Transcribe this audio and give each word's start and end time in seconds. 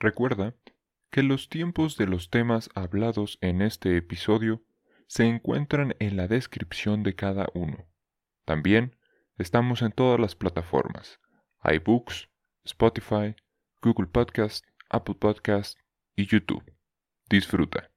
Recuerda 0.00 0.54
que 1.10 1.22
los 1.22 1.50
tiempos 1.50 1.98
de 1.98 2.06
los 2.06 2.30
temas 2.30 2.70
hablados 2.74 3.36
en 3.42 3.60
este 3.60 3.98
episodio 3.98 4.62
se 5.06 5.26
encuentran 5.26 5.94
en 5.98 6.16
la 6.16 6.26
descripción 6.26 7.02
de 7.02 7.14
cada 7.14 7.48
uno. 7.52 7.86
También 8.46 8.96
estamos 9.36 9.82
en 9.82 9.92
todas 9.92 10.18
las 10.18 10.34
plataformas: 10.34 11.20
iBooks, 11.64 12.30
Spotify, 12.64 13.36
Google 13.82 14.06
Podcast, 14.06 14.64
Apple 14.88 15.16
Podcast 15.16 15.78
y 16.16 16.24
YouTube. 16.24 16.64
Disfruta. 17.28 17.90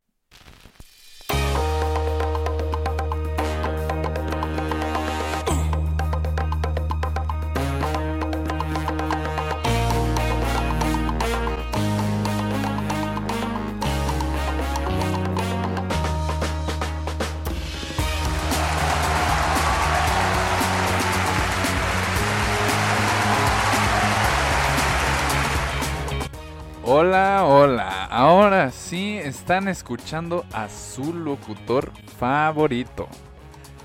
Están 29.43 29.67
escuchando 29.67 30.45
a 30.53 30.69
su 30.69 31.13
locutor 31.13 31.91
favorito. 32.17 33.09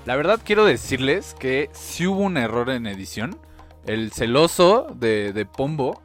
La 0.05 0.15
verdad 0.15 0.39
quiero 0.41 0.63
decirles 0.63 1.35
que 1.37 1.69
si 1.73 2.07
hubo 2.07 2.21
un 2.21 2.37
error 2.37 2.69
en 2.69 2.87
edición. 2.87 3.37
El 3.85 4.13
celoso 4.13 4.87
de, 4.95 5.33
de 5.33 5.45
Pombo 5.45 6.01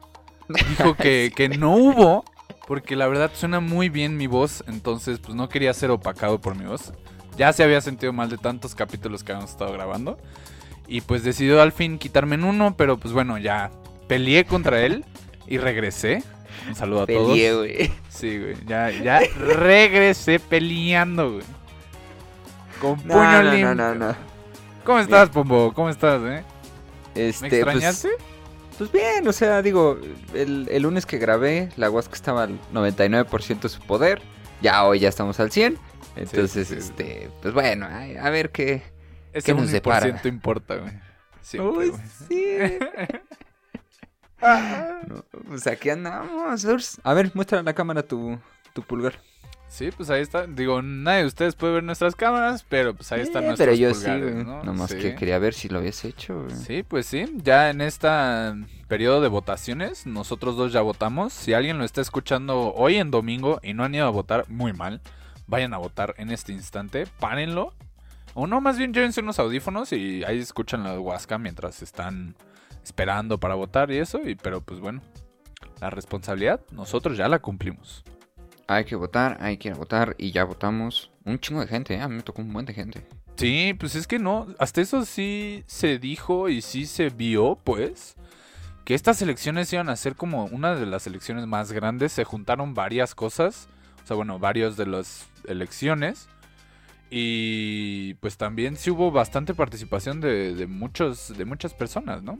dijo 0.49 0.95
que, 0.95 1.31
que 1.33 1.47
no 1.47 1.73
hubo 1.73 2.25
porque 2.67 2.97
la 2.97 3.07
verdad 3.07 3.31
suena 3.33 3.61
muy 3.61 3.87
bien 3.87 4.17
mi 4.17 4.27
voz, 4.27 4.61
entonces 4.67 5.19
pues 5.19 5.35
no 5.35 5.47
quería 5.47 5.73
ser 5.73 5.89
opacado 5.89 6.41
por 6.41 6.57
mi 6.57 6.65
voz. 6.65 6.91
Ya 7.37 7.53
se 7.53 7.63
había 7.63 7.79
sentido 7.79 8.11
mal 8.11 8.29
de 8.29 8.37
tantos 8.37 8.75
capítulos 8.75 9.23
que 9.23 9.31
habíamos 9.31 9.51
estado 9.51 9.71
grabando. 9.71 10.17
Y 10.85 10.99
pues 10.99 11.23
decidió 11.23 11.61
al 11.61 11.71
fin 11.71 11.97
quitarme 11.97 12.35
en 12.35 12.43
uno, 12.43 12.75
pero 12.75 12.97
pues 12.97 13.13
bueno, 13.13 13.37
ya 13.37 13.71
peleé 14.09 14.43
contra 14.43 14.81
él 14.81 15.05
y 15.47 15.59
regresé. 15.59 16.23
Un 16.67 16.75
saludo 16.75 17.03
a 17.03 17.05
todos. 17.07 17.27
Peleé, 17.31 17.53
güey. 17.55 17.91
Sí, 18.09 18.39
güey. 18.39 18.55
Ya, 18.65 18.89
ya 18.89 19.19
regresé 19.37 20.39
peleando, 20.39 21.33
güey. 21.33 21.43
Con 22.81 22.99
puño 23.01 23.15
No, 23.15 23.43
limpio. 23.43 23.75
no, 23.75 23.93
no, 23.93 23.95
no. 23.95 24.15
¿Cómo 24.83 24.99
estás, 24.99 25.29
Pombo? 25.29 25.73
¿Cómo 25.73 25.89
estás, 25.89 26.21
eh? 26.23 26.43
Este, 27.15 27.43
¿Me 27.43 27.49
pues- 27.49 27.53
extrañaste? 27.75 28.09
Pues, 28.77 28.91
bien, 28.91 29.25
o 29.25 29.31
sea, 29.31 29.61
digo, 29.61 29.97
el, 30.33 30.67
el 30.69 30.83
lunes 30.83 31.05
que 31.05 31.17
grabé, 31.17 31.69
la 31.77 31.89
Huasca 31.89 32.13
estaba 32.13 32.43
al 32.43 32.59
99% 32.73 33.61
de 33.61 33.69
su 33.69 33.79
poder. 33.81 34.21
Ya 34.61 34.83
hoy 34.83 34.99
ya 34.99 35.07
estamos 35.09 35.39
al 35.39 35.49
100. 35.51 35.77
Entonces, 36.17 36.67
sí, 36.67 36.73
sí. 36.75 36.79
este, 36.79 37.29
pues 37.41 37.53
bueno, 37.53 37.87
a 37.87 38.29
ver 38.29 38.51
qué. 38.51 38.83
Ese 39.31 39.45
¿qué 39.45 39.53
nos 39.53 39.69
1% 39.69 39.71
depara? 39.71 40.21
importa, 40.25 40.75
güey. 40.75 40.91
Siempre, 41.41 41.71
Uy, 41.71 41.89
güey. 41.89 42.01
sí. 42.27 42.57
No, 45.07 45.23
pues 45.47 45.67
aquí 45.67 45.89
andamos. 45.89 46.63
Urs. 46.65 46.99
A 47.03 47.13
ver, 47.13 47.31
muestra 47.33 47.59
a 47.59 47.63
la 47.63 47.73
cámara 47.73 48.03
tu, 48.03 48.37
tu 48.73 48.81
pulgar. 48.81 49.13
Sí, 49.67 49.89
pues 49.95 50.09
ahí 50.09 50.21
está. 50.21 50.45
Digo, 50.47 50.81
nadie 50.81 51.21
de 51.21 51.25
ustedes 51.27 51.55
puede 51.55 51.73
ver 51.73 51.83
nuestras 51.83 52.15
cámaras, 52.15 52.63
pero 52.69 52.93
pues 52.95 53.11
ahí 53.11 53.21
están 53.21 53.43
Eh, 53.43 53.47
nuestros 53.47 53.67
pero 53.67 53.77
yo 53.77 53.93
sí, 53.93 54.05
pulgares. 54.05 54.45
¿no? 54.45 54.63
Nomás 54.63 54.91
Sí. 54.91 54.97
que 54.97 55.15
quería 55.15 55.39
ver 55.39 55.53
si 55.53 55.67
lo 55.69 55.79
habías 55.79 56.05
hecho, 56.05 56.43
güey. 56.43 56.55
Sí, 56.55 56.83
pues 56.83 57.07
sí. 57.07 57.25
Ya 57.43 57.69
en 57.71 57.81
este 57.81 58.07
periodo 58.87 59.21
de 59.21 59.27
votaciones, 59.27 60.05
nosotros 60.05 60.55
dos 60.55 60.71
ya 60.71 60.81
votamos. 60.81 61.33
Si 61.33 61.53
alguien 61.53 61.77
lo 61.77 61.83
está 61.83 61.99
escuchando 62.01 62.73
hoy 62.75 62.97
en 62.97 63.11
domingo 63.11 63.59
y 63.63 63.73
no 63.73 63.83
han 63.83 63.95
ido 63.95 64.05
a 64.05 64.11
votar, 64.11 64.45
muy 64.49 64.71
mal. 64.71 65.01
Vayan 65.47 65.73
a 65.73 65.77
votar 65.77 66.13
en 66.17 66.31
este 66.31 66.51
instante. 66.53 67.05
Párenlo. 67.19 67.73
O 68.33 68.47
no, 68.47 68.61
más 68.61 68.77
bien 68.77 68.93
llévense 68.93 69.21
unos 69.21 69.39
audífonos 69.39 69.91
y 69.93 70.23
ahí 70.25 70.39
escuchan 70.39 70.83
la 70.83 70.99
Huasca 70.99 71.37
mientras 71.37 71.81
están 71.81 72.35
esperando 72.85 73.39
para 73.39 73.55
votar 73.55 73.91
y 73.91 73.97
eso. 73.97 74.21
Y, 74.23 74.35
pero 74.35 74.61
pues 74.61 74.79
bueno, 74.79 75.01
la 75.81 75.89
responsabilidad 75.89 76.61
nosotros 76.71 77.17
ya 77.17 77.27
la 77.27 77.39
cumplimos. 77.39 78.03
Hay 78.67 78.85
que 78.85 78.95
votar, 78.95 79.37
hay 79.41 79.57
que 79.57 79.69
ir 79.69 79.73
a 79.73 79.77
votar 79.77 80.15
y 80.17 80.31
ya 80.31 80.43
votamos. 80.43 81.11
Un 81.25 81.39
chingo 81.39 81.61
de 81.61 81.67
gente, 81.67 81.95
¿eh? 81.95 82.01
A 82.01 82.07
mí 82.07 82.15
me 82.15 82.23
tocó 82.23 82.41
un 82.41 82.53
buen 82.53 82.65
de 82.65 82.73
gente. 82.73 83.05
Sí, 83.35 83.75
pues 83.77 83.95
es 83.95 84.07
que 84.07 84.17
no, 84.17 84.47
hasta 84.59 84.81
eso 84.81 85.03
sí 85.05 85.63
se 85.67 85.99
dijo 85.99 86.47
y 86.47 86.61
sí 86.61 86.85
se 86.85 87.09
vio, 87.09 87.59
pues, 87.63 88.15
que 88.85 88.95
estas 88.95 89.21
elecciones 89.21 89.73
iban 89.73 89.89
a 89.89 89.95
ser 89.97 90.15
como 90.15 90.45
una 90.45 90.75
de 90.75 90.85
las 90.85 91.05
elecciones 91.05 91.45
más 91.45 91.73
grandes, 91.73 92.13
se 92.13 92.23
juntaron 92.23 92.73
varias 92.73 93.13
cosas, 93.13 93.67
o 94.03 94.07
sea, 94.07 94.15
bueno, 94.15 94.39
varios 94.39 94.77
de 94.77 94.85
las 94.85 95.27
elecciones, 95.47 96.29
y 97.09 98.13
pues 98.15 98.37
también 98.37 98.77
sí 98.77 98.89
hubo 98.89 99.11
bastante 99.11 99.53
participación 99.53 100.21
de, 100.21 100.55
de 100.55 100.67
muchos, 100.67 101.37
de 101.37 101.43
muchas 101.43 101.73
personas, 101.73 102.23
¿no? 102.23 102.39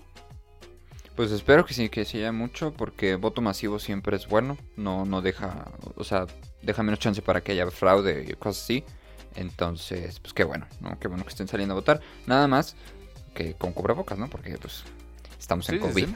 Pues 1.15 1.31
espero 1.31 1.65
que 1.65 1.73
sí, 1.73 1.87
que 1.89 2.03
sí 2.03 2.17
haya 2.17 2.33
mucho, 2.33 2.73
porque 2.73 3.15
voto 3.15 3.41
masivo 3.41 3.79
siempre 3.79 4.17
es 4.17 4.27
bueno. 4.27 4.57
No, 4.75 5.05
no 5.05 5.21
deja, 5.21 5.71
o 5.95 6.03
sea, 6.03 6.25
deja 6.61 6.83
menos 6.83 6.99
chance 6.99 7.21
para 7.21 7.41
que 7.41 7.53
haya 7.53 7.69
fraude 7.71 8.25
y 8.29 8.33
cosas 8.33 8.63
así. 8.63 8.83
Entonces, 9.35 10.19
pues 10.19 10.33
qué 10.33 10.43
bueno, 10.43 10.67
¿no? 10.81 10.99
Qué 10.99 11.07
bueno 11.07 11.23
que 11.23 11.29
estén 11.29 11.47
saliendo 11.47 11.73
a 11.73 11.75
votar. 11.75 12.01
Nada 12.27 12.47
más 12.47 12.75
que 13.33 13.53
con 13.53 13.71
cubrebocas, 13.73 14.17
¿no? 14.17 14.29
Porque 14.29 14.57
pues 14.57 14.83
estamos 15.39 15.69
en 15.69 15.75
Sí, 15.75 15.81
sí, 15.81 15.87
COVID. 15.87 16.05
sí. 16.07 16.15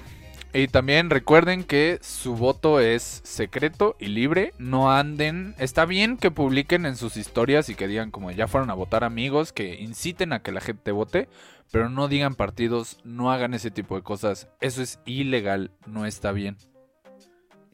Y 0.51 0.67
también 0.67 1.11
recuerden 1.11 1.63
que 1.63 1.99
su 2.01 2.35
voto 2.35 2.79
es 2.79 3.21
secreto 3.23 3.95
y 3.99 4.07
libre. 4.07 4.53
No 4.57 4.91
anden. 4.91 5.53
Está 5.59 5.85
bien 5.85 6.17
que 6.17 6.31
publiquen 6.31 6.87
en 6.87 6.95
sus 6.95 7.17
historias 7.17 7.69
y 7.69 7.75
que 7.75 7.87
digan 7.87 8.09
como 8.09 8.31
ya 8.31 8.47
fueron 8.47 8.71
a 8.71 8.73
votar 8.73 9.03
amigos, 9.03 9.53
que 9.53 9.75
inciten 9.75 10.33
a 10.33 10.41
que 10.41 10.51
la 10.51 10.59
gente 10.61 10.91
vote, 10.91 11.29
pero 11.71 11.89
no 11.89 12.07
digan 12.07 12.35
partidos, 12.35 12.97
no 13.03 13.31
hagan 13.31 13.53
ese 13.53 13.71
tipo 13.71 13.95
de 13.95 14.01
cosas. 14.03 14.49
Eso 14.61 14.81
es 14.81 14.99
ilegal, 15.05 15.71
no 15.85 16.05
está 16.05 16.31
bien. 16.31 16.57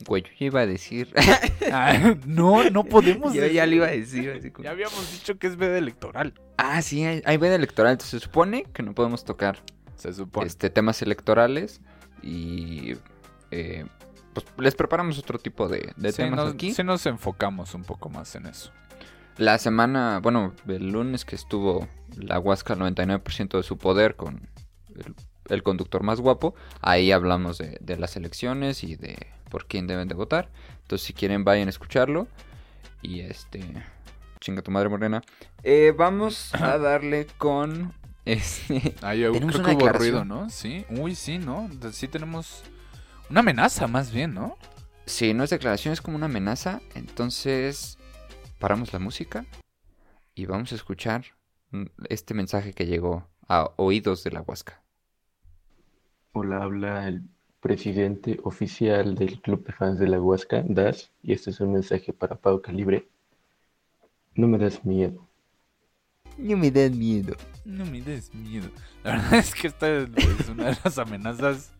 Güey, 0.08 0.24
yo 0.24 0.30
ya 0.40 0.46
iba 0.48 0.60
a 0.62 0.66
decir. 0.66 1.14
Ah, 1.72 2.16
no, 2.28 2.70
no 2.70 2.84
podemos. 2.84 3.34
yo 3.34 3.46
ya 3.48 3.66
le 3.66 3.78
iba 3.78 3.88
a 3.88 3.92
decir. 3.92 4.30
así 4.38 4.52
como- 4.52 4.64
Ya 4.66 4.72
habíamos 4.72 5.12
dicho 5.12 5.38
que 5.40 5.48
es 5.48 5.56
veda 5.58 5.78
electoral. 5.80 6.34
Ah, 6.58 6.82
sí, 6.84 7.04
hay, 7.04 7.22
hay 7.26 7.38
veda 7.38 7.56
electoral. 7.56 7.94
Entonces 7.94 8.12
se 8.12 8.26
supone 8.26 8.66
que 8.72 8.84
no 8.84 8.94
podemos 8.94 9.24
tocar 9.26 9.64
Se 9.96 10.14
supone. 10.14 10.46
este, 10.48 10.70
temas 10.70 11.02
electorales. 11.02 11.82
Y 12.22 12.94
eh, 13.52 13.86
pues 14.34 14.46
les 14.60 14.76
preparamos 14.76 15.18
otro 15.18 15.40
tipo 15.40 15.68
de, 15.68 15.92
de 15.98 16.12
sí, 16.12 16.18
temas 16.18 16.38
nos, 16.46 16.54
aquí. 16.54 16.74
sí 16.74 16.84
nos 16.84 17.06
enfocamos 17.08 17.74
un 17.74 17.84
poco 17.84 18.10
más 18.10 18.36
en 18.36 18.46
eso. 18.46 18.72
La 19.38 19.58
semana, 19.58 20.20
bueno, 20.22 20.54
el 20.68 20.92
lunes 20.92 21.26
que 21.26 21.36
estuvo 21.36 21.88
la 22.16 22.40
Huasca 22.40 22.74
al 22.74 22.80
99% 22.80 23.58
de 23.58 23.64
su 23.64 23.78
poder 23.78 24.16
con 24.16 24.48
el, 24.96 25.14
el 25.50 25.64
conductor 25.64 26.04
más 26.04 26.22
guapo, 26.22 26.56
ahí 26.82 27.12
hablamos 27.12 27.58
de, 27.58 27.78
de 27.82 27.98
las 27.98 28.16
elecciones 28.16 28.84
y 28.84 28.96
de 28.96 29.18
por 29.50 29.68
quién 29.68 29.88
deben 29.88 30.08
de 30.08 30.16
votar. 30.16 30.50
Entonces, 30.82 31.08
si 31.08 31.14
quieren, 31.14 31.44
vayan 31.44 31.68
a 31.68 31.70
escucharlo. 31.70 32.28
Y 33.02 33.22
este. 33.22 33.62
Chinga 34.40 34.62
tu 34.62 34.72
madre 34.72 34.90
morena. 34.90 35.22
Eh, 35.64 35.94
vamos 35.96 36.54
a 36.54 36.78
darle 36.78 37.28
con. 37.38 37.94
Este. 38.26 38.96
Ah, 39.02 39.16
yo 39.16 39.32
Tenemos 39.32 39.56
creo 39.56 39.78
que 39.78 39.84
hubo 39.84 39.94
ruido, 39.94 40.26
¿no? 40.26 40.50
Sí. 40.50 40.86
Uy, 40.90 41.16
sí, 41.16 41.38
¿no? 41.38 41.70
Sí 41.92 42.08
tenemos 42.08 42.64
una 43.30 43.42
amenaza 43.42 43.88
más 43.88 44.12
bien, 44.12 44.34
¿no? 44.34 44.58
Si 45.06 45.34
no 45.34 45.44
es 45.44 45.52
declaración, 45.52 45.94
es 45.94 46.02
como 46.02 46.18
una 46.18 46.26
amenaza. 46.26 46.82
Entonces, 46.96 47.98
paramos 48.60 48.94
la 48.94 49.00
música 49.00 49.46
y 50.34 50.46
vamos 50.46 50.72
a 50.72 50.76
escuchar 50.76 51.26
mm, 51.72 51.86
este 52.10 52.34
mensaje 52.34 52.74
que 52.74 52.86
llegó 52.86 53.28
a 53.48 53.72
oídos 53.78 54.24
de 54.24 54.32
la 54.32 54.42
Huasca. 54.42 54.84
Hola, 56.34 56.64
habla 56.64 57.08
el 57.08 57.24
presidente 57.60 58.40
oficial 58.44 59.16
del 59.16 59.42
Club 59.42 59.66
de 59.66 59.74
Fans 59.74 60.00
de 60.00 60.08
la 60.08 60.22
Huasca, 60.22 60.64
Das, 60.68 61.12
y 61.22 61.34
este 61.34 61.52
es 61.52 61.60
un 61.60 61.74
mensaje 61.74 62.14
para 62.14 62.36
Pau 62.36 62.62
Calibre. 62.62 63.08
No 64.36 64.48
me 64.48 64.58
das 64.58 64.84
miedo. 64.84 65.28
No 66.38 66.58
me 66.58 66.70
da 66.70 66.90
miedo. 66.90 67.36
No 67.64 67.86
me 67.86 68.02
des 68.02 68.34
miedo. 68.34 68.70
La 69.04 69.14
verdad 69.14 69.34
es 69.40 69.56
que 69.56 69.68
esta 69.68 69.88
es 69.90 70.50
una 70.50 70.66
de 70.66 70.78
las 70.84 70.98
amenazas 70.98 71.72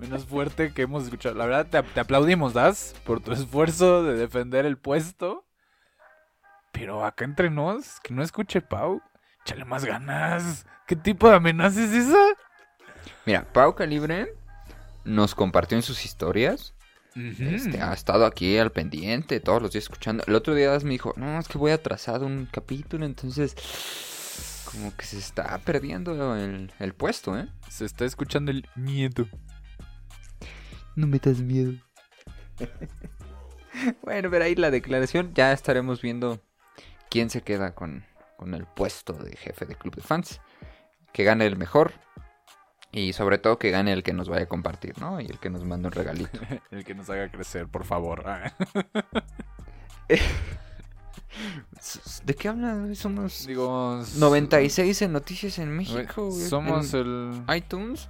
menos 0.00 0.24
fuerte 0.24 0.72
que 0.72 0.82
hemos 0.82 1.04
escuchado. 1.04 1.36
La 1.36 1.46
verdad, 1.46 1.68
te, 1.68 1.82
te 1.90 2.00
aplaudimos, 2.00 2.52
Das, 2.52 2.94
por 3.04 3.20
tu 3.20 3.32
esfuerzo 3.32 4.02
de 4.02 4.16
defender 4.16 4.66
el 4.66 4.78
puesto. 4.78 5.46
Pero 6.80 7.04
acá 7.04 7.26
entre 7.26 7.50
nos, 7.50 8.00
que 8.00 8.14
no 8.14 8.22
escuche 8.22 8.62
Pau, 8.62 9.02
échale 9.44 9.66
más 9.66 9.84
ganas. 9.84 10.64
¿Qué 10.86 10.96
tipo 10.96 11.28
de 11.28 11.36
amenaza 11.36 11.84
es 11.84 11.92
esa? 11.92 12.24
Mira, 13.26 13.44
Pau 13.52 13.74
Calibre 13.74 14.34
nos 15.04 15.34
compartió 15.34 15.76
en 15.76 15.82
sus 15.82 16.06
historias. 16.06 16.74
Este, 17.14 17.82
ha 17.82 17.92
estado 17.92 18.24
aquí 18.24 18.56
al 18.56 18.72
pendiente, 18.72 19.40
todos 19.40 19.60
los 19.60 19.72
días 19.72 19.84
escuchando. 19.84 20.24
El 20.26 20.34
otro 20.34 20.54
día 20.54 20.70
me 20.82 20.92
dijo, 20.92 21.12
no, 21.18 21.38
es 21.38 21.48
que 21.48 21.58
voy 21.58 21.70
atrasado 21.72 22.24
un 22.24 22.48
capítulo, 22.50 23.04
entonces 23.04 23.54
como 24.64 24.96
que 24.96 25.04
se 25.04 25.18
está 25.18 25.58
perdiendo 25.58 26.34
el, 26.34 26.72
el 26.78 26.94
puesto, 26.94 27.38
¿eh? 27.38 27.46
Se 27.68 27.84
está 27.84 28.06
escuchando 28.06 28.52
el 28.52 28.66
miedo. 28.74 29.28
No 30.96 31.06
me 31.06 31.18
das 31.18 31.40
miedo. 31.40 31.74
bueno, 34.02 34.30
pero 34.30 34.44
ahí 34.46 34.54
la 34.54 34.70
declaración, 34.70 35.34
ya 35.34 35.52
estaremos 35.52 36.00
viendo 36.00 36.40
quién 37.10 37.30
se 37.30 37.42
queda 37.42 37.74
con, 37.74 38.04
con 38.36 38.54
el 38.54 38.66
puesto 38.66 39.12
de 39.12 39.36
jefe 39.36 39.66
de 39.66 39.74
club 39.74 39.96
de 39.96 40.02
fans. 40.02 40.40
Que 41.12 41.24
gane 41.24 41.46
el 41.46 41.56
mejor. 41.56 41.92
Y 42.92 43.12
sobre 43.12 43.38
todo 43.38 43.58
que 43.58 43.70
gane 43.70 43.92
el 43.92 44.02
que 44.02 44.12
nos 44.12 44.28
vaya 44.28 44.44
a 44.44 44.48
compartir, 44.48 44.98
¿no? 44.98 45.20
Y 45.20 45.26
el 45.26 45.38
que 45.38 45.50
nos 45.50 45.64
mande 45.64 45.88
un 45.88 45.92
regalito. 45.92 46.40
El 46.70 46.84
que 46.84 46.94
nos 46.94 47.08
haga 47.08 47.30
crecer, 47.30 47.68
por 47.68 47.84
favor. 47.84 48.24
¿De 52.24 52.34
qué 52.34 52.48
hablan? 52.48 52.94
Somos 52.96 53.46
Digo, 53.46 54.02
96 54.16 55.02
en 55.02 55.12
noticias 55.12 55.58
en 55.58 55.70
México. 55.70 56.30
Somos 56.32 56.92
en 56.94 57.44
el, 57.46 57.56
iTunes. 57.56 58.08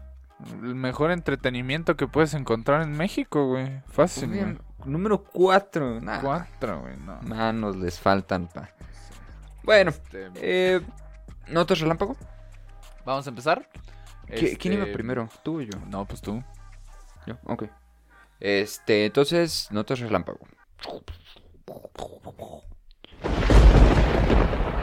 el 0.63 0.75
mejor 0.75 1.11
entretenimiento 1.11 1.97
que 1.97 2.07
puedes 2.07 2.35
encontrar 2.35 2.83
en 2.83 2.93
México, 2.93 3.47
güey. 3.47 3.83
Fácil, 3.87 4.29
Muy 4.29 4.39
güey. 4.39 4.59
Número 4.87 5.23
4. 5.23 6.01
Cuatro, 6.23 6.81
güey, 6.81 6.97
no. 6.97 7.21
Manos 7.23 7.77
les 7.77 8.01
faltan 8.01 8.49
pa. 8.49 8.71
Bueno, 9.63 9.91
Este, 9.91 10.31
eh, 10.37 10.81
¿notas 11.49 11.81
relámpago? 11.81 12.17
Vamos 13.05 13.27
a 13.27 13.31
empezar. 13.31 13.69
¿Qui- 14.29 14.57
¿Quién 14.59 14.75
iba 14.75 14.85
Este, 14.85 14.93
primero? 14.95 15.29
¿Tú 15.43 15.59
o 15.59 15.61
yo? 15.63 15.79
No, 15.89 16.05
pues 16.07 16.21
tú. 16.21 16.43
Yo, 17.27 17.37
ok. 17.45 17.65
Este, 18.39 19.05
entonces, 19.07 19.69
notas 19.71 20.01
relámpago. 20.01 20.47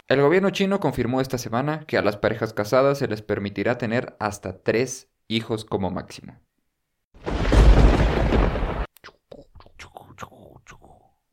El 0.07 0.21
gobierno 0.21 0.51
chino 0.51 0.79
confirmó 0.79 1.19
esta 1.21 1.37
semana 1.37 1.81
que 1.85 1.97
a 1.97 2.01
las 2.01 2.17
parejas 2.17 2.53
casadas 2.53 2.99
se 2.99 3.07
les 3.07 3.21
permitirá 3.21 3.77
tener 3.77 4.15
hasta 4.19 4.61
tres 4.61 5.09
hijos 5.27 5.65
como 5.65 5.89
máximo. 5.91 6.39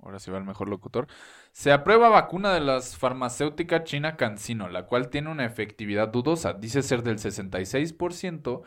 Ahora 0.05 0.19
sí 0.19 0.31
va 0.31 0.39
el 0.39 0.45
mejor 0.45 0.69
locutor. 0.69 1.07
Se 1.53 1.73
aprueba 1.73 2.11
vacuna 2.11 2.53
de 2.53 2.61
las 2.61 2.97
farmacéuticas 2.97 3.85
china 3.85 4.17
CanSino, 4.17 4.69
la 4.69 4.87
cual 4.87 5.09
tiene 5.09 5.31
una 5.31 5.47
efectividad 5.47 6.09
dudosa. 6.09 6.53
Dice 6.53 6.83
ser 6.83 7.03
del 7.03 7.19
66%, 7.19 8.63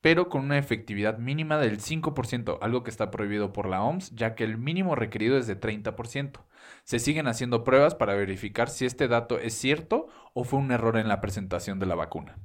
pero 0.00 0.28
con 0.30 0.44
una 0.44 0.58
efectividad 0.58 1.18
mínima 1.18 1.58
del 1.58 1.78
5%, 1.80 2.58
algo 2.62 2.82
que 2.84 2.90
está 2.90 3.10
prohibido 3.10 3.52
por 3.52 3.68
la 3.68 3.82
OMS, 3.82 4.12
ya 4.14 4.34
que 4.34 4.44
el 4.44 4.56
mínimo 4.56 4.94
requerido 4.94 5.36
es 5.36 5.46
de 5.46 5.60
30%. 5.60 6.40
Se 6.84 6.98
siguen 6.98 7.26
haciendo 7.28 7.64
pruebas 7.64 7.94
para 7.94 8.14
verificar 8.14 8.70
si 8.70 8.86
este 8.86 9.08
dato 9.08 9.38
es 9.38 9.54
cierto 9.54 10.08
o 10.32 10.44
fue 10.44 10.58
un 10.58 10.72
error 10.72 10.96
en 10.96 11.08
la 11.08 11.20
presentación 11.20 11.78
de 11.78 11.86
la 11.86 11.96
vacuna. 11.96 12.36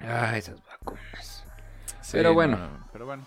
Ah, 0.00 0.36
esas 0.36 0.62
vacunas. 0.66 1.44
Sí, 2.00 2.12
Pero 2.12 2.34
bueno. 2.34 2.56
no, 2.58 2.88
pero 2.92 3.06
bueno. 3.06 3.24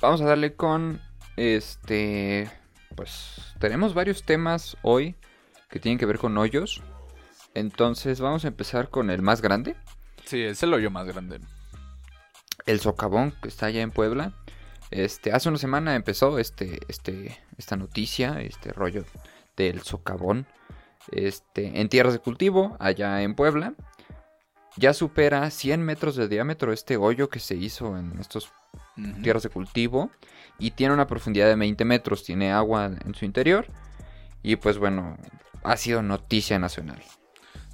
Vamos 0.00 0.20
a 0.20 0.24
darle 0.26 0.56
con 0.56 1.00
este. 1.36 2.50
Pues 2.96 3.54
tenemos 3.58 3.94
varios 3.94 4.24
temas 4.24 4.76
hoy 4.82 5.16
que 5.70 5.80
tienen 5.80 5.98
que 5.98 6.06
ver 6.06 6.18
con 6.18 6.36
hoyos. 6.36 6.82
Entonces 7.54 8.20
vamos 8.20 8.44
a 8.44 8.48
empezar 8.48 8.88
con 8.90 9.10
el 9.10 9.22
más 9.22 9.42
grande, 9.42 9.76
Sí, 10.24 10.42
es 10.42 10.62
el 10.62 10.72
hoyo 10.72 10.90
más 10.90 11.06
grande. 11.06 11.40
el 12.66 12.80
socavón 12.80 13.34
que 13.42 13.48
está 13.48 13.66
allá 13.66 13.82
en 13.82 13.90
Puebla. 13.90 14.32
Este, 14.90 15.32
hace 15.32 15.48
una 15.48 15.58
semana 15.58 15.94
empezó 15.94 16.38
este, 16.38 16.80
este, 16.88 17.38
esta 17.58 17.76
noticia, 17.76 18.40
este 18.40 18.72
rollo 18.72 19.04
del 19.56 19.82
socavón, 19.82 20.46
este, 21.10 21.80
en 21.80 21.88
tierras 21.88 22.12
de 22.12 22.18
cultivo 22.20 22.76
allá 22.78 23.22
en 23.22 23.34
Puebla. 23.34 23.74
Ya 24.76 24.94
supera 24.94 25.50
100 25.50 25.82
metros 25.82 26.16
de 26.16 26.28
diámetro 26.28 26.72
este 26.72 26.96
hoyo 26.96 27.28
que 27.28 27.40
se 27.40 27.56
hizo 27.56 27.96
en 27.98 28.18
estos 28.20 28.50
Tierras 29.22 29.42
de 29.42 29.48
cultivo 29.48 30.10
y 30.58 30.72
tiene 30.72 30.92
una 30.94 31.06
profundidad 31.06 31.48
de 31.48 31.56
20 31.56 31.84
metros, 31.84 32.24
tiene 32.24 32.52
agua 32.52 32.86
en 32.86 33.14
su 33.14 33.24
interior 33.24 33.66
y 34.42 34.56
pues 34.56 34.78
bueno, 34.78 35.16
ha 35.64 35.76
sido 35.76 36.02
noticia 36.02 36.58
nacional. 36.58 37.02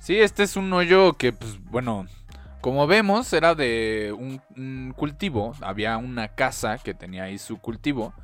Sí, 0.00 0.18
este 0.18 0.42
es 0.42 0.56
un 0.56 0.72
hoyo 0.72 1.14
que, 1.14 1.32
pues, 1.32 1.62
bueno, 1.64 2.06
como 2.60 2.86
vemos, 2.86 3.32
era 3.32 3.54
de 3.54 4.14
un, 4.16 4.40
un 4.56 4.94
cultivo. 4.96 5.54
Había 5.60 5.96
una 5.96 6.28
casa 6.28 6.78
que 6.78 6.94
tenía 6.94 7.24
ahí 7.24 7.38
su 7.38 7.58
cultivo. 7.58 8.14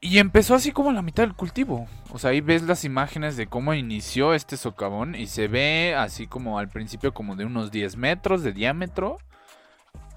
Y 0.00 0.18
empezó 0.18 0.54
así 0.56 0.72
como 0.72 0.90
a 0.90 0.92
la 0.92 1.02
mitad 1.02 1.22
del 1.22 1.34
cultivo. 1.34 1.86
O 2.10 2.18
sea, 2.18 2.30
ahí 2.30 2.40
ves 2.40 2.62
las 2.62 2.84
imágenes 2.84 3.36
de 3.36 3.46
cómo 3.46 3.72
inició 3.72 4.34
este 4.34 4.56
socavón. 4.56 5.14
Y 5.14 5.26
se 5.26 5.48
ve 5.48 5.94
así 5.96 6.26
como 6.26 6.58
al 6.58 6.68
principio 6.68 7.14
como 7.14 7.36
de 7.36 7.44
unos 7.44 7.70
10 7.70 7.96
metros 7.96 8.42
de 8.42 8.52
diámetro. 8.52 9.18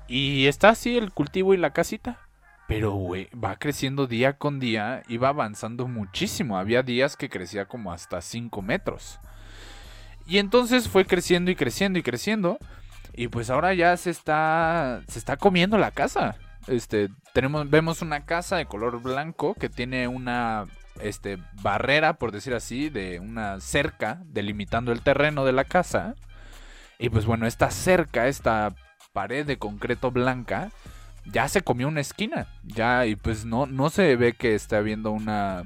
Y 0.08 0.48
está 0.48 0.70
así 0.70 0.98
el 0.98 1.12
cultivo 1.12 1.54
y 1.54 1.58
la 1.58 1.72
casita. 1.72 2.20
Pero, 2.68 2.92
güey, 2.92 3.30
va 3.32 3.58
creciendo 3.58 4.08
día 4.08 4.38
con 4.38 4.60
día 4.60 5.04
y 5.08 5.18
va 5.18 5.30
avanzando 5.30 5.88
muchísimo. 5.88 6.58
Había 6.58 6.84
días 6.84 7.16
que 7.16 7.30
crecía 7.30 7.66
como 7.66 7.92
hasta 7.92 8.22
5 8.22 8.62
metros. 8.62 9.20
Y 10.26 10.40
entonces 10.40 10.90
fue 10.90 11.06
creciendo 11.06 11.52
y 11.52 11.56
creciendo 11.56 12.00
y 12.00 12.04
creciendo. 12.04 12.58
Y 13.14 13.28
pues 13.28 13.50
ahora 13.50 13.74
ya 13.74 13.96
se 13.98 14.10
está. 14.10 15.02
se 15.08 15.20
está 15.20 15.38
comiendo 15.38 15.78
la 15.78 15.92
casa. 15.92 16.36
Este. 16.68 17.10
Tenemos. 17.34 17.70
Vemos 17.70 18.02
una 18.02 18.26
casa 18.26 18.58
de 18.58 18.66
color 18.66 19.02
blanco 19.02 19.54
que 19.54 19.70
tiene 19.70 20.08
una. 20.08 20.66
Este. 21.00 21.38
barrera, 21.62 22.14
por 22.14 22.32
decir 22.32 22.56
así. 22.56 22.90
de 22.90 23.20
una 23.20 23.60
cerca. 23.60 24.22
delimitando 24.26 24.92
el 24.92 25.02
terreno 25.02 25.46
de 25.46 25.54
la 25.54 25.66
casa. 25.66 26.16
Y 26.98 27.10
pues 27.10 27.26
bueno, 27.26 27.46
esta 27.46 27.70
cerca, 27.70 28.28
esta 28.28 28.74
pared 29.16 29.46
de 29.48 29.58
concreto 29.58 30.12
blanca. 30.12 30.72
Ya 31.26 31.48
se 31.48 31.62
comió 31.62 31.88
una 31.88 32.02
esquina. 32.02 32.48
Ya. 32.64 33.08
Y 33.08 33.16
pues 33.16 33.46
no, 33.46 33.66
no 33.66 33.90
se 33.90 34.16
ve 34.18 34.34
que 34.34 34.54
esté 34.54 34.76
habiendo 34.76 35.12
una. 35.12 35.64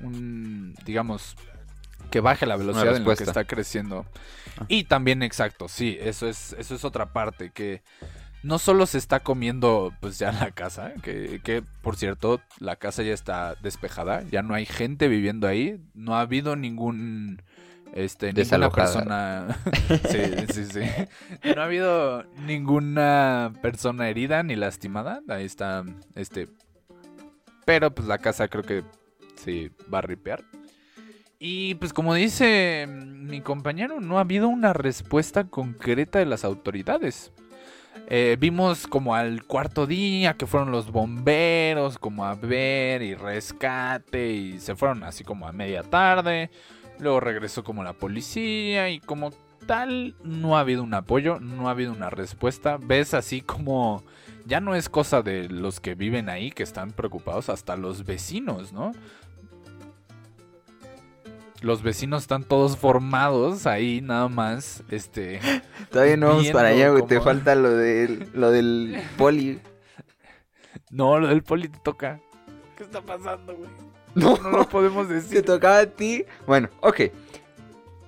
un. 0.00 0.74
digamos. 0.86 1.36
que 2.10 2.20
baje 2.20 2.46
la 2.46 2.56
velocidad 2.56 2.96
en 2.96 3.04
la 3.04 3.16
que 3.16 3.24
está 3.24 3.44
creciendo. 3.44 4.06
Ah. 4.58 4.64
Y 4.68 4.84
también, 4.84 5.22
exacto, 5.22 5.68
sí, 5.68 5.98
eso 6.00 6.28
es, 6.28 6.54
eso 6.58 6.76
es 6.76 6.84
otra 6.84 7.12
parte, 7.12 7.50
que 7.50 7.82
no 8.42 8.58
solo 8.58 8.86
se 8.86 8.98
está 8.98 9.20
comiendo 9.20 9.92
pues 10.00 10.18
ya 10.18 10.30
la 10.32 10.52
casa, 10.52 10.94
que, 11.02 11.40
que 11.42 11.62
por 11.82 11.96
cierto, 11.96 12.40
la 12.60 12.76
casa 12.76 13.02
ya 13.02 13.12
está 13.12 13.56
despejada, 13.56 14.22
ya 14.30 14.42
no 14.42 14.54
hay 14.54 14.64
gente 14.64 15.08
viviendo 15.08 15.48
ahí, 15.48 15.78
no 15.94 16.16
ha 16.16 16.20
habido 16.20 16.54
ningún 16.54 17.42
este 17.94 18.32
ninguna 18.32 18.70
persona 18.70 19.56
sí, 20.10 20.18
sí, 20.52 20.64
sí. 20.66 20.80
No 21.54 21.62
ha 21.62 21.64
habido 21.64 22.24
ninguna 22.44 23.52
persona 23.62 24.08
herida 24.08 24.42
ni 24.42 24.56
lastimada. 24.56 25.22
Ahí 25.28 25.44
está 25.44 25.84
este 26.14 26.48
pero 27.66 27.90
pues 27.90 28.08
la 28.08 28.18
casa 28.18 28.48
creo 28.48 28.62
que 28.62 28.84
sí 29.34 29.70
va 29.92 29.98
a 29.98 30.02
ripear. 30.02 30.42
Y 31.38 31.74
pues 31.74 31.92
como 31.92 32.14
dice 32.14 32.86
mi 32.88 33.42
compañero, 33.42 34.00
no 34.00 34.16
ha 34.16 34.22
habido 34.22 34.48
una 34.48 34.72
respuesta 34.72 35.44
concreta 35.44 36.18
de 36.18 36.26
las 36.26 36.44
autoridades. 36.44 37.32
Eh, 38.08 38.36
vimos 38.38 38.86
como 38.86 39.14
al 39.14 39.44
cuarto 39.44 39.86
día 39.86 40.34
que 40.34 40.46
fueron 40.46 40.70
los 40.70 40.92
bomberos 40.92 41.98
como 41.98 42.24
a 42.24 42.34
ver 42.34 43.02
y 43.02 43.14
rescate 43.14 44.32
y 44.32 44.60
se 44.60 44.76
fueron 44.76 45.02
así 45.02 45.24
como 45.24 45.48
a 45.48 45.52
media 45.52 45.82
tarde. 45.82 46.50
Luego 46.98 47.20
regresó 47.20 47.62
como 47.64 47.84
la 47.84 47.92
policía 47.92 48.90
y 48.90 49.00
como 49.00 49.30
tal 49.66 50.14
no 50.22 50.56
ha 50.56 50.60
habido 50.60 50.82
un 50.82 50.94
apoyo, 50.94 51.40
no 51.40 51.68
ha 51.68 51.72
habido 51.72 51.92
una 51.92 52.10
respuesta. 52.10 52.78
Ves 52.80 53.14
así 53.14 53.40
como 53.40 54.02
ya 54.46 54.60
no 54.60 54.74
es 54.74 54.88
cosa 54.88 55.22
de 55.22 55.48
los 55.48 55.80
que 55.80 55.94
viven 55.94 56.28
ahí 56.28 56.50
que 56.50 56.62
están 56.62 56.92
preocupados, 56.92 57.48
hasta 57.48 57.76
los 57.76 58.04
vecinos, 58.04 58.72
¿no? 58.72 58.92
Los 61.62 61.82
vecinos 61.82 62.22
están 62.22 62.44
todos 62.44 62.76
formados 62.76 63.66
ahí 63.66 64.00
nada 64.00 64.28
más, 64.28 64.84
este... 64.90 65.40
Todavía 65.90 66.16
no 66.16 66.28
vamos 66.28 66.50
para 66.50 66.68
allá, 66.68 66.90
güey. 66.90 67.06
Te 67.06 67.20
falta 67.20 67.54
lo 67.54 67.70
del, 67.70 68.28
lo 68.32 68.50
del 68.50 69.02
poli. 69.16 69.60
No, 70.88 71.18
lo 71.18 71.26
del 71.26 71.42
poli 71.42 71.68
te 71.68 71.80
toca. 71.80 72.20
¿Qué 72.76 72.84
está 72.84 73.02
pasando, 73.02 73.56
güey? 73.56 73.68
No, 74.16 74.36
No 74.38 74.50
lo 74.50 74.68
podemos 74.68 75.06
te 75.08 75.14
decir. 75.14 75.44
tocaba 75.44 75.78
a 75.78 75.86
ti. 75.86 76.24
Bueno, 76.46 76.68
ok. 76.80 77.02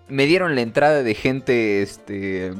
Me 0.09 0.27
dieron 0.27 0.55
la 0.55 0.62
entrada 0.62 1.03
de 1.03 1.15
gente, 1.15 1.83
este, 1.83 2.53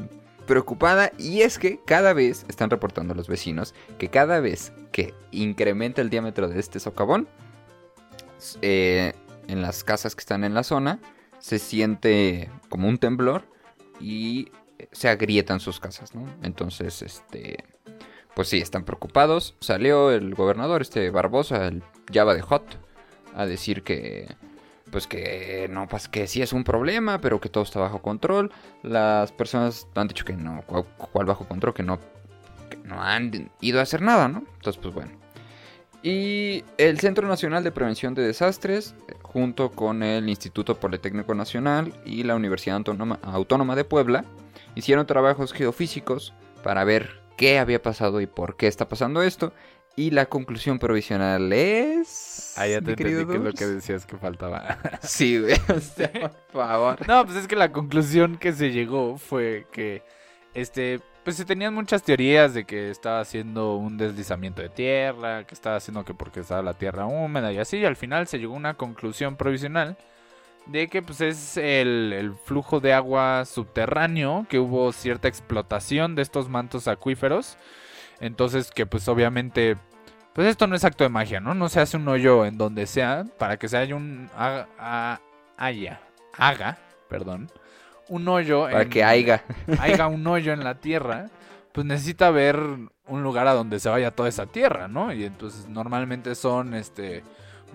preocupada 0.45 1.11
y 1.17 1.41
es 1.41 1.59
que 1.59 1.79
cada 1.85 2.13
vez, 2.13 2.45
están 2.47 2.69
reportando 2.69 3.13
los 3.15 3.27
vecinos, 3.27 3.73
que 3.97 4.09
cada 4.09 4.39
vez 4.39 4.71
que 4.91 5.13
incrementa 5.31 6.01
el 6.01 6.09
diámetro 6.09 6.47
de 6.47 6.59
este 6.59 6.79
socavón, 6.79 7.27
eh, 8.61 9.13
en 9.47 9.61
las 9.61 9.83
casas 9.83 10.15
que 10.15 10.21
están 10.21 10.43
en 10.43 10.53
la 10.53 10.63
zona, 10.63 10.99
se 11.39 11.59
siente 11.59 12.49
como 12.69 12.87
un 12.87 12.97
temblor 12.97 13.43
y 13.99 14.51
se 14.91 15.09
agrietan 15.09 15.59
sus 15.59 15.79
casas, 15.79 16.15
¿no? 16.15 16.25
Entonces, 16.43 17.01
este, 17.01 17.63
pues 18.35 18.47
sí, 18.47 18.59
están 18.59 18.85
preocupados. 18.85 19.55
Salió 19.59 20.11
el 20.11 20.35
gobernador, 20.35 20.81
este 20.81 21.09
Barbosa, 21.09 21.67
el 21.67 21.83
Java 22.13 22.33
de 22.33 22.41
Hot, 22.41 22.63
a 23.35 23.45
decir 23.45 23.83
que 23.83 24.27
pues 24.89 25.07
que 25.07 25.67
no, 25.69 25.87
pues 25.87 26.07
que 26.07 26.27
sí 26.27 26.41
es 26.41 26.53
un 26.53 26.63
problema, 26.63 27.21
pero 27.21 27.39
que 27.39 27.49
todo 27.49 27.63
está 27.63 27.79
bajo 27.79 28.01
control. 28.01 28.51
Las 28.83 29.31
personas 29.31 29.87
han 29.95 30.07
dicho 30.07 30.25
que 30.25 30.33
no, 30.33 30.63
cuál, 30.63 31.25
bajo 31.25 31.47
control, 31.47 31.73
que 31.73 31.83
no, 31.83 31.99
no 32.83 33.01
han 33.01 33.51
ido 33.61 33.79
a 33.79 33.83
hacer 33.83 34.01
nada, 34.01 34.27
¿no? 34.27 34.39
Entonces, 34.39 34.81
pues 34.81 34.93
bueno. 34.93 35.11
Y 36.01 36.63
el 36.77 36.99
Centro 36.99 37.27
Nacional 37.27 37.63
de 37.63 37.71
Prevención 37.71 38.13
de 38.13 38.23
Desastres, 38.23 38.95
junto 39.21 39.71
con 39.71 40.01
el 40.01 40.29
Instituto 40.29 40.79
Politécnico 40.79 41.35
Nacional 41.35 41.93
y 42.05 42.23
la 42.23 42.35
Universidad 42.35 42.81
Autónoma 43.21 43.75
de 43.75 43.83
Puebla, 43.83 44.23
hicieron 44.75 45.05
trabajos 45.05 45.51
geofísicos 45.51 46.33
para 46.63 46.85
ver 46.85 47.21
qué 47.35 47.59
había 47.59 47.81
pasado 47.81 48.21
y 48.21 48.27
por 48.27 48.55
qué 48.55 48.67
está 48.67 48.87
pasando 48.87 49.21
esto. 49.23 49.51
Y 49.95 50.11
la 50.11 50.27
conclusión 50.27 50.79
provisional 50.79 51.51
es. 51.51 52.53
Ah, 52.57 52.67
ya 52.67 52.81
te 52.81 52.91
entendí 52.91 53.25
que 53.25 53.35
es 53.35 53.41
lo 53.41 53.53
que 53.53 53.65
decías 53.65 54.05
que 54.05 54.17
faltaba. 54.17 54.77
sí, 55.01 55.39
güey. 55.39 55.59
por 55.67 56.31
favor. 56.53 57.07
No, 57.07 57.25
pues 57.25 57.37
es 57.37 57.47
que 57.47 57.55
la 57.55 57.71
conclusión 57.71 58.37
que 58.37 58.53
se 58.53 58.71
llegó 58.71 59.17
fue 59.17 59.67
que. 59.71 60.03
Este. 60.53 61.01
Pues 61.23 61.35
se 61.35 61.45
tenían 61.45 61.73
muchas 61.73 62.01
teorías 62.01 62.53
de 62.53 62.63
que 62.63 62.89
estaba 62.89 63.19
haciendo 63.19 63.75
un 63.75 63.97
deslizamiento 63.97 64.61
de 64.61 64.69
tierra, 64.69 65.43
que 65.45 65.53
estaba 65.53 65.75
haciendo 65.75 66.05
que 66.05 66.13
porque 66.13 66.39
estaba 66.39 66.61
la 66.61 66.73
tierra 66.73 67.05
húmeda 67.05 67.51
y 67.51 67.57
así, 67.57 67.77
y 67.77 67.85
al 67.85 67.97
final 67.97 68.25
se 68.25 68.39
llegó 68.39 68.53
a 68.53 68.57
una 68.57 68.75
conclusión 68.75 69.35
provisional 69.35 69.97
de 70.65 70.87
que 70.87 71.01
pues 71.01 71.21
es 71.21 71.57
el, 71.57 72.13
el, 72.13 72.33
flujo 72.33 72.79
de 72.79 72.93
agua 72.93 73.45
subterráneo, 73.45 74.45
que 74.49 74.59
hubo 74.59 74.91
cierta 74.91 75.27
explotación 75.27 76.15
de 76.15 76.21
estos 76.21 76.47
mantos 76.47 76.87
acuíferos, 76.87 77.57
entonces 78.19 78.71
que 78.71 78.85
pues 78.85 79.07
obviamente 79.07 79.77
pues 80.33 80.47
esto 80.47 80.67
no 80.67 80.75
es 80.75 80.85
acto 80.85 81.03
de 81.03 81.09
magia, 81.09 81.39
¿no? 81.39 81.53
No 81.53 81.69
se 81.69 81.79
hace 81.79 81.97
un 81.97 82.07
hoyo 82.07 82.45
en 82.45 82.57
donde 82.57 82.85
sea 82.85 83.25
para 83.37 83.57
que 83.57 83.67
se 83.67 83.77
haya 83.77 83.95
un 83.95 84.29
haya, 85.57 86.01
haga, 86.37 86.77
perdón, 87.09 87.51
un 88.07 88.27
hoyo 88.27 88.63
para 88.63 88.85
que 88.85 89.03
haya 89.03 89.43
haya 89.79 90.07
un 90.07 90.25
hoyo 90.27 90.53
en 90.53 90.63
la 90.63 90.75
tierra, 90.75 91.25
pues 91.73 91.85
necesita 91.85 92.27
haber 92.27 92.57
un 92.57 93.23
lugar 93.23 93.47
a 93.47 93.53
donde 93.53 93.79
se 93.79 93.89
vaya 93.89 94.11
toda 94.11 94.29
esa 94.29 94.45
tierra, 94.45 94.87
¿no? 94.87 95.11
Y 95.11 95.25
entonces 95.25 95.67
normalmente 95.67 96.35
son 96.35 96.73
este 96.73 97.23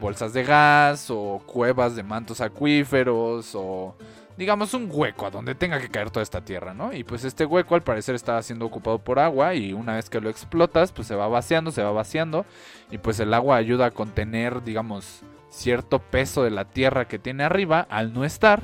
bolsas 0.00 0.32
de 0.32 0.44
gas 0.44 1.10
o 1.10 1.42
cuevas 1.46 1.96
de 1.96 2.02
mantos 2.02 2.40
acuíferos 2.40 3.54
o 3.54 3.96
digamos, 4.36 4.74
un 4.74 4.88
hueco 4.90 5.26
a 5.26 5.30
donde 5.30 5.54
tenga 5.54 5.80
que 5.80 5.88
caer 5.88 6.10
toda 6.10 6.22
esta 6.22 6.40
tierra, 6.40 6.74
¿no? 6.74 6.92
Y 6.92 7.04
pues 7.04 7.24
este 7.24 7.44
hueco 7.44 7.74
al 7.74 7.82
parecer 7.82 8.14
está 8.14 8.40
siendo 8.42 8.66
ocupado 8.66 8.98
por 8.98 9.18
agua 9.18 9.54
y 9.54 9.72
una 9.72 9.94
vez 9.94 10.10
que 10.10 10.20
lo 10.20 10.28
explotas, 10.28 10.92
pues 10.92 11.06
se 11.06 11.14
va 11.14 11.28
vaciando, 11.28 11.70
se 11.70 11.82
va 11.82 11.92
vaciando 11.92 12.44
y 12.90 12.98
pues 12.98 13.20
el 13.20 13.32
agua 13.32 13.56
ayuda 13.56 13.86
a 13.86 13.90
contener, 13.92 14.62
digamos, 14.64 15.22
cierto 15.50 16.00
peso 16.00 16.42
de 16.42 16.50
la 16.50 16.64
tierra 16.64 17.06
que 17.06 17.18
tiene 17.18 17.44
arriba, 17.44 17.86
al 17.88 18.12
no 18.12 18.24
estar, 18.24 18.62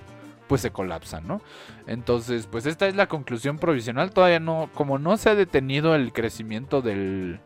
pues 0.48 0.60
se 0.60 0.72
colapsa, 0.72 1.20
¿no? 1.20 1.40
Entonces, 1.86 2.48
pues 2.48 2.66
esta 2.66 2.88
es 2.88 2.96
la 2.96 3.06
conclusión 3.06 3.58
provisional, 3.58 4.10
todavía 4.10 4.40
no, 4.40 4.68
como 4.74 4.98
no 4.98 5.16
se 5.16 5.30
ha 5.30 5.36
detenido 5.36 5.94
el 5.94 6.12
crecimiento 6.12 6.82
del, 6.82 7.38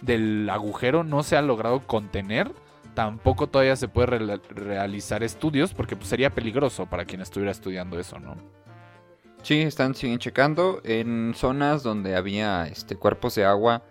del 0.00 0.50
agujero, 0.50 1.04
no 1.04 1.22
se 1.22 1.36
ha 1.36 1.42
logrado 1.42 1.80
contener 1.80 2.50
tampoco 2.94 3.48
todavía 3.48 3.76
se 3.76 3.88
puede 3.88 4.38
realizar 4.50 5.22
estudios 5.22 5.74
porque 5.74 5.96
pues, 5.96 6.08
sería 6.08 6.30
peligroso 6.30 6.86
para 6.86 7.04
quien 7.04 7.20
estuviera 7.20 7.50
estudiando 7.50 7.98
eso, 7.98 8.18
¿no? 8.18 8.36
Sí, 9.42 9.60
están 9.60 9.94
siguen 9.94 10.18
checando 10.18 10.80
en 10.84 11.34
zonas 11.36 11.82
donde 11.82 12.16
había 12.16 12.66
este 12.66 12.96
cuerpos 12.96 13.34
de 13.34 13.44
agua 13.44 13.82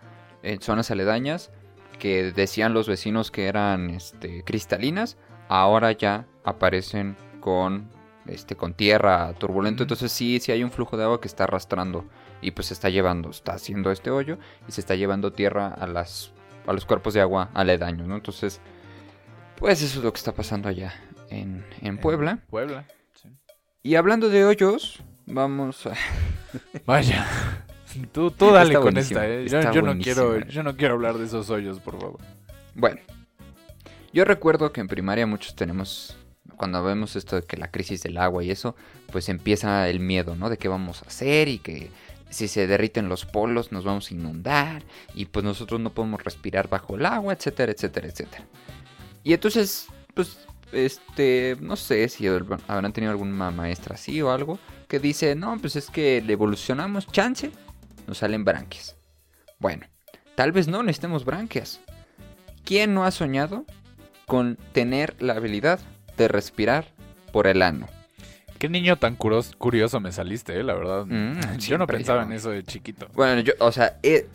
en 0.41 0.59
zonas 0.61 0.89
aledañas 0.89 1.51
que 1.99 2.31
decían 2.31 2.73
los 2.73 2.87
vecinos 2.87 3.29
que 3.29 3.45
eran 3.45 3.91
este, 3.91 4.43
cristalinas, 4.43 5.15
ahora 5.49 5.91
ya 5.91 6.25
aparecen 6.43 7.15
con 7.39 7.89
este 8.25 8.55
con 8.55 8.73
tierra 8.73 9.33
turbulento, 9.33 9.83
entonces 9.83 10.11
sí, 10.11 10.39
sí 10.39 10.51
hay 10.51 10.63
un 10.63 10.71
flujo 10.71 10.97
de 10.97 11.03
agua 11.03 11.21
que 11.21 11.27
está 11.27 11.43
arrastrando 11.43 12.05
y 12.41 12.51
pues 12.51 12.67
se 12.67 12.73
está 12.73 12.89
llevando, 12.89 13.29
está 13.29 13.53
haciendo 13.53 13.91
este 13.91 14.09
hoyo 14.09 14.39
y 14.67 14.71
se 14.71 14.81
está 14.81 14.95
llevando 14.95 15.33
tierra 15.33 15.67
a 15.67 15.85
las 15.85 16.33
a 16.65 16.73
los 16.73 16.85
cuerpos 16.85 17.13
de 17.13 17.21
agua 17.21 17.49
aledaños, 17.53 18.07
¿no? 18.07 18.15
Entonces 18.15 18.59
pues 19.57 19.81
eso 19.81 19.99
es 19.99 20.03
lo 20.03 20.11
que 20.11 20.17
está 20.17 20.33
pasando 20.33 20.69
allá 20.69 20.93
en, 21.29 21.97
Puebla. 21.97 22.39
Puebla, 22.49 22.85
Y 23.81 23.95
hablando 23.95 24.29
de 24.29 24.45
hoyos, 24.45 25.01
vamos 25.25 25.85
a... 25.85 25.93
Vaya. 26.85 27.25
Tú, 28.11 28.31
tú 28.31 28.51
dale 28.51 28.75
con 28.75 28.97
esta, 28.97 29.27
¿eh? 29.27 29.47
Yo, 29.47 29.81
no 29.81 29.97
quiero, 29.97 30.39
yo 30.47 30.63
no 30.63 30.75
quiero 30.75 30.95
hablar 30.95 31.17
de 31.17 31.25
esos 31.25 31.49
hoyos, 31.49 31.79
por 31.79 31.99
favor. 31.99 32.19
Bueno, 32.75 32.99
yo 34.13 34.25
recuerdo 34.25 34.71
que 34.71 34.81
en 34.81 34.87
primaria 34.87 35.27
muchos 35.27 35.55
tenemos, 35.55 36.17
cuando 36.55 36.83
vemos 36.83 37.15
esto 37.15 37.35
de 37.35 37.43
que 37.43 37.57
la 37.57 37.69
crisis 37.69 38.01
del 38.03 38.17
agua 38.17 38.43
y 38.43 38.51
eso, 38.51 38.75
pues 39.11 39.29
empieza 39.29 39.89
el 39.89 39.99
miedo, 39.99 40.35
¿no? 40.35 40.49
De 40.49 40.57
qué 40.57 40.67
vamos 40.67 41.03
a 41.03 41.07
hacer 41.07 41.47
y 41.47 41.59
que 41.59 41.89
si 42.29 42.47
se 42.47 42.65
derriten 42.65 43.09
los 43.09 43.25
polos 43.25 43.71
nos 43.71 43.83
vamos 43.85 44.09
a 44.09 44.13
inundar 44.13 44.83
y 45.13 45.25
pues 45.25 45.45
nosotros 45.45 45.79
no 45.79 45.91
podemos 45.91 46.23
respirar 46.23 46.67
bajo 46.67 46.95
el 46.95 47.05
agua, 47.05 47.33
etcétera, 47.33 47.71
etcétera, 47.71 48.07
etcétera. 48.07 48.45
Y 49.23 49.33
entonces, 49.33 49.87
pues, 50.13 50.37
este, 50.71 51.55
no 51.61 51.75
sé 51.75 52.09
si 52.09 52.27
habrán 52.27 52.93
tenido 52.93 53.11
alguna 53.11 53.51
maestra 53.51 53.95
así 53.95 54.21
o 54.21 54.31
algo, 54.31 54.59
que 54.87 54.99
dice, 54.99 55.35
no, 55.35 55.57
pues 55.59 55.75
es 55.75 55.89
que 55.89 56.21
le 56.21 56.33
evolucionamos 56.33 57.07
chance, 57.07 57.51
nos 58.07 58.17
salen 58.19 58.43
branquias. 58.43 58.95
Bueno, 59.59 59.85
tal 60.35 60.51
vez 60.51 60.67
no 60.67 60.83
necesitemos 60.83 61.25
branquias. 61.25 61.79
¿Quién 62.65 62.93
no 62.93 63.05
ha 63.05 63.11
soñado 63.11 63.65
con 64.25 64.57
tener 64.71 65.21
la 65.21 65.33
habilidad 65.33 65.79
de 66.17 66.27
respirar 66.27 66.93
por 67.31 67.47
el 67.47 67.61
ano? 67.61 67.87
Qué 68.59 68.69
niño 68.69 68.97
tan 68.97 69.15
curioso 69.15 69.99
me 69.99 70.11
saliste, 70.11 70.57
eh, 70.57 70.63
la 70.63 70.73
verdad. 70.73 71.05
Mm, 71.05 71.57
yo 71.59 71.77
no 71.77 71.87
pensaba 71.87 72.23
en 72.23 72.31
eso 72.31 72.49
de 72.49 72.63
chiquito. 72.63 73.09
Bueno, 73.13 73.41
yo, 73.41 73.53
o 73.59 73.71
sea, 73.71 73.99
eh, 74.03 74.27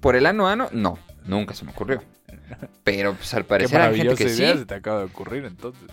por 0.00 0.16
el 0.16 0.26
ano 0.26 0.48
ano, 0.48 0.68
no, 0.72 0.98
nunca 1.26 1.54
se 1.54 1.64
me 1.64 1.72
ocurrió. 1.72 2.02
Pero 2.84 3.14
pues 3.14 3.32
al 3.34 3.44
parecer 3.44 3.80
hay 3.80 3.96
gente 3.96 4.14
que 4.16 4.24
idea 4.24 4.56
se 4.56 4.66
te 4.66 4.74
acaba 4.74 5.00
de 5.00 5.04
ocurrir 5.06 5.44
entonces. 5.44 5.88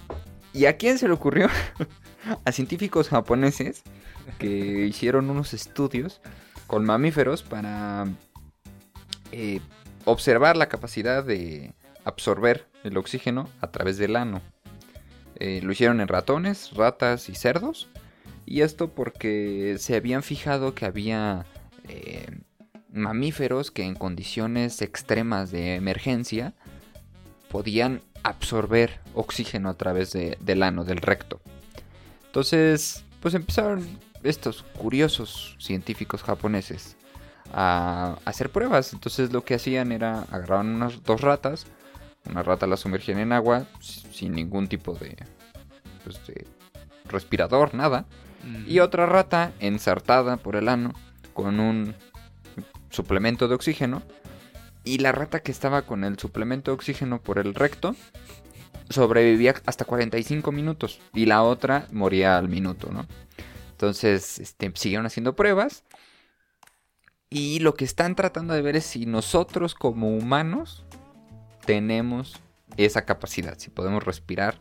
¿Y 0.53 0.65
a 0.65 0.77
quién 0.77 0.97
se 0.97 1.07
le 1.07 1.13
ocurrió? 1.13 1.47
a 2.45 2.51
científicos 2.51 3.09
japoneses 3.09 3.83
que 4.37 4.85
hicieron 4.85 5.29
unos 5.29 5.53
estudios 5.53 6.21
con 6.67 6.85
mamíferos 6.85 7.43
para 7.43 8.05
eh, 9.31 9.59
observar 10.05 10.57
la 10.57 10.69
capacidad 10.69 11.23
de 11.23 11.73
absorber 12.03 12.67
el 12.83 12.97
oxígeno 12.97 13.49
a 13.61 13.71
través 13.71 13.97
del 13.97 14.15
ano. 14.15 14.41
Eh, 15.35 15.61
lo 15.63 15.71
hicieron 15.71 16.01
en 16.01 16.07
ratones, 16.07 16.71
ratas 16.71 17.29
y 17.29 17.35
cerdos. 17.35 17.89
Y 18.45 18.61
esto 18.61 18.89
porque 18.89 19.75
se 19.79 19.95
habían 19.95 20.23
fijado 20.23 20.75
que 20.75 20.85
había 20.85 21.45
eh, 21.87 22.27
mamíferos 22.91 23.71
que 23.71 23.83
en 23.83 23.95
condiciones 23.95 24.81
extremas 24.81 25.51
de 25.51 25.75
emergencia 25.75 26.53
podían 27.49 28.01
absorber 28.23 28.99
oxígeno 29.13 29.69
a 29.69 29.73
través 29.73 30.11
del 30.13 30.63
ano, 30.63 30.83
del 30.83 30.97
recto. 30.97 31.41
Entonces, 32.27 33.03
pues 33.19 33.33
empezaron 33.33 33.85
estos 34.23 34.63
curiosos 34.63 35.55
científicos 35.59 36.23
japoneses 36.23 36.95
a 37.53 38.17
hacer 38.25 38.49
pruebas. 38.51 38.93
Entonces 38.93 39.31
lo 39.31 39.43
que 39.43 39.55
hacían 39.55 39.91
era 39.91 40.21
agarraban 40.31 40.67
unas 40.67 41.03
dos 41.03 41.21
ratas, 41.21 41.65
una 42.29 42.43
rata 42.43 42.67
la 42.67 42.77
sumergían 42.77 43.19
en 43.19 43.33
agua 43.33 43.65
sin 43.79 44.33
ningún 44.33 44.67
tipo 44.67 44.93
de, 44.93 45.17
pues, 46.03 46.25
de 46.27 46.45
respirador, 47.05 47.73
nada, 47.73 48.05
y 48.67 48.79
otra 48.79 49.05
rata 49.05 49.51
ensartada 49.59 50.37
por 50.37 50.55
el 50.55 50.67
ano 50.67 50.93
con 51.33 51.59
un 51.59 51.95
suplemento 52.91 53.47
de 53.47 53.55
oxígeno. 53.55 54.03
Y 54.83 54.99
la 54.99 55.11
rata 55.11 55.41
que 55.41 55.51
estaba 55.51 55.83
con 55.83 56.03
el 56.03 56.17
suplemento 56.19 56.71
de 56.71 56.75
oxígeno 56.75 57.21
por 57.21 57.39
el 57.39 57.55
recto 57.55 57.95
sobrevivía 58.89 59.55
hasta 59.65 59.85
45 59.85 60.51
minutos. 60.51 60.99
Y 61.13 61.25
la 61.25 61.43
otra 61.43 61.87
moría 61.91 62.37
al 62.37 62.49
minuto, 62.49 62.91
¿no? 62.91 63.07
Entonces, 63.71 64.39
este, 64.39 64.71
siguieron 64.75 65.05
haciendo 65.05 65.35
pruebas. 65.35 65.83
Y 67.29 67.59
lo 67.59 67.75
que 67.75 67.85
están 67.85 68.15
tratando 68.15 68.53
de 68.53 68.61
ver 68.61 68.75
es 68.75 68.85
si 68.85 69.05
nosotros 69.05 69.73
como 69.73 70.15
humanos 70.15 70.85
tenemos 71.65 72.35
esa 72.77 73.05
capacidad, 73.05 73.57
si 73.57 73.69
podemos 73.69 74.03
respirar 74.03 74.59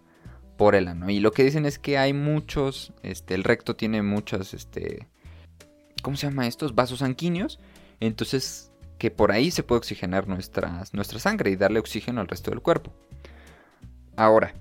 por 0.57 0.75
el 0.75 0.89
ano. 0.89 1.11
Y 1.11 1.21
lo 1.21 1.33
que 1.33 1.43
dicen 1.43 1.67
es 1.67 1.79
que 1.79 1.99
hay 1.99 2.13
muchos, 2.13 2.93
este, 3.03 3.35
el 3.35 3.45
recto 3.45 3.77
tiene 3.77 4.03
muchas, 4.03 4.55
este, 4.55 5.09
¿cómo 6.03 6.17
se 6.17 6.29
llama 6.29 6.47
estos? 6.47 6.75
Vasos 6.75 7.01
sanguíneos. 7.01 7.59
Entonces, 8.01 8.73
que 8.99 9.11
por 9.11 9.33
ahí 9.33 9.51
se 9.51 9.63
puede 9.63 9.79
oxigenar 9.79 10.27
nuestra 10.29 10.85
sangre 11.19 11.51
y 11.51 11.57
darle 11.57 11.79
oxígeno 11.79 12.21
al 12.21 12.29
resto 12.29 12.51
del 12.51 12.61
cuerpo. 12.61 12.93
Ahora, 14.17 14.55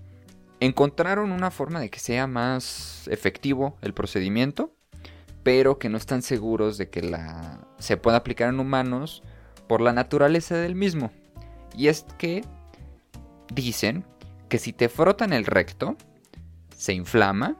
encontraron 0.59 1.31
una 1.31 1.51
forma 1.51 1.79
de 1.79 1.89
que 1.89 1.99
sea 1.99 2.27
más 2.27 3.07
efectivo 3.07 3.77
el 3.81 3.93
procedimiento, 3.93 4.73
pero 5.43 5.79
que 5.79 5.89
no 5.89 5.97
están 5.97 6.21
seguros 6.21 6.77
de 6.77 6.89
que 6.89 7.01
la 7.01 7.65
se 7.79 7.97
pueda 7.97 8.17
aplicar 8.17 8.49
en 8.49 8.59
humanos 8.59 9.23
por 9.67 9.81
la 9.81 9.93
naturaleza 9.93 10.55
del 10.55 10.75
mismo. 10.75 11.11
Y 11.75 11.87
es 11.87 12.05
que 12.17 12.43
dicen 13.53 14.05
que 14.49 14.57
si 14.57 14.73
te 14.73 14.89
frotan 14.89 15.31
el 15.31 15.45
recto, 15.45 15.95
se 16.75 16.93
inflama, 16.93 17.55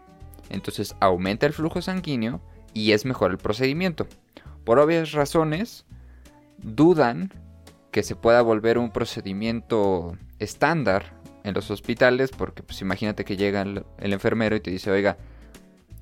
entonces 0.50 0.96
aumenta 1.00 1.46
el 1.46 1.54
flujo 1.54 1.82
sanguíneo 1.82 2.42
y 2.74 2.92
es 2.92 3.06
mejor 3.06 3.32
el 3.32 3.38
procedimiento. 3.38 4.08
Por 4.70 4.78
obvias 4.78 5.14
razones, 5.14 5.84
dudan 6.60 7.34
que 7.90 8.04
se 8.04 8.16
pueda 8.16 8.44
volver 8.44 8.78
un 8.78 8.92
procedimiento 8.92 10.16
estándar 10.38 11.20
en 11.44 11.56
los 11.56 11.72
hospitales, 11.72 12.30
porque 12.30 12.62
pues 12.62 12.80
imagínate 12.82 13.26
que 13.26 13.36
llega 13.36 13.64
el, 13.64 13.84
el, 13.98 14.14
enfermero 14.14 14.56
y 14.56 14.60
te 14.60 14.70
dice, 14.70 14.92
oiga, 14.92 15.18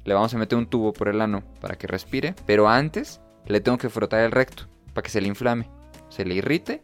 le 0.03 0.13
vamos 0.13 0.33
a 0.33 0.37
meter 0.37 0.57
un 0.57 0.65
tubo 0.65 0.91
por 0.91 1.07
el 1.07 1.21
ano 1.21 1.43
para 1.61 1.77
que 1.77 1.87
respire, 1.87 2.35
pero 2.45 2.67
antes 2.67 3.21
le 3.45 3.61
tengo 3.61 3.77
que 3.77 3.87
frotar 3.87 4.19
el 4.25 4.33
recto 4.33 4.63
para 4.93 5.03
que 5.03 5.11
se 5.11 5.21
le 5.21 5.29
inflame, 5.29 5.69
se 6.09 6.25
le 6.25 6.35
irrite 6.35 6.83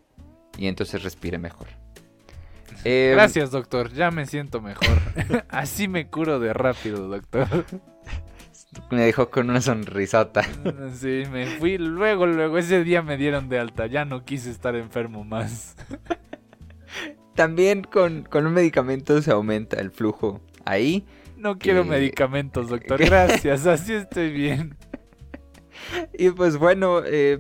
y 0.58 0.68
entonces 0.68 1.04
respire 1.04 1.38
mejor. 1.38 1.68
Eh, 2.86 3.12
Gracias, 3.14 3.52
doctor, 3.52 3.92
ya 3.92 4.10
me 4.10 4.26
siento 4.26 4.62
mejor. 4.62 5.02
Así 5.50 5.90
me 5.90 6.08
curo 6.08 6.40
de 6.40 6.54
rápido, 6.54 7.10
doctor. 7.10 7.66
Me 8.92 9.02
dejó 9.02 9.30
con 9.30 9.50
una 9.50 9.62
sonrisota. 9.62 10.44
Sí, 10.96 11.24
me 11.32 11.46
fui 11.58 11.78
luego, 11.78 12.26
luego. 12.28 12.58
Ese 12.58 12.84
día 12.84 13.02
me 13.02 13.18
dieron 13.18 13.50
de 13.50 13.60
alta. 13.60 13.88
Ya 13.88 14.06
no 14.06 14.24
quise 14.26 14.50
estar 14.52 14.76
enfermo 14.76 15.24
más. 15.24 15.76
También 17.36 17.84
con, 17.84 18.24
con 18.24 18.46
un 18.46 18.54
medicamento 18.54 19.20
se 19.22 19.32
aumenta 19.32 19.80
el 19.80 19.92
flujo 19.92 20.42
ahí. 20.66 21.06
No 21.38 21.58
quiero 21.58 21.84
medicamentos, 21.84 22.70
doctor. 22.70 23.00
Gracias, 23.06 23.66
así 23.66 23.94
estoy 23.94 24.32
bien. 24.32 24.78
Y 26.18 26.30
pues 26.30 26.58
bueno, 26.58 27.02
eh, 27.06 27.40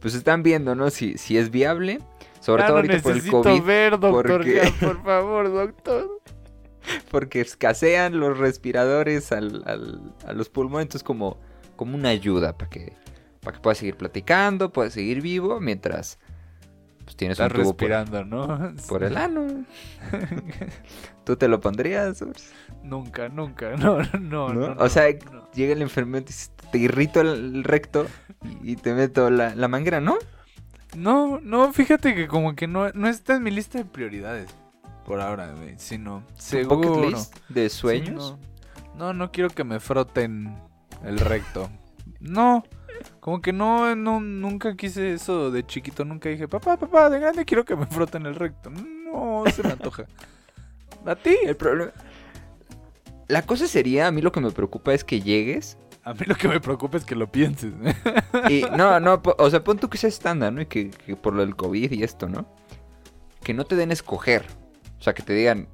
pues 0.00 0.14
están 0.14 0.42
viendo, 0.42 0.74
¿no? 0.74 0.90
Si, 0.90 1.16
si 1.16 1.38
es 1.38 1.50
viable. 1.50 2.00
Sobre 2.40 2.62
ya 2.62 2.66
todo 2.66 2.76
no 2.76 2.80
ahorita 2.82 3.02
por 3.02 3.12
el 3.12 3.30
COVID. 3.30 3.62
ver, 3.62 3.98
doctor. 3.98 4.26
porque- 4.26 4.54
ya, 4.56 4.86
por 4.86 5.02
favor, 5.02 5.50
doctor. 5.52 6.20
porque 7.10 7.40
escasean 7.40 8.18
los 8.18 8.38
respiradores 8.38 9.32
al, 9.32 9.62
al- 9.66 10.14
a 10.26 10.32
los 10.32 10.48
pulmones, 10.48 10.84
entonces 10.86 11.04
como, 11.04 11.38
como 11.76 11.94
una 11.94 12.10
ayuda 12.10 12.56
para 12.56 12.70
que, 12.70 12.92
para 13.40 13.56
que 13.56 13.62
puedas 13.62 13.78
seguir 13.78 13.96
platicando, 13.96 14.72
puedas 14.72 14.92
seguir 14.92 15.20
vivo 15.20 15.60
mientras 15.60 16.18
pues, 17.04 17.16
tienes 17.16 17.38
Estás 17.38 17.50
un 17.50 17.62
tubo 17.62 17.76
por, 17.76 17.88
respirando, 17.90 18.24
¿no? 18.24 18.74
por 18.88 19.04
el 19.04 19.16
ano. 19.16 19.46
¿Tú 21.24 21.36
te 21.36 21.48
lo 21.48 21.60
pondrías? 21.60 22.20
Urs? 22.22 22.50
Nunca, 22.82 23.28
nunca. 23.28 23.76
No, 23.76 23.98
no, 24.20 24.48
no. 24.52 24.52
¿No? 24.52 24.76
o 24.78 24.88
sea, 24.88 25.04
no. 25.32 25.50
llega 25.52 25.72
el 25.72 25.82
enfermero 25.82 26.24
y 26.24 26.26
dice, 26.28 26.50
te 26.70 26.78
irrito 26.78 27.20
el, 27.20 27.28
el 27.56 27.64
recto 27.64 28.06
y, 28.62 28.72
y 28.72 28.76
te 28.76 28.92
meto 28.94 29.30
la, 29.30 29.54
la 29.54 29.68
manguera, 29.68 30.00
¿no? 30.00 30.18
No, 30.96 31.40
no, 31.42 31.72
fíjate 31.72 32.14
que 32.14 32.28
como 32.28 32.54
que 32.54 32.66
no, 32.68 32.90
no 32.90 33.08
está 33.08 33.36
en 33.36 33.42
mi 33.42 33.50
lista 33.50 33.78
de 33.78 33.84
prioridades. 33.84 34.48
Por 35.04 35.20
ahora, 35.20 35.52
güey. 35.52 35.74
Sino, 35.78 36.22
Tu 36.36 36.42
seguro. 36.42 37.10
list 37.10 37.36
de 37.48 37.68
sueños. 37.68 38.38
no. 38.96 38.96
no, 38.96 39.12
no 39.12 39.30
quiero 39.32 39.50
que 39.50 39.64
me 39.64 39.80
froten 39.80 40.56
el 41.04 41.18
recto. 41.18 41.68
No, 42.20 42.64
como 43.20 43.42
que 43.42 43.52
no, 43.52 43.94
no, 43.96 44.20
nunca 44.20 44.74
quise 44.76 45.12
eso 45.14 45.50
de 45.50 45.66
chiquito. 45.66 46.04
Nunca 46.04 46.28
dije, 46.30 46.48
papá, 46.48 46.76
papá, 46.78 47.10
de 47.10 47.20
grande 47.20 47.44
quiero 47.44 47.64
que 47.64 47.76
me 47.76 47.86
froten 47.86 48.24
el 48.26 48.34
recto. 48.34 48.70
No, 48.70 49.44
se 49.54 49.62
me 49.62 49.72
antoja. 49.72 50.04
¿A 51.06 51.14
ti? 51.16 51.36
El 51.44 51.56
problema... 51.56 51.92
La 53.28 53.42
cosa 53.42 53.66
sería, 53.66 54.06
a 54.06 54.10
mí 54.10 54.20
lo 54.20 54.32
que 54.32 54.40
me 54.40 54.50
preocupa 54.50 54.92
es 54.92 55.02
que 55.02 55.20
llegues 55.22 55.78
A 56.02 56.12
mí 56.12 56.20
lo 56.26 56.34
que 56.34 56.46
me 56.46 56.60
preocupa 56.60 56.98
es 56.98 57.04
que 57.04 57.14
lo 57.14 57.30
pienses. 57.30 57.72
Y 58.50 58.62
no, 58.76 59.00
no, 59.00 59.22
o 59.38 59.50
sea, 59.50 59.62
pon 59.64 59.78
tú 59.78 59.88
que 59.88 59.96
sea 59.98 60.08
estándar, 60.08 60.52
¿no? 60.52 60.60
Y 60.62 60.66
que, 60.66 60.90
que 60.90 61.16
por 61.16 61.34
lo 61.34 61.40
del 61.44 61.56
COVID 61.56 61.92
y 61.92 62.02
esto, 62.02 62.28
¿no? 62.28 62.46
Que 63.42 63.52
no 63.54 63.64
te 63.64 63.76
den 63.76 63.92
escoger. 63.92 64.44
O 64.98 65.02
sea, 65.02 65.14
que 65.14 65.22
te 65.22 65.32
digan, 65.32 65.68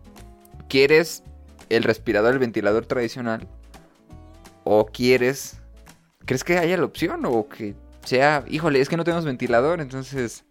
¿quieres 0.68 1.22
el 1.68 1.82
respirador, 1.84 2.32
el 2.32 2.38
ventilador 2.38 2.86
tradicional? 2.86 3.46
¿O 4.64 4.86
quieres... 4.86 5.60
¿Crees 6.26 6.44
que 6.44 6.58
haya 6.58 6.76
la 6.76 6.84
opción? 6.84 7.24
O 7.24 7.48
que 7.48 7.74
sea, 8.04 8.44
híjole, 8.48 8.80
es 8.80 8.88
que 8.88 8.96
no 8.96 9.04
tenemos 9.04 9.24
ventilador, 9.24 9.80
entonces... 9.80 10.44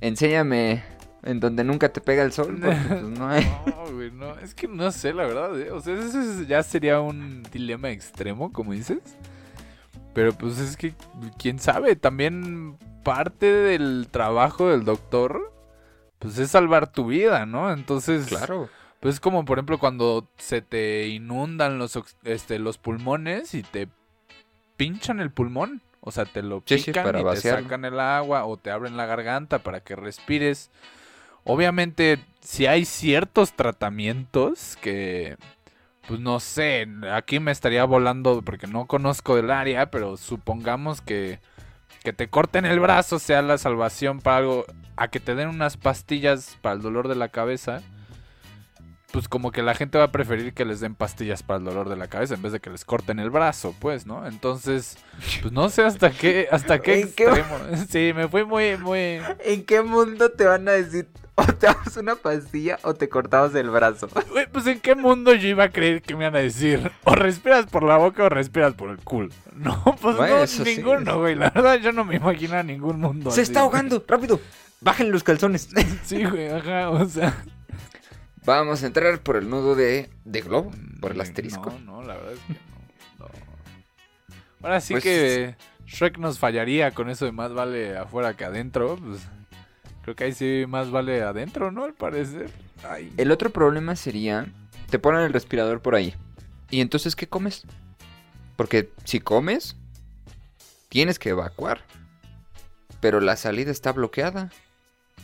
Enséñame 0.00 0.82
en 1.24 1.40
donde 1.40 1.64
nunca 1.64 1.88
te 1.88 2.00
pega 2.00 2.22
el 2.22 2.32
sol, 2.32 2.58
pues 2.62 3.02
no 3.02 3.28
güey, 3.92 4.10
no. 4.12 4.38
Es 4.38 4.54
que 4.54 4.68
no 4.68 4.90
sé, 4.92 5.12
la 5.12 5.26
verdad. 5.26 5.58
¿eh? 5.60 5.70
O 5.72 5.80
sea, 5.80 5.94
eso 5.98 6.20
es- 6.20 6.46
ya 6.46 6.62
sería 6.62 7.00
un 7.00 7.42
dilema 7.52 7.90
extremo, 7.90 8.52
como 8.52 8.72
dices. 8.72 9.00
Pero 10.14 10.32
pues 10.32 10.58
es 10.58 10.76
que, 10.76 10.94
quién 11.38 11.58
sabe, 11.58 11.96
también 11.96 12.76
parte 13.04 13.46
del 13.52 14.08
trabajo 14.10 14.68
del 14.70 14.84
doctor, 14.84 15.52
pues 16.18 16.38
es 16.38 16.50
salvar 16.50 16.90
tu 16.90 17.06
vida, 17.06 17.46
¿no? 17.46 17.72
Entonces, 17.72 18.26
Claro. 18.26 18.68
pues 19.00 19.14
es 19.16 19.20
como 19.20 19.44
por 19.44 19.58
ejemplo 19.58 19.78
cuando 19.78 20.28
se 20.38 20.62
te 20.62 21.08
inundan 21.08 21.78
los, 21.78 21.98
este, 22.24 22.58
los 22.58 22.78
pulmones 22.78 23.54
y 23.54 23.62
te 23.62 23.88
pinchan 24.76 25.20
el 25.20 25.30
pulmón. 25.30 25.82
O 26.00 26.10
sea, 26.12 26.24
te 26.24 26.42
lo 26.42 26.62
Sí, 26.64 26.78
sí, 26.78 26.84
pican 26.86 27.04
para 27.04 27.20
y 27.20 27.24
te 27.24 27.40
sacan 27.40 27.84
el 27.84 27.98
agua 28.00 28.44
o 28.46 28.56
te 28.56 28.70
abren 28.70 28.96
la 28.96 29.06
garganta 29.06 29.58
para 29.58 29.80
que 29.80 29.96
respires. 29.96 30.70
Obviamente, 31.44 32.18
si 32.40 32.66
hay 32.66 32.84
ciertos 32.84 33.52
tratamientos 33.54 34.76
que, 34.80 35.36
pues 36.06 36.20
no 36.20 36.40
sé, 36.40 36.86
aquí 37.12 37.40
me 37.40 37.50
estaría 37.50 37.84
volando 37.84 38.42
porque 38.42 38.66
no 38.66 38.86
conozco 38.86 39.36
el 39.38 39.50
área, 39.50 39.90
pero 39.90 40.16
supongamos 40.16 41.00
que, 41.00 41.40
que 42.08 42.14
te 42.14 42.28
corten 42.28 42.64
el 42.64 42.80
brazo 42.80 43.18
sea 43.18 43.42
la 43.42 43.58
salvación 43.58 44.20
para 44.20 44.38
algo, 44.38 44.64
a 44.96 45.08
que 45.08 45.20
te 45.20 45.34
den 45.34 45.50
unas 45.50 45.76
pastillas 45.76 46.56
para 46.62 46.74
el 46.74 46.80
dolor 46.80 47.06
de 47.06 47.16
la 47.16 47.28
cabeza. 47.28 47.82
Pues 49.10 49.26
como 49.26 49.52
que 49.52 49.62
la 49.62 49.74
gente 49.74 49.96
va 49.96 50.04
a 50.04 50.12
preferir 50.12 50.52
que 50.52 50.66
les 50.66 50.80
den 50.80 50.94
pastillas 50.94 51.42
para 51.42 51.58
el 51.58 51.64
dolor 51.64 51.88
de 51.88 51.96
la 51.96 52.08
cabeza 52.08 52.34
en 52.34 52.42
vez 52.42 52.52
de 52.52 52.60
que 52.60 52.68
les 52.68 52.84
corten 52.84 53.18
el 53.18 53.30
brazo, 53.30 53.74
pues, 53.78 54.04
¿no? 54.06 54.26
Entonces, 54.26 54.98
pues 55.40 55.50
no 55.50 55.70
sé 55.70 55.82
hasta 55.82 56.10
qué, 56.10 56.46
hasta 56.50 56.80
qué 56.80 57.00
¿En 57.00 57.12
qué- 57.12 57.24
extremo. 57.24 57.58
Sí, 57.88 58.12
me 58.14 58.28
fui 58.28 58.44
muy, 58.44 58.76
muy, 58.76 59.20
¿En 59.44 59.64
qué 59.64 59.80
mundo 59.80 60.30
te 60.30 60.44
van 60.44 60.68
a 60.68 60.72
decir 60.72 61.08
o 61.36 61.44
te 61.46 61.68
damos 61.68 61.96
una 61.96 62.16
pastilla 62.16 62.78
o 62.82 62.92
te 62.92 63.08
cortamos 63.08 63.54
el 63.54 63.70
brazo? 63.70 64.08
Pues 64.52 64.66
en 64.66 64.78
qué 64.80 64.94
mundo 64.94 65.32
yo 65.32 65.48
iba 65.48 65.64
a 65.64 65.70
creer 65.70 66.02
que 66.02 66.14
me 66.14 66.24
iban 66.24 66.36
a 66.36 66.40
decir 66.40 66.90
o 67.04 67.14
respiras 67.14 67.64
por 67.64 67.84
la 67.84 67.96
boca 67.96 68.24
o 68.24 68.28
respiras 68.28 68.74
por 68.74 68.90
el 68.90 68.98
culo. 68.98 69.30
No, 69.56 69.82
pues 70.02 70.16
Bueno, 70.18 70.36
no, 70.36 70.42
eso 70.42 70.64
sí. 70.66 70.76
ninguno, 70.76 71.18
güey. 71.18 71.34
La 71.34 71.48
verdad 71.50 71.76
yo 71.80 71.92
no 71.92 72.04
me 72.04 72.16
imagino 72.16 72.62
ningún 72.62 73.00
mundo 73.00 73.30
Se 73.30 73.40
así, 73.40 73.50
está 73.50 73.60
güey. 73.62 73.68
ahogando, 73.72 74.04
rápido. 74.06 74.38
Bajen 74.82 75.10
los 75.10 75.24
calzones. 75.24 75.68
Sí, 76.04 76.22
güey, 76.24 76.48
ajá, 76.50 76.90
o 76.90 77.04
sea. 77.08 77.34
Vamos 78.44 78.82
a 78.82 78.86
entrar 78.86 79.20
por 79.20 79.36
el 79.36 79.48
nudo 79.48 79.74
de, 79.74 80.08
de 80.24 80.40
globo, 80.40 80.70
por 81.00 81.12
el 81.12 81.20
asterisco. 81.20 81.70
No, 81.84 82.00
no, 82.00 82.02
la 82.02 82.14
verdad 82.16 82.32
es 82.32 82.40
que 82.40 82.52
no. 83.18 83.24
no. 83.26 83.30
Ahora 84.62 84.80
sí 84.80 84.94
Pues- 84.94 85.04
que 85.04 85.56
Shrek 85.86 86.18
nos 86.18 86.38
fallaría 86.38 86.90
con 86.92 87.10
eso 87.10 87.24
de 87.24 87.32
más 87.32 87.52
vale 87.52 87.96
afuera 87.96 88.34
que 88.34 88.44
adentro. 88.44 88.96
Pues 88.96 89.20
creo 90.02 90.14
que 90.16 90.24
ahí 90.24 90.32
sí 90.32 90.64
más 90.68 90.90
vale 90.90 91.22
adentro, 91.22 91.70
¿no? 91.70 91.84
Al 91.84 91.94
parecer. 91.94 92.50
Ay. 92.88 93.12
El 93.16 93.30
otro 93.32 93.50
problema 93.50 93.96
sería, 93.96 94.46
te 94.90 94.98
ponen 94.98 95.22
el 95.22 95.32
respirador 95.32 95.80
por 95.82 95.94
ahí. 95.94 96.14
¿Y 96.70 96.80
entonces 96.80 97.16
qué 97.16 97.26
comes? 97.28 97.64
Porque 98.56 98.90
si 99.04 99.20
comes, 99.20 99.76
tienes 100.88 101.18
que 101.18 101.30
evacuar. 101.30 101.80
Pero 103.00 103.20
la 103.20 103.36
salida 103.36 103.70
está 103.70 103.92
bloqueada. 103.92 104.50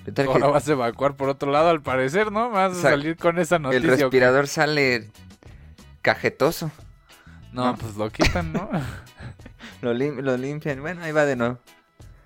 ¿Qué 0.05 0.13
tal 0.13 0.27
que 0.27 0.33
Ahora 0.33 0.47
vas 0.49 0.69
a 0.69 0.73
evacuar 0.73 1.17
por 1.17 1.29
otro 1.29 1.51
lado, 1.51 1.69
al 1.71 1.81
parecer, 1.83 2.31
¿no? 2.31 2.51
Vas 2.51 2.73
a 2.75 2.77
O 2.77 2.81
sea, 2.81 2.91
salir 2.91 3.17
con 3.17 3.39
esa 3.39 3.59
noticia. 3.59 3.93
el 3.93 3.99
respirador 3.99 4.47
sale 4.49 5.09
cajetoso? 6.03 6.71
No, 7.53 7.67
No. 7.67 7.77
pues 7.77 7.97
lo 7.97 8.11
quitan, 8.11 8.53
¿no? 8.53 8.69
Lo, 9.83 9.93
lim- 9.93 10.21
lo 10.23 10.37
limpian. 10.39 10.81
Bueno, 10.81 11.03
ahí 11.03 11.13
va 11.13 11.25
de 11.27 11.37
nuevo. 11.37 11.59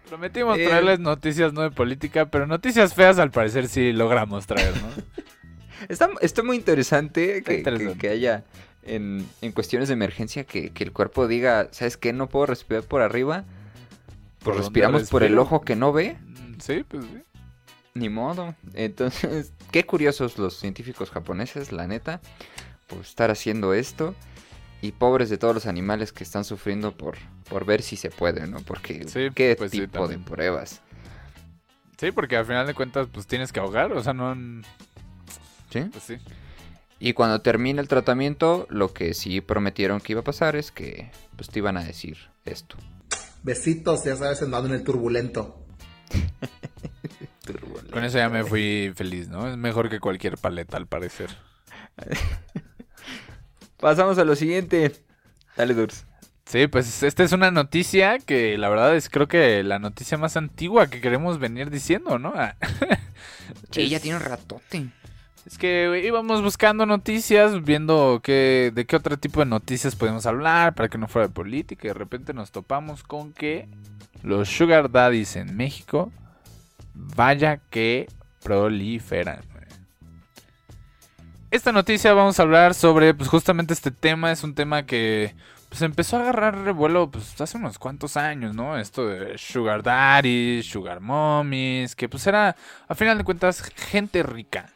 Prometimos 0.09 0.57
Eh. 0.59 0.67
traerles 0.67 1.01
noticias 1.01 1.53
no 1.53 1.63
de 1.63 1.71
política, 1.73 2.27
pero 2.27 2.47
noticias 2.47 2.95
feas 2.95 3.19
al 3.19 3.31
parecer 3.33 3.67
sí 3.69 3.93
logramos 3.93 4.47
traer, 4.47 4.75
¿no? 4.77 4.89
Está, 5.89 6.09
está 6.23 6.43
muy 6.43 6.57
interesante 6.57 7.39
Está 7.39 7.51
que, 7.53 7.59
interesante. 7.59 7.93
que- 7.95 7.99
que 7.99 8.09
haya 8.11 8.45
en, 8.85 9.27
en 9.43 9.53
cuestiones 9.53 9.89
de 9.89 9.95
emergencia 9.95 10.45
que, 10.45 10.71
que 10.71 10.83
el 10.85 10.93
cuerpo 10.93 11.27
diga, 11.29 11.69
¿sabes 11.73 11.97
qué? 11.97 12.13
No 12.13 12.29
puedo 12.29 12.47
respirar 12.47 12.83
por 12.85 13.03
arriba. 13.03 13.45
¿Por 14.43 14.55
Pues 14.55 14.59
respiramos 14.59 15.09
por 15.11 15.23
el 15.25 15.39
ojo 15.39 15.61
que 15.63 15.77
no 15.77 15.93
ve. 15.93 16.17
Mm, 16.21 16.61
Sí, 16.61 16.85
pues 16.89 17.05
sí. 17.05 17.23
Ni 17.99 18.09
modo. 18.09 18.55
Entonces, 18.75 19.53
qué 19.73 19.85
curiosos 19.85 20.39
los 20.39 20.57
científicos 20.59 21.11
japoneses, 21.11 21.73
la 21.73 21.87
neta, 21.87 22.21
por 22.87 23.01
estar 23.01 23.31
haciendo 23.31 23.75
esto. 23.75 24.15
Y 24.81 24.93
pobres 24.93 25.29
de 25.29 25.39
todos 25.39 25.55
los 25.55 25.67
animales 25.67 26.13
que 26.13 26.23
están 26.23 26.45
sufriendo 26.45 26.97
por, 26.97 27.17
por 27.49 27.65
ver 27.65 27.83
si 27.83 27.97
se 27.97 28.11
puede, 28.11 28.47
¿no? 28.47 28.61
Porque 28.61 29.09
Sí, 29.09 29.29
qué 29.35 29.57
pues 29.59 29.73
sí, 29.73 29.81
tipo 29.81 30.07
de 30.07 30.19
pruebas. 30.19 30.83
Sí, 31.99 32.13
porque 32.13 32.37
al 32.37 32.47
final 32.47 32.65
de 32.65 32.75
cuentas, 32.75 33.09
pues 33.13 33.27
tienes 33.27 33.51
que 33.53 33.59
ahogar, 33.59 33.93
o 33.93 34.01
sea, 34.05 34.13
no... 34.13 34.37
¿Sí? 35.71 35.81
Pues 35.91 36.05
sí. 36.05 36.19
Y 37.01 37.13
cuando 37.13 37.41
termine 37.41 37.81
el 37.81 37.89
tratamiento, 37.89 38.67
lo 38.71 38.93
que 38.93 39.15
sí 39.15 39.41
prometieron 39.41 40.01
que 40.01 40.13
iba 40.13 40.21
a 40.21 40.25
pasar 40.25 40.55
es 40.57 40.71
que 40.71 41.11
pues 41.37 41.49
te 41.49 41.59
iban 41.59 41.77
a 41.77 41.85
decir 41.85 42.17
esto. 42.45 42.77
Besitos, 43.43 44.05
ya 44.05 44.17
sabes, 44.17 44.43
andando 44.43 44.69
en 44.69 44.75
el 44.75 44.85
turbulento. 44.85 45.65
Con 47.99 48.05
eso 48.05 48.19
ya 48.19 48.29
me 48.29 48.45
fui 48.45 48.93
feliz, 48.95 49.29
¿no? 49.29 49.49
Es 49.49 49.57
mejor 49.57 49.91
que 49.91 49.99
cualquier 49.99 50.39
paleta, 50.39 50.77
al 50.77 50.87
parecer. 50.87 51.31
Pasamos 53.77 54.17
a 54.19 54.25
lo 54.25 54.37
siguiente. 54.37 54.93
Dale, 55.57 55.75
Durs. 55.75 56.07
Sí, 56.45 56.69
pues 56.69 57.03
esta 57.03 57.25
es 57.25 57.33
una 57.33 57.51
noticia 57.51 58.21
que 58.21 58.57
la 58.57 58.69
verdad 58.69 58.95
es 58.95 59.09
creo 59.11 59.27
que 59.27 59.65
la 59.65 59.81
noticia 59.81 60.17
más 60.17 60.37
antigua 60.37 60.87
que 60.87 61.01
queremos 61.01 61.41
venir 61.41 61.71
diciendo, 61.71 62.21
¿no? 62.21 62.35
Ah, 62.37 62.55
Sí, 63.73 63.89
ya 63.89 63.99
tiene 63.99 64.19
un 64.19 64.23
ratote. 64.23 64.87
Es 65.45 65.59
que 65.59 66.01
íbamos 66.07 66.41
buscando 66.41 66.87
noticias, 66.87 67.65
viendo 67.65 68.21
qué, 68.23 68.71
de 68.73 68.87
qué 68.87 68.95
otro 68.95 69.19
tipo 69.19 69.41
de 69.41 69.47
noticias 69.47 69.97
podemos 69.97 70.25
hablar 70.25 70.77
para 70.77 70.89
que 70.89 70.99
no 70.99 71.09
fuera 71.09 71.27
de 71.27 71.35
política 71.35 71.89
y 71.89 71.89
de 71.89 71.95
repente 71.95 72.33
nos 72.33 72.53
topamos 72.53 73.03
con 73.03 73.33
que 73.33 73.69
los 74.23 74.49
sugar 74.49 74.89
daddies 74.89 75.35
en 75.35 75.57
México, 75.57 76.13
vaya 76.99 77.59
que 77.71 78.09
proliferan. 78.43 79.41
Esta 81.51 81.73
noticia 81.73 82.13
vamos 82.13 82.39
a 82.39 82.43
hablar 82.43 82.75
sobre 82.75 83.15
pues 83.15 83.31
justamente 83.31 83.73
este 83.73 83.91
tema, 83.91 84.33
es 84.33 84.45
un 84.45 84.55
tema 84.55 84.85
que 84.85 85.35
pues 85.71 85.81
empezó 85.81 86.17
a 86.17 86.21
agarrar 86.21 86.59
revuelo 86.59 87.11
pues 87.11 87.41
hace 87.41 87.57
unos 87.57 87.79
cuantos 87.79 88.19
años, 88.19 88.55
¿no? 88.55 88.77
Esto 88.77 89.07
de 89.07 89.39
sugar 89.39 89.83
daddies, 89.83 90.67
sugar 90.67 91.01
mommies, 91.01 91.97
que 91.97 92.09
pues 92.09 92.27
era 92.27 92.55
a 92.87 92.95
final 92.95 93.17
de 93.17 93.25
cuentas 93.25 93.63
gente 93.63 94.23
rica 94.23 94.71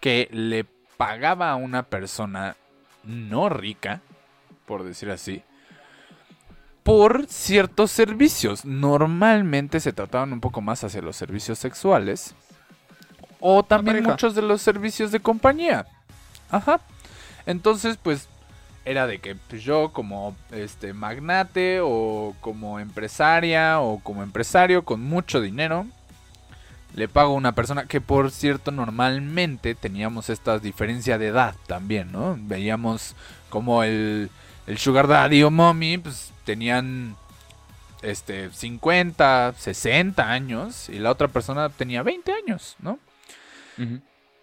que 0.00 0.28
le 0.30 0.66
pagaba 0.96 1.50
a 1.50 1.56
una 1.56 1.84
persona 1.84 2.56
no 3.02 3.48
rica, 3.48 4.02
por 4.66 4.84
decir 4.84 5.10
así, 5.10 5.42
por 6.82 7.26
ciertos 7.28 7.90
servicios. 7.90 8.64
Normalmente 8.64 9.80
se 9.80 9.92
trataban 9.92 10.32
un 10.32 10.40
poco 10.40 10.60
más 10.60 10.84
hacia 10.84 11.02
los 11.02 11.16
servicios 11.16 11.58
sexuales 11.58 12.34
o 13.40 13.62
también 13.62 14.02
muchos 14.02 14.34
de 14.34 14.42
los 14.42 14.62
servicios 14.62 15.10
de 15.10 15.20
compañía. 15.20 15.86
Ajá. 16.50 16.80
Entonces, 17.46 17.98
pues 18.00 18.28
era 18.84 19.06
de 19.06 19.18
que 19.18 19.36
pues, 19.36 19.62
yo 19.62 19.92
como 19.92 20.34
este 20.50 20.92
magnate 20.92 21.80
o 21.82 22.34
como 22.40 22.80
empresaria 22.80 23.80
o 23.80 24.00
como 24.00 24.22
empresario 24.22 24.84
con 24.84 25.00
mucho 25.02 25.40
dinero 25.40 25.86
le 26.94 27.08
pago 27.08 27.32
a 27.32 27.36
una 27.36 27.52
persona 27.52 27.86
que 27.86 28.00
por 28.00 28.30
cierto 28.30 28.70
normalmente 28.70 29.74
teníamos 29.74 30.28
esta 30.30 30.58
diferencia 30.58 31.16
de 31.16 31.28
edad 31.28 31.54
también, 31.66 32.12
¿no? 32.12 32.36
Veíamos 32.38 33.14
como 33.48 33.82
el, 33.82 34.30
el 34.66 34.78
sugar 34.78 35.06
daddy 35.08 35.42
o 35.42 35.50
mommy 35.50 35.98
pues 35.98 36.32
tenían 36.44 37.16
este 38.02 38.50
50, 38.50 39.54
60 39.56 40.30
años 40.30 40.88
y 40.88 40.98
la 40.98 41.10
otra 41.10 41.28
persona 41.28 41.68
tenía 41.68 42.02
20 42.02 42.32
años, 42.32 42.76
¿no? 42.80 42.98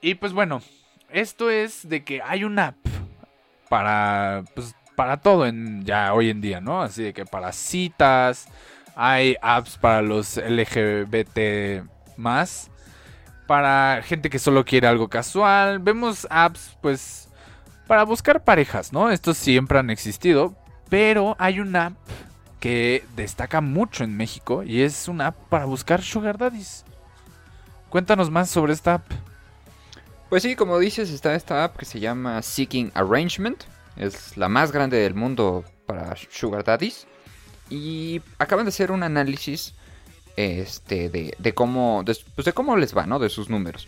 Y 0.01 0.15
pues 0.15 0.33
bueno, 0.33 0.61
esto 1.09 1.49
es 1.49 1.87
de 1.87 2.03
que 2.03 2.21
hay 2.21 2.43
una 2.43 2.67
app 2.67 2.77
para 3.69 4.43
pues 4.55 4.75
para 4.95 5.17
todo 5.17 5.45
en 5.45 5.85
ya 5.85 6.13
hoy 6.13 6.29
en 6.29 6.41
día, 6.41 6.59
¿no? 6.59 6.81
Así 6.81 7.03
de 7.03 7.13
que 7.13 7.25
para 7.25 7.53
citas, 7.53 8.47
hay 8.95 9.37
apps 9.41 9.77
para 9.77 10.01
los 10.01 10.35
LGBT 10.35 11.87
más, 12.17 12.69
para 13.47 14.01
gente 14.03 14.29
que 14.29 14.39
solo 14.39 14.65
quiere 14.65 14.87
algo 14.87 15.07
casual, 15.07 15.79
vemos 15.79 16.27
apps 16.29 16.77
pues 16.81 17.28
para 17.89 18.03
buscar 18.03 18.43
parejas, 18.43 18.93
¿no? 18.93 19.09
Estos 19.09 19.35
siempre 19.35 19.79
han 19.79 19.89
existido, 19.89 20.55
pero 20.89 21.35
hay 21.39 21.59
una 21.59 21.87
app 21.87 21.97
que 22.59 23.03
destaca 23.15 23.61
mucho 23.61 24.03
en 24.03 24.15
México 24.15 24.61
y 24.61 24.83
es 24.83 25.07
una 25.07 25.27
app 25.27 25.35
para 25.49 25.65
buscar 25.65 26.03
sugar 26.03 26.37
daddies. 26.37 26.85
Cuéntanos 27.89 28.29
más 28.29 28.47
sobre 28.51 28.73
esta 28.73 28.93
app. 28.93 29.11
Pues 30.29 30.43
sí, 30.43 30.55
como 30.55 30.77
dices, 30.77 31.09
está 31.09 31.33
esta 31.33 31.63
app 31.63 31.77
que 31.77 31.85
se 31.85 31.99
llama 31.99 32.43
Seeking 32.43 32.91
Arrangement. 32.93 33.63
Es 33.97 34.37
la 34.37 34.49
más 34.49 34.71
grande 34.71 34.97
del 34.97 35.15
mundo 35.15 35.65
para 35.87 36.15
Sugar 36.15 36.63
Daddies. 36.63 37.07
Y 37.71 38.21
acaban 38.37 38.65
de 38.65 38.69
hacer 38.69 38.91
un 38.91 39.01
análisis 39.01 39.73
este, 40.35 41.09
de, 41.09 41.33
de 41.39 41.53
cómo, 41.55 42.03
de, 42.05 42.15
pues 42.35 42.45
de 42.45 42.53
cómo 42.53 42.77
les 42.77 42.95
va, 42.95 43.07
¿no? 43.07 43.17
De 43.17 43.29
sus 43.29 43.49
números. 43.49 43.87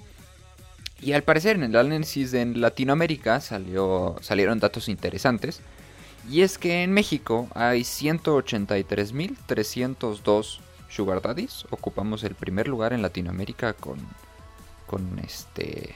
Y 1.02 1.14
al 1.14 1.24
parecer 1.24 1.56
en 1.56 1.64
el 1.64 1.76
análisis 1.76 2.30
de 2.32 2.46
Latinoamérica 2.46 3.42
salió, 3.42 4.18
salieron 4.22 4.60
datos 4.60 4.88
interesantes. 4.88 5.62
Y 6.30 6.42
es 6.42 6.60
que 6.60 6.84
en 6.84 6.94
México 6.94 7.48
hay 7.56 7.82
183.302 7.82 10.60
Sugar 10.90 11.22
Daddies. 11.22 11.66
Ocupamos 11.72 12.24
el 12.24 12.36
primer 12.36 12.68
lugar 12.68 12.94
en 12.94 13.02
Latinoamérica 13.02 13.74
con, 13.74 13.98
con 14.86 15.18
este 15.20 15.96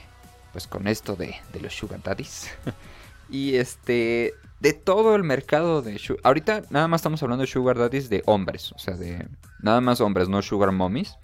pues 0.56 0.66
con 0.66 0.88
esto 0.88 1.16
de, 1.16 1.36
de 1.52 1.60
los 1.60 1.76
sugar 1.76 2.02
daddies 2.02 2.48
y 3.30 3.56
este 3.56 4.32
de 4.58 4.72
todo 4.72 5.14
el 5.14 5.22
mercado 5.22 5.82
de 5.82 6.00
ahorita 6.22 6.62
nada 6.70 6.88
más 6.88 7.00
estamos 7.00 7.22
hablando 7.22 7.42
de 7.42 7.46
sugar 7.46 7.76
daddies 7.76 8.08
de 8.08 8.22
hombres 8.24 8.72
o 8.72 8.78
sea 8.78 8.96
de 8.96 9.28
nada 9.60 9.82
más 9.82 10.00
hombres 10.00 10.30
no 10.30 10.40
sugar 10.40 10.72
mommies 10.72 11.18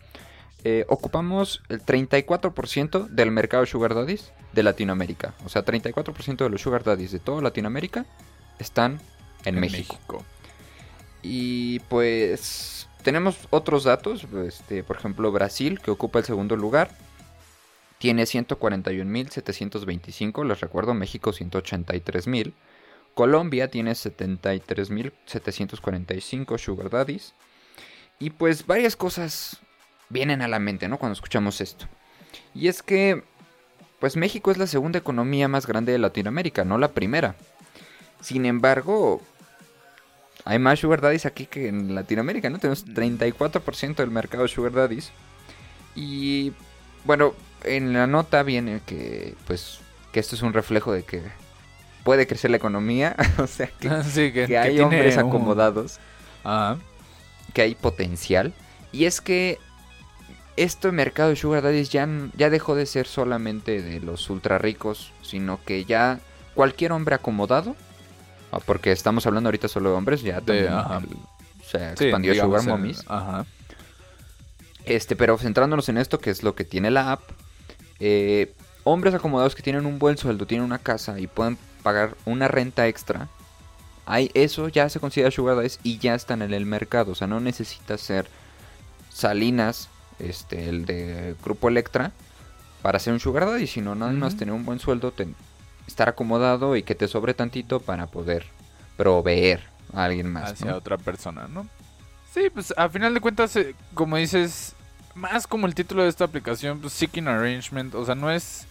Eh, 0.64 0.84
ocupamos 0.88 1.60
el 1.68 1.84
34% 1.84 3.08
del 3.08 3.32
mercado 3.32 3.62
de 3.62 3.66
sugar 3.66 3.94
daddies 3.94 4.30
de 4.52 4.62
Latinoamérica 4.62 5.34
o 5.44 5.48
sea 5.48 5.64
34% 5.64 6.36
de 6.36 6.50
los 6.50 6.60
sugar 6.60 6.84
daddies 6.84 7.10
de 7.10 7.18
toda 7.18 7.42
Latinoamérica 7.42 8.06
están 8.60 9.00
en, 9.44 9.58
México. 9.60 10.24
Y 11.22 11.80
pues 11.80 12.88
tenemos 13.02 13.36
otros 13.50 13.84
datos, 13.84 14.26
este, 14.46 14.82
por 14.84 14.96
ejemplo 14.96 15.30
Brasil, 15.32 15.80
que 15.80 15.90
ocupa 15.90 16.20
el 16.20 16.24
segundo 16.24 16.56
lugar, 16.56 16.90
tiene 17.98 18.22
141.725, 18.24 20.46
les 20.46 20.60
recuerdo, 20.60 20.94
México 20.94 21.32
183.000. 21.32 22.54
Colombia 23.14 23.70
tiene 23.70 23.92
73.745 23.92 26.58
Sugar 26.58 26.88
Daddies. 26.90 27.34
Y 28.18 28.30
pues 28.30 28.66
varias 28.66 28.96
cosas 28.96 29.60
vienen 30.12 30.42
a 30.42 30.48
la 30.48 30.58
mente, 30.58 30.88
¿no? 30.88 30.98
Cuando 30.98 31.14
escuchamos 31.14 31.60
esto. 31.60 31.86
Y 32.54 32.68
es 32.68 32.82
que, 32.82 33.24
pues 33.98 34.16
México 34.16 34.50
es 34.50 34.58
la 34.58 34.66
segunda 34.66 34.98
economía 34.98 35.48
más 35.48 35.66
grande 35.66 35.92
de 35.92 35.98
Latinoamérica, 35.98 36.64
no 36.64 36.78
la 36.78 36.88
primera. 36.92 37.34
Sin 38.20 38.44
embargo, 38.46 39.22
hay 40.44 40.58
más 40.58 40.78
Sugar 40.80 41.00
Daddies 41.00 41.26
aquí 41.26 41.46
que 41.46 41.68
en 41.68 41.94
Latinoamérica, 41.94 42.50
¿no? 42.50 42.58
Tenemos 42.58 42.86
34% 42.86 43.96
del 43.96 44.10
mercado 44.10 44.42
de 44.42 44.48
Sugar 44.48 44.72
Daddies. 44.72 45.10
Y 45.94 46.52
bueno, 47.04 47.34
en 47.64 47.92
la 47.92 48.06
nota 48.06 48.42
viene 48.42 48.80
que, 48.86 49.34
pues, 49.46 49.80
que 50.12 50.20
esto 50.20 50.36
es 50.36 50.42
un 50.42 50.52
reflejo 50.52 50.92
de 50.92 51.04
que 51.04 51.22
puede 52.04 52.26
crecer 52.26 52.50
la 52.50 52.56
economía. 52.58 53.16
o 53.38 53.46
sea, 53.46 53.66
que, 53.68 53.88
Sí, 54.04 54.32
que 54.32 54.46
que 54.46 54.58
hay 54.58 54.78
hombres 54.80 55.16
un- 55.16 55.28
acomodados, 55.28 55.98
que 57.54 57.62
hay 57.62 57.74
potencial. 57.74 58.52
Y 58.92 59.06
es 59.06 59.20
que 59.20 59.58
este 60.56 60.92
mercado 60.92 61.30
de 61.30 61.36
Sugar 61.36 61.62
Daddies 61.62 61.90
ya, 61.90 62.08
ya 62.36 62.50
dejó 62.50 62.74
de 62.74 62.86
ser 62.86 63.06
solamente 63.06 63.80
de 63.82 64.00
los 64.00 64.28
ultra 64.30 64.58
ricos, 64.58 65.12
sino 65.22 65.58
que 65.64 65.84
ya 65.84 66.20
cualquier 66.54 66.92
hombre 66.92 67.14
acomodado, 67.14 67.74
ah, 68.52 68.60
porque 68.64 68.92
estamos 68.92 69.26
hablando 69.26 69.48
ahorita 69.48 69.68
solo 69.68 69.90
de 69.90 69.96
hombres, 69.96 70.22
ya 70.22 70.40
De- 70.40 70.64
también 70.64 71.02
el- 71.10 71.64
se 71.64 71.78
sí, 71.96 72.04
expandió 72.04 72.32
digamos, 72.32 72.60
Sugar 72.62 72.76
Mommies. 72.78 73.04
Ajá. 73.08 73.46
Este, 74.84 75.14
pero 75.16 75.38
centrándonos 75.38 75.88
en 75.88 75.96
esto, 75.98 76.18
que 76.18 76.30
es 76.30 76.42
lo 76.42 76.54
que 76.54 76.64
tiene 76.64 76.90
la 76.90 77.12
app, 77.12 77.22
eh, 78.00 78.52
hombres 78.84 79.14
acomodados 79.14 79.54
que 79.54 79.62
tienen 79.62 79.86
un 79.86 79.98
buen 79.98 80.18
sueldo, 80.18 80.46
tienen 80.46 80.64
una 80.66 80.78
casa 80.78 81.20
y 81.20 81.28
pueden 81.28 81.56
pagar 81.82 82.16
una 82.24 82.48
renta 82.48 82.88
extra, 82.88 83.28
hay, 84.06 84.30
eso 84.34 84.68
ya 84.68 84.88
se 84.88 84.98
considera 84.98 85.30
sugar 85.30 85.54
daddies 85.56 85.78
y 85.84 85.98
ya 85.98 86.14
están 86.16 86.42
en 86.42 86.52
el 86.52 86.66
mercado. 86.66 87.12
O 87.12 87.14
sea, 87.14 87.28
no 87.28 87.38
necesitas 87.38 88.00
ser 88.00 88.26
Salinas, 89.08 89.88
este, 90.22 90.68
el 90.68 90.86
de 90.86 91.34
Grupo 91.44 91.68
Electra, 91.68 92.12
para 92.82 92.98
ser 92.98 93.12
un 93.12 93.20
sugar 93.20 93.46
daddy, 93.46 93.66
sino 93.66 93.94
nada 93.94 94.12
más 94.12 94.32
Ujú. 94.32 94.38
tener 94.40 94.54
un 94.54 94.64
buen 94.64 94.78
sueldo, 94.78 95.12
estar 95.86 96.08
acomodado 96.08 96.76
y 96.76 96.82
que 96.82 96.94
te 96.94 97.08
sobre 97.08 97.34
tantito 97.34 97.80
para 97.80 98.06
poder 98.06 98.46
proveer 98.96 99.62
a 99.94 100.04
alguien 100.04 100.32
más. 100.32 100.52
hacia 100.52 100.72
¿no? 100.72 100.76
otra 100.76 100.98
persona, 100.98 101.48
¿no? 101.48 101.66
Sí, 102.32 102.48
pues 102.52 102.72
a 102.76 102.88
final 102.88 103.12
de 103.14 103.20
cuentas, 103.20 103.54
eh, 103.56 103.74
como 103.94 104.16
dices, 104.16 104.74
más 105.14 105.46
como 105.46 105.66
el 105.66 105.74
título 105.74 106.02
de 106.02 106.08
esta 106.08 106.24
aplicación, 106.24 106.80
pues 106.80 106.92
Seeking 106.94 107.28
Arrangement, 107.28 107.94
o 107.94 108.04
sea, 108.04 108.14
no 108.14 108.30
es 108.30 108.66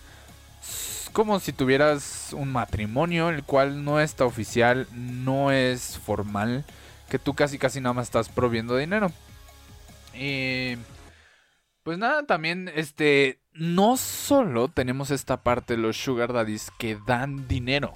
como 1.14 1.40
si 1.40 1.52
tuvieras 1.52 2.30
un 2.34 2.52
matrimonio, 2.52 3.30
el 3.30 3.44
cual 3.44 3.84
no 3.84 4.00
está 4.00 4.26
oficial, 4.26 4.88
no 4.94 5.52
es 5.52 5.98
formal, 5.98 6.64
que 7.10 7.20
tú 7.20 7.34
casi 7.34 7.58
casi 7.58 7.82
nada 7.82 7.94
más 7.94 8.08
estás 8.08 8.30
proviendo 8.30 8.78
dinero. 8.78 9.12
Y 10.14 10.78
pues 11.84 11.98
nada, 11.98 12.26
también 12.26 12.72
este 12.76 13.40
no 13.54 13.98
solo 13.98 14.68
tenemos 14.68 15.12
esta 15.12 15.38
parte 15.38 15.76
de 15.76 15.82
los 15.82 15.98
sugar 15.98 16.34
daddies 16.34 16.72
que 16.78 16.98
dan 17.06 17.48
dinero. 17.48 17.94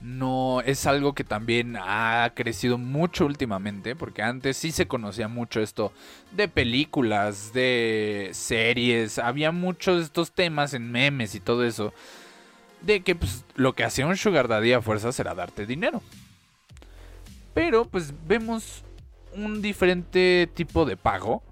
No 0.00 0.60
es 0.60 0.86
algo 0.86 1.14
que 1.14 1.24
también 1.24 1.76
ha 1.80 2.30
crecido 2.34 2.76
mucho 2.76 3.24
últimamente, 3.24 3.96
porque 3.96 4.22
antes 4.22 4.58
sí 4.58 4.70
se 4.70 4.86
conocía 4.86 5.28
mucho 5.28 5.60
esto 5.60 5.92
de 6.32 6.46
películas, 6.46 7.54
de 7.54 8.28
series, 8.32 9.18
había 9.18 9.50
muchos 9.50 9.98
de 9.98 10.04
estos 10.04 10.32
temas 10.32 10.74
en 10.74 10.92
memes 10.92 11.34
y 11.34 11.40
todo 11.40 11.64
eso, 11.64 11.94
de 12.82 13.00
que 13.00 13.14
pues, 13.14 13.46
lo 13.54 13.72
que 13.72 13.84
hacía 13.84 14.06
un 14.06 14.18
sugar 14.18 14.46
daddy 14.46 14.74
a 14.74 14.82
fuerzas 14.82 15.18
era 15.18 15.34
darte 15.34 15.64
dinero. 15.64 16.02
Pero 17.54 17.86
pues 17.86 18.12
vemos 18.26 18.84
un 19.34 19.62
diferente 19.62 20.50
tipo 20.54 20.84
de 20.84 20.98
pago 20.98 21.42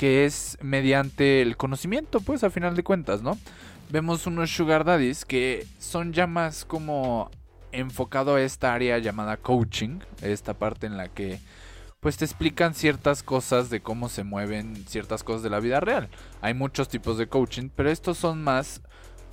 que 0.00 0.24
es 0.24 0.56
mediante 0.62 1.42
el 1.42 1.58
conocimiento, 1.58 2.22
pues 2.22 2.42
a 2.42 2.48
final 2.48 2.74
de 2.74 2.82
cuentas, 2.82 3.20
¿no? 3.20 3.36
Vemos 3.90 4.26
unos 4.26 4.48
sugar 4.48 4.86
daddies 4.86 5.26
que 5.26 5.66
son 5.78 6.14
ya 6.14 6.26
más 6.26 6.64
como 6.64 7.30
enfocado 7.70 8.36
a 8.36 8.40
esta 8.40 8.72
área 8.72 8.96
llamada 8.96 9.36
coaching, 9.36 9.98
esta 10.22 10.54
parte 10.54 10.86
en 10.86 10.96
la 10.96 11.08
que 11.08 11.38
pues 12.00 12.16
te 12.16 12.24
explican 12.24 12.72
ciertas 12.72 13.22
cosas 13.22 13.68
de 13.68 13.82
cómo 13.82 14.08
se 14.08 14.24
mueven 14.24 14.86
ciertas 14.86 15.22
cosas 15.22 15.42
de 15.42 15.50
la 15.50 15.60
vida 15.60 15.80
real. 15.80 16.08
Hay 16.40 16.54
muchos 16.54 16.88
tipos 16.88 17.18
de 17.18 17.28
coaching, 17.28 17.68
pero 17.68 17.90
estos 17.90 18.16
son 18.16 18.42
más 18.42 18.80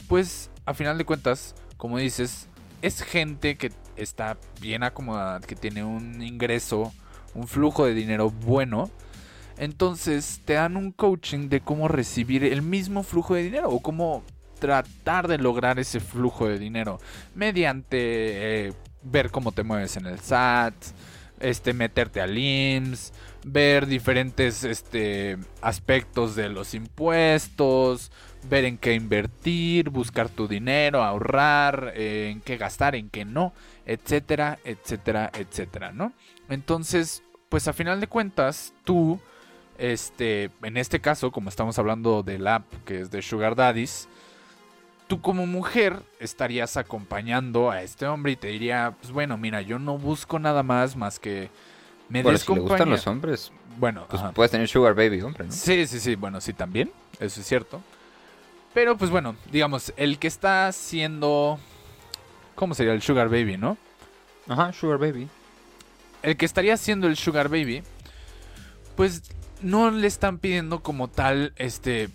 pues 0.10 0.52
a 0.66 0.74
final 0.74 0.98
de 0.98 1.06
cuentas, 1.06 1.56
como 1.78 1.98
dices, 1.98 2.50
es 2.82 3.04
gente 3.04 3.56
que 3.56 3.72
está 3.96 4.36
bien 4.60 4.84
acomodada, 4.84 5.40
que 5.40 5.56
tiene 5.56 5.86
un 5.86 6.22
ingreso, 6.22 6.92
un 7.36 7.48
flujo 7.48 7.86
de 7.86 7.94
dinero 7.94 8.32
bueno 8.32 8.92
entonces 9.58 10.42
te 10.46 10.54
dan 10.54 10.78
un 10.78 10.92
coaching 10.92 11.50
de 11.50 11.62
cómo 11.62 11.88
recibir 11.88 12.44
el 12.44 12.62
mismo 12.62 13.04
flujo 13.04 13.36
de 13.36 13.44
dinero 13.44 13.70
o 13.70 13.80
cómo 13.80 14.24
tratar 14.60 15.28
de 15.28 15.38
lograr 15.38 15.80
ese 15.80 16.00
flujo 16.00 16.48
de 16.48 16.58
dinero 16.60 17.00
mediante 17.36 18.68
eh, 18.68 18.74
ver 19.04 19.32
cómo 19.32 19.52
te 19.52 19.64
mueves 19.64 19.98
en 19.98 20.06
el 20.06 20.20
SAT, 20.20 20.74
este 21.40 21.74
meterte 21.74 22.22
al 22.22 22.38
IMSS, 22.38 23.14
ver 23.46 23.86
diferentes 23.86 24.64
este 24.64 25.38
aspectos 25.62 26.36
de 26.36 26.50
los 26.50 26.74
impuestos, 26.74 28.12
ver 28.50 28.66
en 28.66 28.78
qué 28.78 28.94
invertir, 28.94 29.90
buscar 29.90 30.30
tu 30.30 30.48
dinero, 30.48 31.04
ahorrar, 31.04 31.94
eh, 31.96 32.30
en 32.32 32.42
qué 32.42 32.58
gastar, 32.58 32.96
en 32.96 33.10
qué 33.10 33.26
no, 33.26 33.54
etcétera, 33.86 34.60
etcétera, 34.64 35.32
etcétera, 35.34 35.92
¿no? 35.92 36.14
Entonces, 36.50 37.24
pues 37.50 37.68
a 37.68 37.74
final 37.74 38.00
de 38.00 38.08
cuentas, 38.08 38.74
tú 38.84 39.20
este, 39.78 40.50
en 40.64 40.78
este 40.78 41.00
caso, 41.00 41.32
como 41.32 41.50
estamos 41.50 41.78
hablando 41.80 42.24
del 42.24 42.48
app 42.48 42.66
que 42.86 43.02
es 43.02 43.12
de 43.12 43.22
Sugar 43.22 43.56
Daddies, 43.56 44.08
tú 45.08 45.22
como 45.22 45.46
mujer 45.48 46.02
estarías 46.20 46.78
acompañando 46.78 47.72
a 47.72 47.82
este 47.82 48.06
hombre 48.06 48.34
y 48.34 48.36
te 48.36 48.48
diría, 48.48 48.96
pues 49.00 49.12
bueno, 49.12 49.38
mira, 49.38 49.62
yo 49.62 49.80
no 49.80 49.98
busco 49.98 50.40
nada 50.40 50.64
más 50.64 50.96
más 50.96 51.20
que 51.20 51.50
me 52.10 52.24
bueno, 52.24 52.38
si 52.38 52.54
le 52.54 52.60
gustan 52.60 52.90
los 52.90 53.08
hombres, 53.08 53.52
bueno, 53.78 54.06
pues 54.10 54.22
puedes 54.34 54.52
tener 54.52 54.68
Sugar 54.68 54.96
Baby, 54.96 55.22
hombre, 55.22 55.46
¿no? 55.46 55.52
Sí, 55.52 55.86
sí, 55.88 56.00
sí, 56.00 56.16
bueno, 56.16 56.42
sí 56.42 56.54
también, 56.54 56.92
eso 57.20 57.42
es 57.42 57.48
cierto. 57.48 57.82
Pero 58.74 58.98
pues 58.98 59.10
bueno, 59.10 59.36
digamos, 59.52 59.94
el 59.98 60.20
que 60.20 60.28
está 60.28 60.72
siendo 60.72 61.60
¿cómo 62.56 62.74
sería 62.74 62.94
el 62.94 63.02
Sugar 63.02 63.30
Baby, 63.30 63.58
no? 63.58 63.78
Ajá, 64.48 64.74
Sugar 64.74 64.98
Baby. 64.98 65.28
El 66.24 66.36
que 66.38 66.46
estaría 66.46 66.76
siendo 66.78 67.08
el 67.08 67.16
Sugar 67.16 67.50
Baby 67.50 67.84
pues 68.98 69.22
no 69.62 69.92
le 69.92 70.08
están 70.08 70.40
pidiendo 70.40 70.82
como 70.82 71.08
tal, 71.08 71.54
este, 71.58 72.10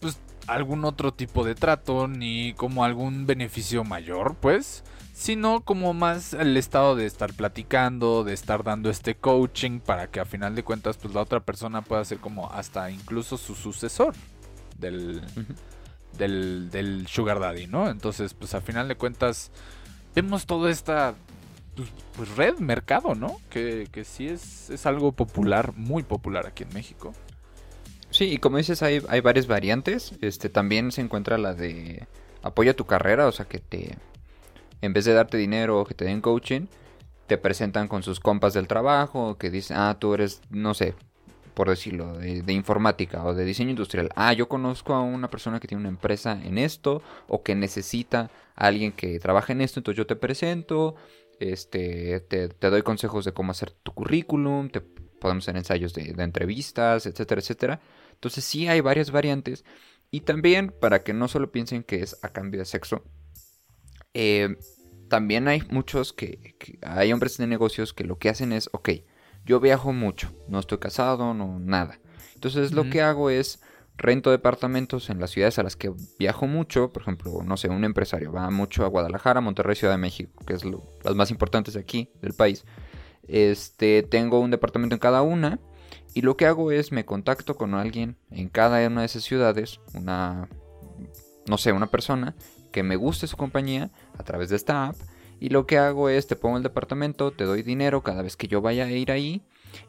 pues 0.00 0.18
algún 0.46 0.84
otro 0.84 1.12
tipo 1.12 1.44
de 1.44 1.54
trato, 1.54 2.08
ni 2.08 2.54
como 2.54 2.84
algún 2.84 3.26
beneficio 3.26 3.84
mayor, 3.84 4.36
pues, 4.36 4.84
sino 5.12 5.62
como 5.62 5.94
más 5.94 6.34
el 6.34 6.56
estado 6.56 6.94
de 6.94 7.06
estar 7.06 7.32
platicando, 7.32 8.22
de 8.22 8.34
estar 8.34 8.62
dando 8.62 8.90
este 8.90 9.16
coaching 9.16 9.80
para 9.80 10.08
que 10.08 10.20
a 10.20 10.24
final 10.24 10.54
de 10.54 10.62
cuentas, 10.62 10.98
pues 10.98 11.14
la 11.14 11.22
otra 11.22 11.40
persona 11.40 11.82
pueda 11.82 12.04
ser 12.04 12.18
como 12.18 12.50
hasta 12.52 12.90
incluso 12.90 13.38
su 13.38 13.54
sucesor 13.54 14.14
del, 14.78 15.22
del, 16.18 16.70
del 16.70 17.06
Sugar 17.06 17.40
Daddy, 17.40 17.66
¿no? 17.66 17.88
Entonces, 17.88 18.34
pues 18.34 18.54
a 18.54 18.60
final 18.60 18.88
de 18.88 18.96
cuentas, 18.96 19.50
vemos 20.14 20.46
toda 20.46 20.70
esta 20.70 21.14
pues, 21.76 21.88
pues, 22.16 22.36
red, 22.36 22.58
mercado, 22.58 23.14
¿no? 23.14 23.38
Que, 23.50 23.86
que 23.92 24.04
sí 24.04 24.26
es, 24.26 24.70
es, 24.70 24.86
algo 24.86 25.12
popular, 25.12 25.74
muy 25.76 26.02
popular 26.02 26.46
aquí 26.46 26.64
en 26.64 26.72
México. 26.72 27.12
Sí, 28.10 28.24
y 28.32 28.38
como 28.38 28.56
dices, 28.56 28.82
hay, 28.82 29.02
hay 29.08 29.20
varias 29.20 29.46
variantes. 29.46 30.14
Este, 30.22 30.48
también 30.48 30.90
se 30.90 31.02
encuentra 31.02 31.38
la 31.38 31.54
de 31.54 32.06
apoya 32.42 32.74
tu 32.74 32.86
carrera, 32.86 33.26
o 33.26 33.32
sea 33.32 33.46
que 33.46 33.58
te, 33.58 33.98
en 34.80 34.92
vez 34.92 35.04
de 35.04 35.12
darte 35.12 35.36
dinero 35.36 35.80
o 35.80 35.84
que 35.84 35.94
te 35.94 36.04
den 36.04 36.20
coaching, 36.20 36.66
te 37.26 37.38
presentan 37.38 37.88
con 37.88 38.02
sus 38.02 38.20
compas 38.20 38.54
del 38.54 38.68
trabajo, 38.68 39.36
que 39.36 39.50
dicen, 39.50 39.76
ah, 39.76 39.96
tú 39.98 40.14
eres, 40.14 40.40
no 40.50 40.74
sé, 40.74 40.94
por 41.54 41.68
decirlo, 41.68 42.16
de, 42.18 42.42
de, 42.42 42.52
informática 42.52 43.24
o 43.24 43.34
de 43.34 43.44
diseño 43.44 43.70
industrial. 43.70 44.10
Ah, 44.14 44.32
yo 44.32 44.48
conozco 44.48 44.94
a 44.94 45.02
una 45.02 45.28
persona 45.28 45.58
que 45.58 45.66
tiene 45.66 45.80
una 45.80 45.88
empresa 45.88 46.40
en 46.42 46.58
esto 46.58 47.02
o 47.28 47.42
que 47.42 47.54
necesita 47.54 48.30
a 48.54 48.66
alguien 48.66 48.92
que 48.92 49.18
trabaje 49.18 49.52
en 49.52 49.60
esto, 49.60 49.80
entonces 49.80 49.98
yo 49.98 50.06
te 50.06 50.16
presento 50.16 50.94
este, 51.40 52.20
te, 52.20 52.48
doy 52.48 52.82
consejos 52.82 53.24
de 53.24 53.32
cómo 53.32 53.52
hacer 53.52 53.70
tu 53.70 53.92
currículum, 53.92 54.70
te 54.70 54.80
podemos 54.80 55.44
hacer 55.44 55.56
ensayos 55.56 55.94
de, 55.94 56.14
entrevistas, 56.22 57.06
etcétera, 57.06 57.40
etcétera. 57.40 57.80
Entonces 58.12 58.44
sí 58.44 58.68
hay 58.68 58.80
varias 58.80 59.10
variantes. 59.10 59.64
Y 60.10 60.20
también, 60.20 60.72
para 60.80 61.02
que 61.02 61.12
no 61.12 61.28
solo 61.28 61.50
piensen 61.50 61.82
que 61.82 61.96
es 61.96 62.16
a 62.22 62.28
cambio 62.28 62.60
de 62.60 62.66
sexo, 62.66 63.04
eh, 64.14 64.56
también 65.08 65.48
hay 65.48 65.62
muchos 65.70 66.12
que, 66.12 66.56
hay 66.82 67.12
hombres 67.12 67.36
de 67.38 67.46
negocios 67.46 67.92
que 67.92 68.04
lo 68.04 68.18
que 68.18 68.28
hacen 68.28 68.52
es, 68.52 68.68
ok, 68.72 68.90
yo 69.44 69.60
viajo 69.60 69.92
mucho, 69.92 70.32
no 70.48 70.58
estoy 70.58 70.78
casado, 70.78 71.34
no, 71.34 71.58
nada. 71.58 72.00
Entonces 72.34 72.72
lo 72.72 72.88
que 72.90 73.02
hago 73.02 73.30
es 73.30 73.60
rento 73.96 74.30
departamentos 74.30 75.08
en 75.10 75.20
las 75.20 75.30
ciudades 75.30 75.58
a 75.58 75.62
las 75.62 75.76
que 75.76 75.92
viajo 76.18 76.46
mucho, 76.46 76.92
por 76.92 77.02
ejemplo, 77.02 77.42
no 77.44 77.56
sé, 77.56 77.68
un 77.68 77.84
empresario 77.84 78.32
va 78.32 78.50
mucho 78.50 78.84
a 78.84 78.88
Guadalajara, 78.88 79.40
Monterrey, 79.40 79.74
Ciudad 79.74 79.94
de 79.94 79.98
México, 79.98 80.32
que 80.46 80.54
es 80.54 80.64
las 81.02 81.14
más 81.14 81.30
importantes 81.30 81.74
de 81.74 81.80
aquí, 81.80 82.10
del 82.20 82.34
país. 82.34 82.64
Este, 83.26 84.02
tengo 84.02 84.40
un 84.40 84.50
departamento 84.50 84.94
en 84.94 85.00
cada 85.00 85.22
una 85.22 85.58
y 86.14 86.22
lo 86.22 86.36
que 86.36 86.46
hago 86.46 86.70
es 86.70 86.92
me 86.92 87.04
contacto 87.04 87.56
con 87.56 87.74
alguien 87.74 88.16
en 88.30 88.48
cada 88.48 88.86
una 88.86 89.00
de 89.00 89.06
esas 89.06 89.24
ciudades, 89.24 89.80
una, 89.94 90.48
no 91.46 91.58
sé, 91.58 91.72
una 91.72 91.88
persona 91.88 92.36
que 92.72 92.82
me 92.82 92.96
guste 92.96 93.26
su 93.26 93.36
compañía 93.36 93.90
a 94.18 94.22
través 94.22 94.50
de 94.50 94.56
esta 94.56 94.86
app 94.86 94.96
y 95.40 95.48
lo 95.48 95.66
que 95.66 95.78
hago 95.78 96.08
es 96.08 96.26
te 96.26 96.36
pongo 96.36 96.56
el 96.56 96.62
departamento, 96.62 97.32
te 97.32 97.44
doy 97.44 97.62
dinero 97.62 98.02
cada 98.02 98.22
vez 98.22 98.36
que 98.36 98.48
yo 98.48 98.60
vaya 98.60 98.84
a 98.84 98.90
ir 98.90 99.10
ahí 99.10 99.42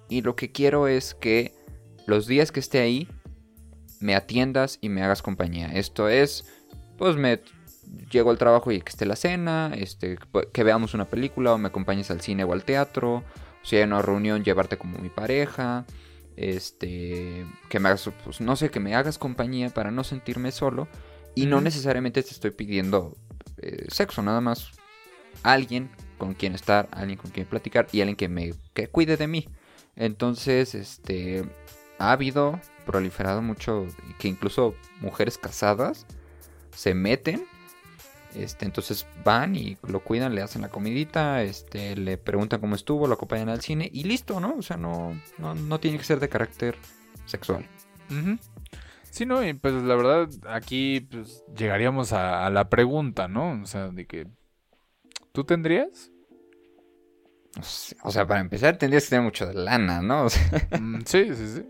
y 0.09 0.21
lo 0.21 0.35
que 0.35 0.51
quiero 0.51 0.87
es 0.87 1.13
que 1.13 1.53
los 2.05 2.27
días 2.27 2.51
que 2.51 2.59
esté 2.59 2.79
ahí 2.79 3.07
me 3.99 4.15
atiendas 4.15 4.79
y 4.81 4.89
me 4.89 5.03
hagas 5.03 5.21
compañía. 5.21 5.67
Esto 5.73 6.09
es, 6.09 6.45
pues 6.97 7.15
me 7.15 7.41
llego 8.11 8.31
al 8.31 8.37
trabajo 8.37 8.71
y 8.71 8.81
que 8.81 8.89
esté 8.89 9.05
la 9.05 9.15
cena, 9.15 9.71
este, 9.75 10.17
que 10.53 10.63
veamos 10.63 10.93
una 10.93 11.05
película 11.05 11.53
o 11.53 11.57
me 11.57 11.67
acompañes 11.67 12.11
al 12.11 12.21
cine 12.21 12.43
o 12.43 12.53
al 12.53 12.63
teatro, 12.63 13.23
si 13.63 13.77
hay 13.77 13.83
una 13.83 14.01
reunión 14.01 14.43
llevarte 14.43 14.77
como 14.77 14.97
mi 14.99 15.09
pareja, 15.09 15.85
este, 16.35 17.45
que 17.69 17.79
me 17.79 17.89
hagas, 17.89 18.09
pues 18.23 18.41
no 18.41 18.55
sé, 18.55 18.69
que 18.69 18.79
me 18.79 18.95
hagas 18.95 19.17
compañía 19.17 19.69
para 19.69 19.91
no 19.91 20.03
sentirme 20.03 20.51
solo 20.51 20.87
y 21.35 21.45
no 21.45 21.61
necesariamente 21.61 22.23
te 22.23 22.29
estoy 22.29 22.51
pidiendo 22.51 23.17
eh, 23.57 23.85
sexo, 23.89 24.21
nada 24.21 24.41
más 24.41 24.71
alguien 25.43 25.89
con 26.17 26.33
quien 26.33 26.55
estar, 26.55 26.89
alguien 26.91 27.17
con 27.17 27.31
quien 27.31 27.45
platicar 27.45 27.87
y 27.91 28.01
alguien 28.01 28.15
que 28.15 28.29
me 28.29 28.53
que 28.73 28.87
cuide 28.87 29.17
de 29.17 29.27
mí. 29.27 29.47
Entonces, 29.95 30.75
este, 30.75 31.43
ha 31.99 32.11
habido 32.11 32.59
proliferado 32.87 33.43
mucho 33.43 33.85
que 34.17 34.27
incluso 34.27 34.73
mujeres 35.01 35.37
casadas 35.37 36.07
se 36.71 36.95
meten 36.95 37.45
este, 38.37 38.65
entonces 38.65 39.07
van 39.23 39.55
y 39.55 39.77
lo 39.87 40.01
cuidan, 40.01 40.35
le 40.35 40.41
hacen 40.41 40.61
la 40.61 40.69
comidita, 40.69 41.41
este, 41.41 41.95
le 41.95 42.17
preguntan 42.17 42.59
cómo 42.59 42.75
estuvo, 42.75 43.07
lo 43.07 43.15
acompañan 43.15 43.49
al 43.49 43.61
cine 43.61 43.89
y 43.91 44.03
listo, 44.03 44.39
¿no? 44.39 44.55
O 44.57 44.61
sea, 44.61 44.77
no, 44.77 45.19
no, 45.39 45.79
tiene 45.79 45.97
que 45.97 46.03
ser 46.03 46.19
de 46.19 46.29
carácter 46.29 46.75
sexual. 47.25 47.65
Sí, 49.09 49.25
no, 49.25 49.43
y 49.43 49.53
pues 49.53 49.73
la 49.73 49.95
verdad, 49.95 50.29
aquí 50.47 51.07
pues, 51.09 51.43
llegaríamos 51.55 52.13
a, 52.13 52.49
la 52.51 52.69
pregunta, 52.69 53.27
¿no? 53.27 53.59
O 53.61 53.65
sea, 53.65 53.87
de 53.87 54.05
que, 54.05 54.27
¿tú 55.31 55.43
tendrías? 55.43 56.11
O 58.03 58.11
sea, 58.11 58.27
para 58.27 58.39
empezar 58.39 58.77
tendrías 58.77 59.05
que 59.05 59.09
tener 59.11 59.25
mucho 59.25 59.47
de 59.47 59.55
lana, 59.55 60.01
¿no? 60.01 60.27
Mm, 60.79 60.99
sí, 61.05 61.33
sí, 61.33 61.47
sí. 61.55 61.65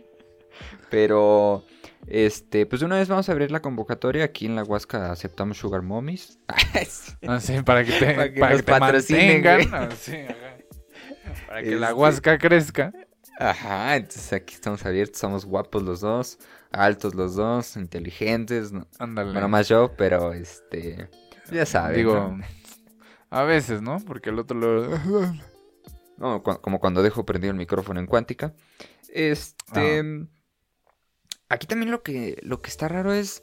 Pero, 0.90 1.66
este, 2.08 2.66
pues 2.66 2.82
una 2.82 2.96
vez 2.98 3.08
vamos 3.10 3.28
a 3.28 3.32
abrir 3.32 3.52
la 3.52 3.62
convocatoria. 3.62 4.24
Aquí 4.26 4.46
en 4.46 4.56
la 4.56 4.64
Huasca 4.64 5.12
aceptamos 5.12 5.58
Sugar 5.58 5.82
Mommies. 5.82 6.40
Ah, 7.28 7.40
sí, 7.40 7.62
para 7.64 7.84
que 7.84 7.92
te, 7.92 8.14
para 8.14 8.56
que, 8.58 8.64
te 8.64 8.80
mantengan. 8.80 9.62
Ah, 9.74 9.90
Para 11.48 11.64
que 11.64 11.76
la 11.76 11.88
Este- 11.88 11.94
Huasca 12.00 12.38
crezca. 12.38 12.94
Ajá, 13.40 13.96
entonces 13.98 14.34
aquí 14.34 14.54
estamos 14.56 14.84
abiertos, 14.86 15.20
somos 15.20 15.46
guapos 15.46 15.84
los 15.84 16.00
dos, 16.02 16.40
altos 16.72 17.14
los 17.14 17.36
dos, 17.36 17.76
inteligentes, 17.78 18.72
¿no? 18.72 18.88
Ándale. 18.98 19.32
bueno, 19.32 19.48
más 19.48 19.68
yo, 19.68 19.92
pero 19.96 20.34
este, 20.34 21.08
ya 21.52 21.66
sabes, 21.68 21.98
Digo, 21.98 22.16
¿no? 22.16 22.40
a 23.30 23.44
veces, 23.44 23.82
¿no? 23.84 23.98
Porque 24.00 24.30
el 24.32 24.40
otro 24.40 24.58
lo... 24.58 25.32
No, 26.18 26.42
cu- 26.42 26.60
como 26.62 26.80
cuando 26.80 27.04
dejo 27.04 27.26
prendido 27.28 27.52
el 27.52 27.58
micrófono 27.58 28.00
en 28.00 28.08
cuántica. 28.08 28.54
Este. 29.14 30.00
Aquí 31.50 31.68
también 31.68 31.92
lo 31.92 32.04
que, 32.04 32.40
lo 32.44 32.62
que 32.62 32.70
está 32.70 32.88
raro 32.88 33.14
es. 33.14 33.42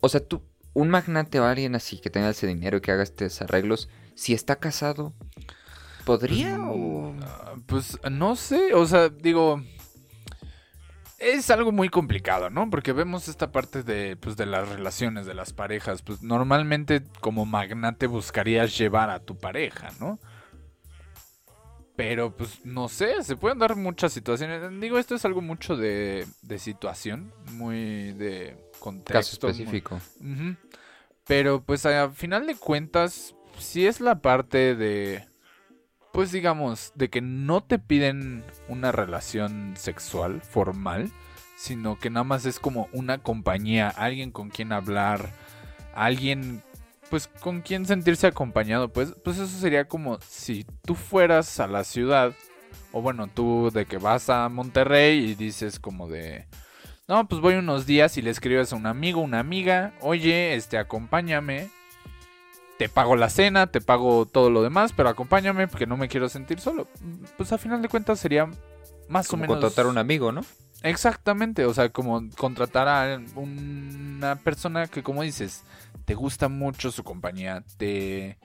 O 0.00 0.08
sea, 0.08 0.20
tú, 0.20 0.42
un 0.74 0.90
magnate 0.90 1.40
o 1.40 1.44
alguien 1.44 1.74
así 1.74 1.98
que 1.98 2.10
tenga 2.10 2.30
ese 2.30 2.46
dinero 2.46 2.76
y 2.76 2.80
que 2.80 2.92
haga 2.92 3.02
estos 3.02 3.40
arreglos, 3.40 3.88
si 4.14 4.34
está 4.34 4.56
casado, 4.56 5.14
¿podría 6.04 6.58
o.? 6.60 7.14
Ah, 7.22 7.54
Pues 7.66 7.98
no 8.10 8.36
sé, 8.36 8.74
o 8.74 8.86
sea, 8.86 9.08
digo, 9.08 9.62
es 11.18 11.50
algo 11.50 11.72
muy 11.72 11.88
complicado, 11.88 12.50
¿no? 12.50 12.68
Porque 12.68 12.92
vemos 12.92 13.28
esta 13.28 13.50
parte 13.52 13.82
de, 13.82 14.16
pues, 14.16 14.36
de 14.36 14.46
las 14.46 14.68
relaciones, 14.68 15.24
de 15.24 15.34
las 15.34 15.52
parejas. 15.52 16.02
Pues 16.02 16.22
normalmente 16.22 17.02
como 17.20 17.46
magnate 17.46 18.06
buscarías 18.06 18.76
llevar 18.76 19.08
a 19.10 19.20
tu 19.20 19.38
pareja, 19.38 19.88
¿no? 19.98 20.18
Pero 21.96 22.36
pues 22.36 22.64
no 22.64 22.88
sé, 22.88 23.22
se 23.24 23.36
pueden 23.36 23.58
dar 23.58 23.74
muchas 23.74 24.12
situaciones. 24.12 24.60
Digo, 24.80 24.98
esto 24.98 25.14
es 25.14 25.24
algo 25.24 25.40
mucho 25.40 25.76
de, 25.76 26.26
de 26.42 26.58
situación, 26.58 27.32
muy 27.52 28.12
de 28.12 28.56
contexto. 28.80 29.46
Caso 29.48 29.54
muy- 29.54 29.62
específico. 29.62 30.00
Pero 31.26 31.62
pues 31.62 31.86
a 31.86 32.10
final 32.10 32.46
de 32.46 32.54
cuentas, 32.54 33.34
si 33.58 33.86
es 33.86 34.00
la 34.00 34.20
parte 34.20 34.74
de, 34.76 35.24
pues 36.12 36.30
digamos, 36.32 36.92
de 36.94 37.08
que 37.08 37.20
no 37.20 37.62
te 37.64 37.78
piden 37.78 38.44
una 38.68 38.92
relación 38.92 39.74
sexual 39.76 40.40
formal, 40.42 41.10
sino 41.56 41.98
que 41.98 42.10
nada 42.10 42.24
más 42.24 42.44
es 42.44 42.60
como 42.60 42.88
una 42.92 43.18
compañía, 43.18 43.88
alguien 43.88 44.30
con 44.30 44.50
quien 44.50 44.72
hablar, 44.72 45.30
alguien 45.94 46.62
pues 47.10 47.28
con 47.28 47.60
quien 47.60 47.86
sentirse 47.86 48.26
acompañado, 48.26 48.88
pues, 48.92 49.14
pues 49.24 49.38
eso 49.38 49.58
sería 49.58 49.86
como 49.86 50.18
si 50.20 50.64
tú 50.84 50.94
fueras 50.94 51.60
a 51.60 51.66
la 51.66 51.84
ciudad, 51.84 52.34
o 52.92 53.02
bueno, 53.02 53.28
tú 53.28 53.70
de 53.72 53.86
que 53.86 53.98
vas 53.98 54.30
a 54.30 54.48
Monterrey 54.48 55.18
y 55.18 55.34
dices 55.34 55.78
como 55.78 56.08
de... 56.08 56.46
No, 57.08 57.28
pues 57.28 57.40
voy 57.40 57.54
unos 57.54 57.86
días 57.86 58.16
y 58.16 58.22
le 58.22 58.30
escribes 58.30 58.72
a 58.72 58.76
un 58.76 58.86
amigo, 58.86 59.20
una 59.20 59.38
amiga, 59.38 59.94
oye, 60.00 60.54
este, 60.54 60.76
acompáñame. 60.76 61.70
Te 62.78 62.88
pago 62.88 63.16
la 63.16 63.30
cena, 63.30 63.68
te 63.68 63.80
pago 63.80 64.26
todo 64.26 64.50
lo 64.50 64.62
demás, 64.62 64.92
pero 64.94 65.08
acompáñame 65.08 65.68
porque 65.68 65.86
no 65.86 65.96
me 65.96 66.08
quiero 66.08 66.28
sentir 66.28 66.60
solo. 66.60 66.88
Pues 67.36 67.52
a 67.52 67.58
final 67.58 67.80
de 67.80 67.88
cuentas 67.88 68.18
sería 68.18 68.50
más 69.08 69.28
Como 69.28 69.44
o 69.44 69.46
menos... 69.46 69.60
contratar 69.60 69.86
a 69.86 69.88
un 69.88 69.98
amigo, 69.98 70.32
¿no? 70.32 70.42
Exactamente, 70.86 71.64
o 71.64 71.74
sea, 71.74 71.88
como 71.88 72.30
contratar 72.36 72.88
a 72.88 73.20
una 73.34 74.36
persona 74.36 74.86
que, 74.86 75.02
como 75.02 75.22
dices, 75.22 75.64
te 76.04 76.14
gusta 76.14 76.48
mucho 76.48 76.92
su 76.92 77.02
compañía, 77.02 77.64
te... 77.76 78.38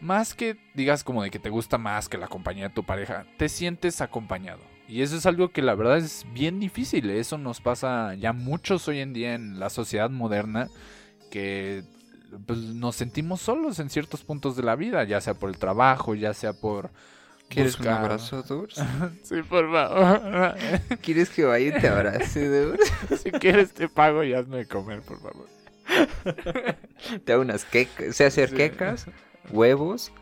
Más 0.00 0.34
que 0.34 0.56
digas 0.74 1.02
como 1.02 1.22
de 1.22 1.30
que 1.30 1.38
te 1.38 1.50
gusta 1.50 1.76
más 1.76 2.08
que 2.08 2.18
la 2.18 2.28
compañía 2.28 2.68
de 2.68 2.74
tu 2.74 2.84
pareja, 2.84 3.26
te 3.36 3.48
sientes 3.48 4.00
acompañado. 4.00 4.60
Y 4.86 5.02
eso 5.02 5.16
es 5.16 5.26
algo 5.26 5.50
que 5.50 5.62
la 5.62 5.74
verdad 5.74 5.96
es 5.96 6.26
bien 6.32 6.60
difícil. 6.60 7.10
Eso 7.10 7.38
nos 7.38 7.60
pasa 7.60 8.14
ya 8.14 8.32
muchos 8.32 8.86
hoy 8.86 9.00
en 9.00 9.12
día 9.12 9.34
en 9.34 9.58
la 9.58 9.70
sociedad 9.70 10.10
moderna, 10.10 10.68
que 11.30 11.82
pues, 12.46 12.58
nos 12.58 12.94
sentimos 12.94 13.40
solos 13.40 13.80
en 13.80 13.90
ciertos 13.90 14.22
puntos 14.22 14.56
de 14.56 14.62
la 14.62 14.76
vida, 14.76 15.02
ya 15.04 15.20
sea 15.20 15.34
por 15.34 15.50
el 15.50 15.58
trabajo, 15.58 16.14
ya 16.14 16.32
sea 16.32 16.52
por... 16.52 16.90
¿Quieres 17.48 17.78
un 17.78 17.88
abrazo, 17.88 18.42
Durs? 18.42 18.80
Sí, 19.22 19.42
por 19.42 19.70
favor. 19.70 20.54
¿Quieres 21.02 21.30
que 21.30 21.44
vaya 21.44 21.76
y 21.76 21.80
te 21.80 21.88
abrace, 21.88 22.48
Durs? 22.48 22.80
Si 23.22 23.30
quieres 23.30 23.72
te 23.72 23.88
pago 23.88 24.24
y 24.24 24.34
hazme 24.34 24.66
comer, 24.66 25.02
por 25.02 25.20
favor. 25.20 25.46
Te 27.24 27.32
hago 27.32 27.42
unas 27.42 27.64
quecas. 27.64 28.16
Sé 28.16 28.24
hacer 28.24 28.48
Sí. 28.50 28.56
quecas, 28.56 29.06
huevos, 29.50 30.12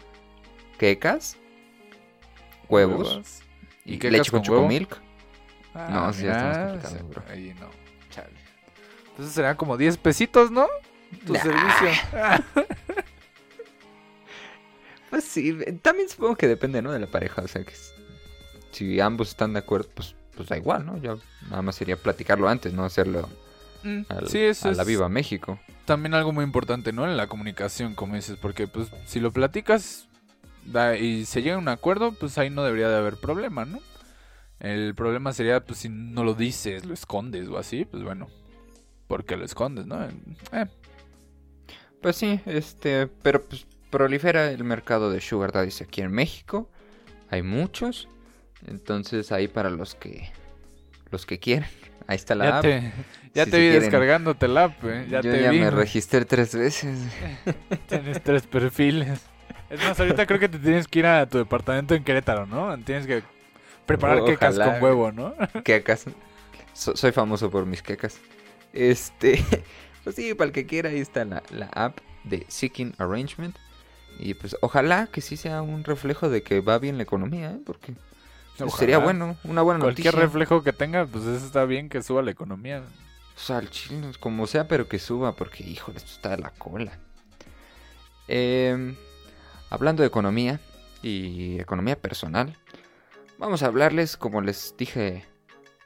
quecas, 0.78 1.36
huevos 2.68 3.40
y, 3.84 3.98
quecas 3.98 4.12
leche 4.18 4.30
con, 4.30 4.42
chocomilk. 4.42 5.00
No, 5.74 6.12
sí, 6.12 6.24
ya 6.24 6.32
está 6.32 6.44
más 6.44 6.58
mira, 6.58 6.68
complicado, 6.72 7.08
bro. 7.08 7.22
Ahí 7.32 7.54
no. 7.58 7.70
Chale. 8.10 8.34
Entonces 9.10 9.34
serán 9.34 9.56
como 9.56 9.76
10 9.76 9.96
pesitos, 9.98 10.50
¿no? 10.50 10.66
Tu 11.26 11.32
Nah. 11.34 11.40
servicio. 11.40 11.88
Pues 15.12 15.24
sí, 15.24 15.54
también 15.82 16.08
supongo 16.08 16.36
que 16.36 16.48
depende, 16.48 16.80
¿no? 16.80 16.90
De 16.90 16.98
la 16.98 17.06
pareja. 17.06 17.42
O 17.42 17.46
sea, 17.48 17.62
que 17.62 17.74
si 18.70 18.98
ambos 18.98 19.28
están 19.28 19.52
de 19.52 19.58
acuerdo, 19.58 19.90
pues, 19.94 20.14
pues 20.34 20.48
da 20.48 20.56
igual, 20.56 20.86
¿no? 20.86 20.96
Ya 20.96 21.16
nada 21.50 21.60
más 21.60 21.76
sería 21.76 21.98
platicarlo 21.98 22.48
antes, 22.48 22.72
no 22.72 22.82
hacerlo 22.82 23.28
Mm, 23.82 24.02
al- 24.08 24.26
sí, 24.28 24.38
eso 24.38 24.68
a 24.68 24.72
la 24.72 24.84
viva 24.84 25.10
México. 25.10 25.60
también 25.84 26.14
algo 26.14 26.32
muy 26.32 26.44
importante, 26.44 26.94
¿no? 26.94 27.04
En 27.04 27.18
la 27.18 27.26
comunicación, 27.26 27.94
como 27.94 28.14
dices, 28.14 28.38
porque 28.40 28.66
pues 28.68 28.88
si 29.04 29.20
lo 29.20 29.32
platicas 29.32 30.08
da- 30.64 30.96
y 30.96 31.26
se 31.26 31.42
llega 31.42 31.56
a 31.56 31.58
un 31.58 31.68
acuerdo, 31.68 32.12
pues 32.12 32.38
ahí 32.38 32.48
no 32.48 32.64
debería 32.64 32.88
de 32.88 32.96
haber 32.96 33.16
problema, 33.18 33.66
¿no? 33.66 33.80
El 34.60 34.94
problema 34.94 35.34
sería, 35.34 35.60
pues 35.62 35.80
si 35.80 35.90
no 35.90 36.24
lo 36.24 36.32
dices, 36.32 36.86
lo 36.86 36.94
escondes 36.94 37.48
o 37.48 37.58
así, 37.58 37.84
pues 37.84 38.02
bueno, 38.02 38.28
¿por 39.08 39.26
qué 39.26 39.36
lo 39.36 39.44
escondes, 39.44 39.84
no? 39.84 40.02
Eh, 40.52 40.66
Pues 42.00 42.16
sí, 42.16 42.40
este, 42.46 43.08
pero 43.08 43.44
pues 43.44 43.66
prolifera 43.92 44.50
el 44.50 44.64
mercado 44.64 45.12
de 45.12 45.20
Sugar 45.20 45.52
Daddies 45.52 45.80
aquí 45.82 46.00
en 46.00 46.10
México. 46.10 46.68
Hay 47.30 47.42
muchos. 47.42 48.08
Entonces 48.66 49.30
ahí 49.30 49.46
para 49.46 49.70
los 49.70 49.94
que 49.94 50.30
los 51.12 51.24
que 51.26 51.38
quieran. 51.38 51.68
Ahí 52.08 52.16
está 52.16 52.34
la 52.34 52.44
ya 52.46 52.56
app. 52.56 52.62
te, 52.62 52.92
ya 53.32 53.44
Si 53.44 53.50
te 53.52 53.56
vi 53.58 53.62
quieren. 53.64 53.80
descargándote 53.82 54.48
la 54.48 54.64
app, 54.64 54.84
eh, 54.84 55.06
Ya 55.08 55.20
Yo 55.20 55.30
te 55.30 55.40
ya 55.42 55.50
vi. 55.52 55.60
me 55.60 55.70
registré 55.70 56.24
tres 56.24 56.52
veces. 56.56 56.98
Tienes 57.88 58.20
tres 58.24 58.44
perfiles. 58.48 59.20
Es 59.70 59.80
más, 59.84 59.98
ahorita 60.00 60.26
creo 60.26 60.40
que 60.40 60.48
te 60.48 60.58
tienes 60.58 60.88
que 60.88 60.98
ir 60.98 61.06
a 61.06 61.26
tu 61.28 61.38
departamento 61.38 61.94
en 61.94 62.02
Querétaro, 62.02 62.44
¿no? 62.46 62.76
Tienes 62.82 63.06
que 63.06 63.22
preparar 63.86 64.18
Oh, 64.20 64.24
quecas 64.24 64.56
ojalá, 64.58 64.72
con 64.74 64.82
huevo, 64.82 65.12
¿no? 65.12 65.34
quecas. 65.64 66.06
So- 66.72 66.96
soy 66.96 67.12
famoso 67.12 67.50
por 67.50 67.66
mis 67.66 67.82
quecas. 67.82 68.18
Este, 68.72 69.42
pues 70.02 70.16
sí, 70.16 70.34
para 70.34 70.46
el 70.48 70.52
que 70.52 70.66
quiera, 70.66 70.90
ahí 70.90 70.98
está 70.98 71.24
la, 71.24 71.42
la 71.50 71.66
app 71.66 71.98
de 72.24 72.44
Seeking 72.48 72.94
Arrangement. 72.98 73.56
Y 74.18 74.34
pues 74.34 74.56
ojalá 74.60 75.08
que 75.08 75.20
sí 75.20 75.36
sea 75.36 75.62
un 75.62 75.84
reflejo 75.84 76.28
de 76.28 76.42
que 76.42 76.60
va 76.60 76.78
bien 76.78 76.96
la 76.96 77.02
economía, 77.02 77.52
¿eh? 77.52 77.60
Porque 77.64 77.94
pues, 78.58 78.74
sería 78.74 78.98
bueno, 78.98 79.36
una 79.44 79.62
buena 79.62 79.80
Cualquier 79.80 80.14
noticia. 80.14 80.26
reflejo 80.26 80.62
que 80.62 80.72
tenga, 80.72 81.06
pues 81.06 81.24
eso 81.24 81.44
está 81.44 81.64
bien 81.64 81.88
que 81.88 82.02
suba 82.02 82.22
la 82.22 82.30
economía. 82.30 82.82
O 83.36 83.40
sea, 83.40 83.62
chile, 83.68 84.12
como 84.20 84.46
sea, 84.46 84.68
pero 84.68 84.88
que 84.88 84.98
suba, 84.98 85.34
porque 85.34 85.64
híjole, 85.64 85.98
esto 85.98 86.12
está 86.12 86.30
de 86.30 86.38
la 86.38 86.50
cola. 86.50 86.92
Em, 88.28 88.94
hablando 89.70 90.02
de 90.02 90.06
economía 90.08 90.60
y 91.02 91.58
economía 91.58 92.00
personal, 92.00 92.56
vamos 93.38 93.62
a 93.62 93.66
hablarles, 93.66 94.16
como 94.16 94.40
les 94.40 94.74
dije 94.76 95.24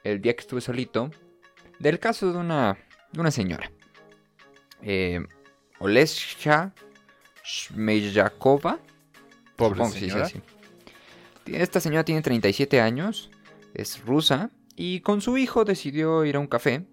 el 0.03 0.21
día 0.21 0.35
que 0.35 0.41
estuve 0.41 0.61
solito, 0.61 1.09
del 1.79 1.99
caso 1.99 2.31
de 2.31 2.37
una, 2.37 2.77
de 3.11 3.19
una 3.19 3.31
señora. 3.31 3.71
Eh, 4.81 5.25
Olesha 5.79 6.73
Shmejakova. 7.47 8.79
Pobre 9.55 9.79
que 9.79 9.87
se 9.89 9.99
dice 10.05 10.25
señora. 10.25 10.45
Esta 11.45 11.79
señora 11.79 12.03
tiene 12.03 12.21
37 12.21 12.81
años, 12.81 13.29
es 13.73 14.03
rusa 14.05 14.51
y 14.75 14.99
con 14.99 15.21
su 15.21 15.37
hijo 15.37 15.63
decidió 15.63 16.25
ir 16.25 16.35
a 16.35 16.39
un 16.39 16.47
café, 16.47 16.85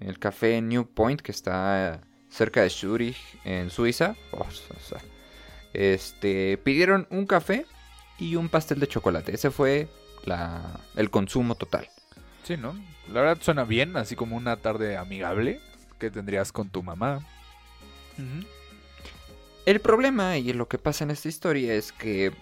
el 0.00 0.18
café 0.18 0.62
New 0.62 0.86
Point 0.86 1.20
que 1.20 1.32
está 1.32 2.00
cerca 2.30 2.62
de 2.62 2.70
Zurich 2.70 3.18
en 3.44 3.70
Suiza. 3.70 4.16
Oh, 4.32 4.46
este, 5.74 6.56
pidieron 6.58 7.06
un 7.10 7.26
café 7.26 7.66
y 8.18 8.36
un 8.36 8.48
pastel 8.48 8.80
de 8.80 8.88
chocolate. 8.88 9.34
Ese 9.34 9.50
fue 9.50 9.88
la, 10.24 10.80
el 10.96 11.10
consumo 11.10 11.54
total. 11.54 11.88
Sí, 12.44 12.56
¿no? 12.56 12.74
La 13.12 13.20
verdad 13.20 13.38
suena 13.42 13.64
bien, 13.64 13.96
así 13.96 14.16
como 14.16 14.36
una 14.36 14.56
tarde 14.56 14.96
amigable 14.96 15.60
que 15.98 16.10
tendrías 16.10 16.52
con 16.52 16.70
tu 16.70 16.82
mamá. 16.82 17.20
El 19.66 19.80
problema 19.80 20.38
y 20.38 20.52
lo 20.52 20.68
que 20.68 20.78
pasa 20.78 21.04
en 21.04 21.10
esta 21.10 21.28
historia 21.28 21.74
es 21.74 21.92
que 21.92 22.32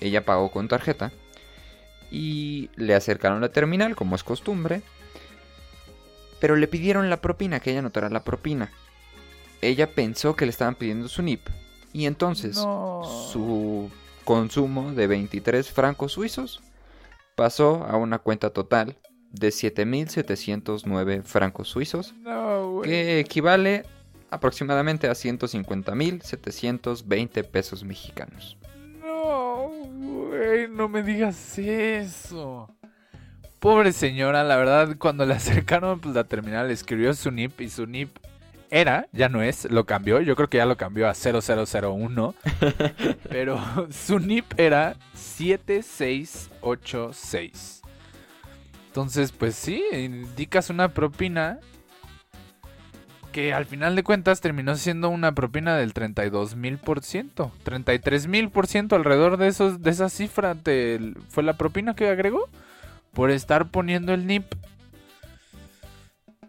ella 0.00 0.24
pagó 0.24 0.50
con 0.50 0.68
tarjeta 0.68 1.10
y 2.10 2.70
le 2.76 2.94
acercaron 2.94 3.40
la 3.40 3.48
terminal 3.50 3.96
como 3.96 4.14
es 4.16 4.22
costumbre, 4.24 4.82
pero 6.40 6.56
le 6.56 6.68
pidieron 6.68 7.10
la 7.10 7.20
propina, 7.20 7.60
que 7.60 7.70
ella 7.72 7.82
notara 7.82 8.08
la 8.10 8.22
propina. 8.24 8.70
Ella 9.60 9.90
pensó 9.92 10.36
que 10.36 10.44
le 10.46 10.50
estaban 10.50 10.76
pidiendo 10.76 11.08
su 11.08 11.22
NIP 11.22 11.48
y 11.92 12.06
entonces 12.06 12.56
No. 12.58 13.02
su 13.32 13.90
consumo 14.24 14.92
de 14.92 15.06
23 15.06 15.68
francos 15.70 16.12
suizos 16.12 16.60
pasó 17.34 17.84
a 17.88 17.96
una 17.96 18.18
cuenta 18.18 18.50
total 18.50 18.96
de 19.32 19.48
7.709 19.48 21.22
francos 21.22 21.68
suizos 21.68 22.14
No, 22.20 22.80
que 22.84 23.18
equivale 23.20 23.84
aproximadamente 24.30 25.08
a 25.08 25.12
150.720 25.12 27.44
pesos 27.44 27.84
mexicanos. 27.84 28.56
No, 29.00 29.68
güey, 29.68 30.68
no 30.68 30.88
me 30.88 31.02
digas 31.02 31.58
eso. 31.58 32.74
Pobre 33.58 33.92
señora, 33.92 34.44
la 34.44 34.56
verdad, 34.56 34.96
cuando 34.98 35.26
le 35.26 35.34
acercaron 35.34 36.00
pues, 36.00 36.14
la 36.14 36.24
terminal, 36.24 36.70
escribió 36.70 37.12
su 37.14 37.30
NIP 37.30 37.60
y 37.62 37.68
su 37.68 37.86
NIP 37.86 38.16
era, 38.70 39.08
ya 39.12 39.28
no 39.28 39.42
es, 39.42 39.70
lo 39.70 39.84
cambió. 39.86 40.20
Yo 40.20 40.36
creo 40.36 40.48
que 40.48 40.58
ya 40.58 40.66
lo 40.66 40.76
cambió 40.76 41.08
a 41.08 41.14
0001. 41.14 42.34
pero 43.28 43.58
su 43.90 44.20
NIP 44.20 44.44
era 44.58 44.96
7686. 45.14 47.82
Entonces, 48.86 49.32
pues 49.32 49.54
sí, 49.54 49.82
indicas 49.92 50.70
una 50.70 50.88
propina 50.88 51.60
que 53.32 53.52
al 53.52 53.66
final 53.66 53.96
de 53.96 54.02
cuentas 54.02 54.40
terminó 54.40 54.76
siendo 54.76 55.08
una 55.10 55.32
propina 55.32 55.76
del 55.76 55.92
32 55.92 56.56
mil 56.56 56.78
por 56.78 57.02
ciento. 57.02 57.52
33 57.62 58.26
mil 58.26 58.50
por 58.50 58.66
ciento 58.66 58.96
alrededor 58.96 59.36
de, 59.36 59.48
esos, 59.48 59.82
de 59.82 59.90
esa 59.90 60.08
cifra 60.08 60.56
fue 61.28 61.42
la 61.42 61.54
propina 61.54 61.94
que 61.94 62.08
agregó 62.08 62.48
por 63.12 63.30
estar 63.30 63.70
poniendo 63.70 64.14
el 64.14 64.26
NIP. 64.26 64.44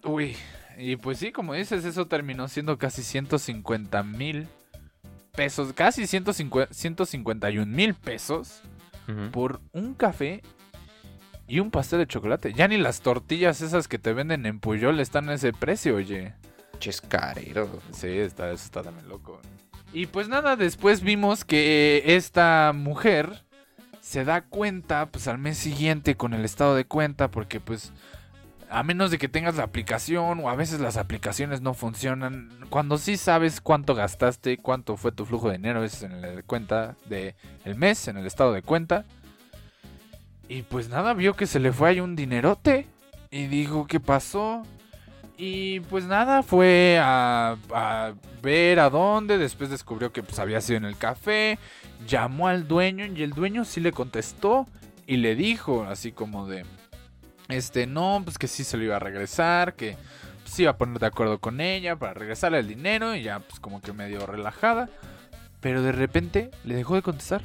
Uy, 0.04 0.36
y 0.78 0.96
pues 0.96 1.18
sí, 1.18 1.32
como 1.32 1.54
dices, 1.54 1.84
eso 1.84 2.08
terminó 2.08 2.48
siendo 2.48 2.78
casi 2.78 3.04
150 3.04 4.02
mil 4.04 4.48
pesos, 5.36 5.74
casi 5.74 6.08
150, 6.08 6.74
151 6.74 7.66
mil 7.66 7.94
pesos 7.94 8.62
por 9.32 9.60
un 9.72 9.96
café 9.96 10.44
y 11.48 11.60
un 11.60 11.72
pastel 11.72 12.00
de 12.00 12.08
chocolate. 12.08 12.54
Ya 12.54 12.68
ni 12.68 12.78
las 12.78 13.02
tortillas 13.02 13.62
esas 13.62 13.88
que 13.88 13.98
te 13.98 14.14
venden 14.14 14.46
en 14.46 14.60
Puyol 14.60 15.00
están 15.00 15.30
a 15.30 15.34
ese 15.34 15.52
precio, 15.52 15.96
oye. 15.96 16.36
Chescarero. 16.80 17.82
Sí, 17.92 18.08
está, 18.08 18.52
eso 18.52 18.66
está 18.66 18.82
también 18.82 19.08
loco. 19.08 19.40
Y 19.94 20.06
pues 20.06 20.28
nada, 20.30 20.56
después 20.56 21.02
vimos 21.02 21.46
que 21.46 22.04
esta 22.06 22.72
mujer 22.76 23.44
se 24.02 24.24
da 24.24 24.42
cuenta, 24.42 25.08
pues 25.08 25.28
al 25.28 25.38
mes 25.38 25.58
siguiente 25.58 26.16
con 26.16 26.34
el 26.34 26.46
estado 26.46 26.76
de 26.76 26.86
cuenta, 26.86 27.30
porque 27.30 27.60
pues 27.60 27.92
a 28.70 28.84
menos 28.84 29.10
de 29.10 29.18
que 29.18 29.28
tengas 29.28 29.56
la 29.56 29.64
aplicación 29.64 30.40
o 30.42 30.50
a 30.50 30.56
veces 30.56 30.80
las 30.80 30.98
aplicaciones 30.98 31.62
no 31.62 31.74
funcionan, 31.74 32.50
cuando 32.70 32.98
sí 33.00 33.18
sabes 33.18 33.62
cuánto 33.62 33.96
gastaste, 33.96 34.58
cuánto 34.58 34.96
fue 34.96 35.12
tu 35.12 35.26
flujo 35.26 35.50
de 35.50 35.58
dinero, 35.58 35.84
es 35.84 36.04
en 36.04 36.22
la 36.22 36.44
cuenta 36.44 36.96
del 37.08 37.34
el 37.66 37.76
mes, 37.76 38.08
en 38.08 38.18
el 38.18 38.28
estado 38.28 38.54
de 38.54 38.62
cuenta. 38.62 39.06
Y 40.48 40.64
pues 40.64 40.90
nada, 40.90 41.14
vio 41.14 41.36
que 41.36 41.48
se 41.48 41.60
le 41.60 41.72
fue 41.72 41.90
ahí 41.90 42.00
un 42.00 42.16
dinerote. 42.16 42.88
Y 43.32 43.46
dijo, 43.46 43.86
¿qué 43.86 44.00
pasó? 44.00 44.64
Y 45.42 45.80
pues 45.80 46.04
nada, 46.04 46.44
fue 46.44 47.00
a, 47.02 47.56
ver 48.42 48.80
a 48.80 48.90
dónde. 48.90 49.38
Después 49.38 49.70
descubrió 49.70 50.12
que 50.12 50.22
pues 50.22 50.38
había 50.38 50.60
sido 50.60 50.78
en 50.78 50.86
el 50.86 50.98
café. 50.98 51.58
Llamó 52.06 52.50
al 52.50 52.68
dueño 52.68 53.06
y 53.06 53.24
el 53.24 53.32
dueño 53.32 53.64
sí 53.64 53.80
le 53.80 53.94
contestó. 53.94 54.68
Y 55.08 55.18
le 55.18 55.36
dijo, 55.36 55.86
así 55.86 56.12
como 56.12 56.46
de... 56.46 56.66
Este, 57.48 57.88
no, 57.88 58.22
pues 58.24 58.38
que 58.38 58.48
sí 58.48 58.64
se 58.64 58.76
lo 58.76 58.84
iba 58.84 58.98
a 58.98 59.00
regresar. 59.00 59.76
Que 59.76 59.96
se 60.44 60.64
iba 60.64 60.72
a 60.72 60.78
poner 60.78 61.00
de 61.00 61.08
acuerdo 61.08 61.40
con 61.40 61.62
ella 61.62 61.96
para 61.96 62.14
regresarle 62.14 62.60
el 62.60 62.68
dinero. 62.68 63.16
Y 63.16 63.24
ya 63.24 63.40
pues 63.40 63.62
como 63.62 63.82
que 63.82 63.94
medio 63.94 64.26
relajada. 64.26 64.90
Pero 65.62 65.82
de 65.82 65.94
repente 65.94 66.52
le 66.66 66.76
dejó 66.76 66.96
de 66.96 67.02
contestar 67.02 67.42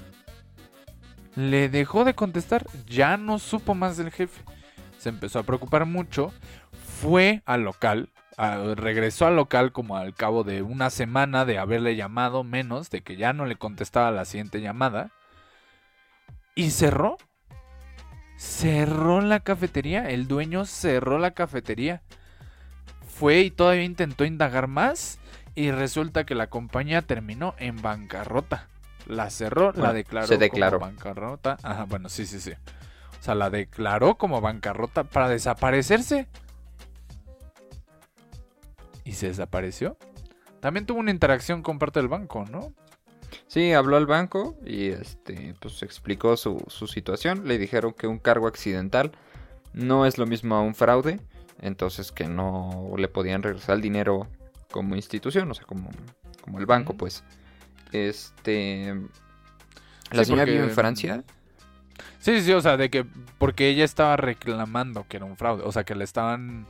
le 1.36 1.68
dejó 1.68 2.04
de 2.04 2.14
contestar, 2.14 2.66
ya 2.86 3.16
no 3.16 3.38
supo 3.38 3.74
más 3.74 3.96
del 3.96 4.10
jefe. 4.10 4.42
Se 4.98 5.08
empezó 5.08 5.38
a 5.38 5.42
preocupar 5.42 5.84
mucho, 5.84 6.32
fue 7.04 7.42
al 7.44 7.64
local, 7.64 8.08
regresó 8.76 9.26
al 9.26 9.36
local 9.36 9.72
como 9.72 9.98
al 9.98 10.14
cabo 10.14 10.42
de 10.42 10.62
una 10.62 10.88
semana 10.88 11.44
de 11.44 11.58
haberle 11.58 11.96
llamado 11.96 12.44
menos, 12.44 12.88
de 12.88 13.02
que 13.02 13.16
ya 13.16 13.34
no 13.34 13.44
le 13.44 13.56
contestaba 13.56 14.10
la 14.10 14.24
siguiente 14.24 14.62
llamada, 14.62 15.10
y 16.54 16.70
cerró. 16.70 17.18
Cerró 18.38 19.20
la 19.20 19.40
cafetería, 19.40 20.08
el 20.08 20.26
dueño 20.26 20.64
cerró 20.64 21.18
la 21.18 21.32
cafetería. 21.32 22.00
Fue 23.06 23.40
y 23.40 23.50
todavía 23.50 23.84
intentó 23.84 24.24
indagar 24.24 24.66
más 24.66 25.18
y 25.54 25.72
resulta 25.72 26.24
que 26.24 26.34
la 26.34 26.46
compañía 26.46 27.02
terminó 27.02 27.54
en 27.58 27.82
bancarrota. 27.82 28.68
La 29.06 29.28
cerró, 29.28 29.72
la 29.72 29.92
declaró 29.92 30.26
se 30.26 30.38
declaró. 30.38 30.78
como 30.78 30.90
bancarrota. 30.90 31.58
Ajá, 31.62 31.84
bueno, 31.84 32.08
sí, 32.08 32.24
sí, 32.24 32.40
sí. 32.40 32.52
O 33.20 33.22
sea, 33.22 33.34
la 33.34 33.50
declaró 33.50 34.14
como 34.14 34.40
bancarrota 34.40 35.04
para 35.04 35.28
desaparecerse. 35.28 36.28
Y 39.04 39.12
se 39.12 39.28
desapareció. 39.28 39.96
También 40.60 40.86
tuvo 40.86 41.00
una 41.00 41.10
interacción 41.10 41.62
con 41.62 41.78
parte 41.78 42.00
del 42.00 42.08
banco, 42.08 42.44
¿no? 42.50 42.72
Sí, 43.46 43.72
habló 43.72 43.96
al 43.96 44.06
banco 44.06 44.56
y 44.64 44.88
este, 44.88 45.54
pues 45.60 45.82
explicó 45.82 46.36
su, 46.36 46.64
su 46.68 46.86
situación. 46.86 47.46
Le 47.46 47.58
dijeron 47.58 47.92
que 47.92 48.06
un 48.06 48.18
cargo 48.18 48.46
accidental 48.46 49.12
no 49.72 50.06
es 50.06 50.18
lo 50.18 50.26
mismo 50.26 50.54
a 50.54 50.62
un 50.62 50.74
fraude. 50.74 51.20
Entonces 51.60 52.12
que 52.12 52.26
no 52.26 52.92
le 52.96 53.08
podían 53.08 53.42
regresar 53.42 53.76
el 53.76 53.82
dinero 53.82 54.28
como 54.70 54.96
institución, 54.96 55.50
o 55.50 55.54
sea, 55.54 55.64
como, 55.64 55.90
como 56.42 56.58
el 56.58 56.66
banco, 56.66 56.94
pues. 56.94 57.24
Este. 57.92 58.94
¿La 60.10 60.24
señora 60.24 60.44
vive 60.44 60.64
en 60.64 60.70
Francia? 60.70 61.22
Sí, 62.18 62.40
sí, 62.42 62.52
o 62.52 62.60
sea, 62.60 62.76
de 62.76 62.90
que. 62.90 63.06
Porque 63.38 63.68
ella 63.68 63.84
estaba 63.84 64.16
reclamando 64.16 65.06
que 65.08 65.18
era 65.18 65.26
un 65.26 65.36
fraude. 65.36 65.62
O 65.64 65.72
sea, 65.72 65.84
que 65.84 65.94
le 65.94 66.04
estaban 66.04 66.66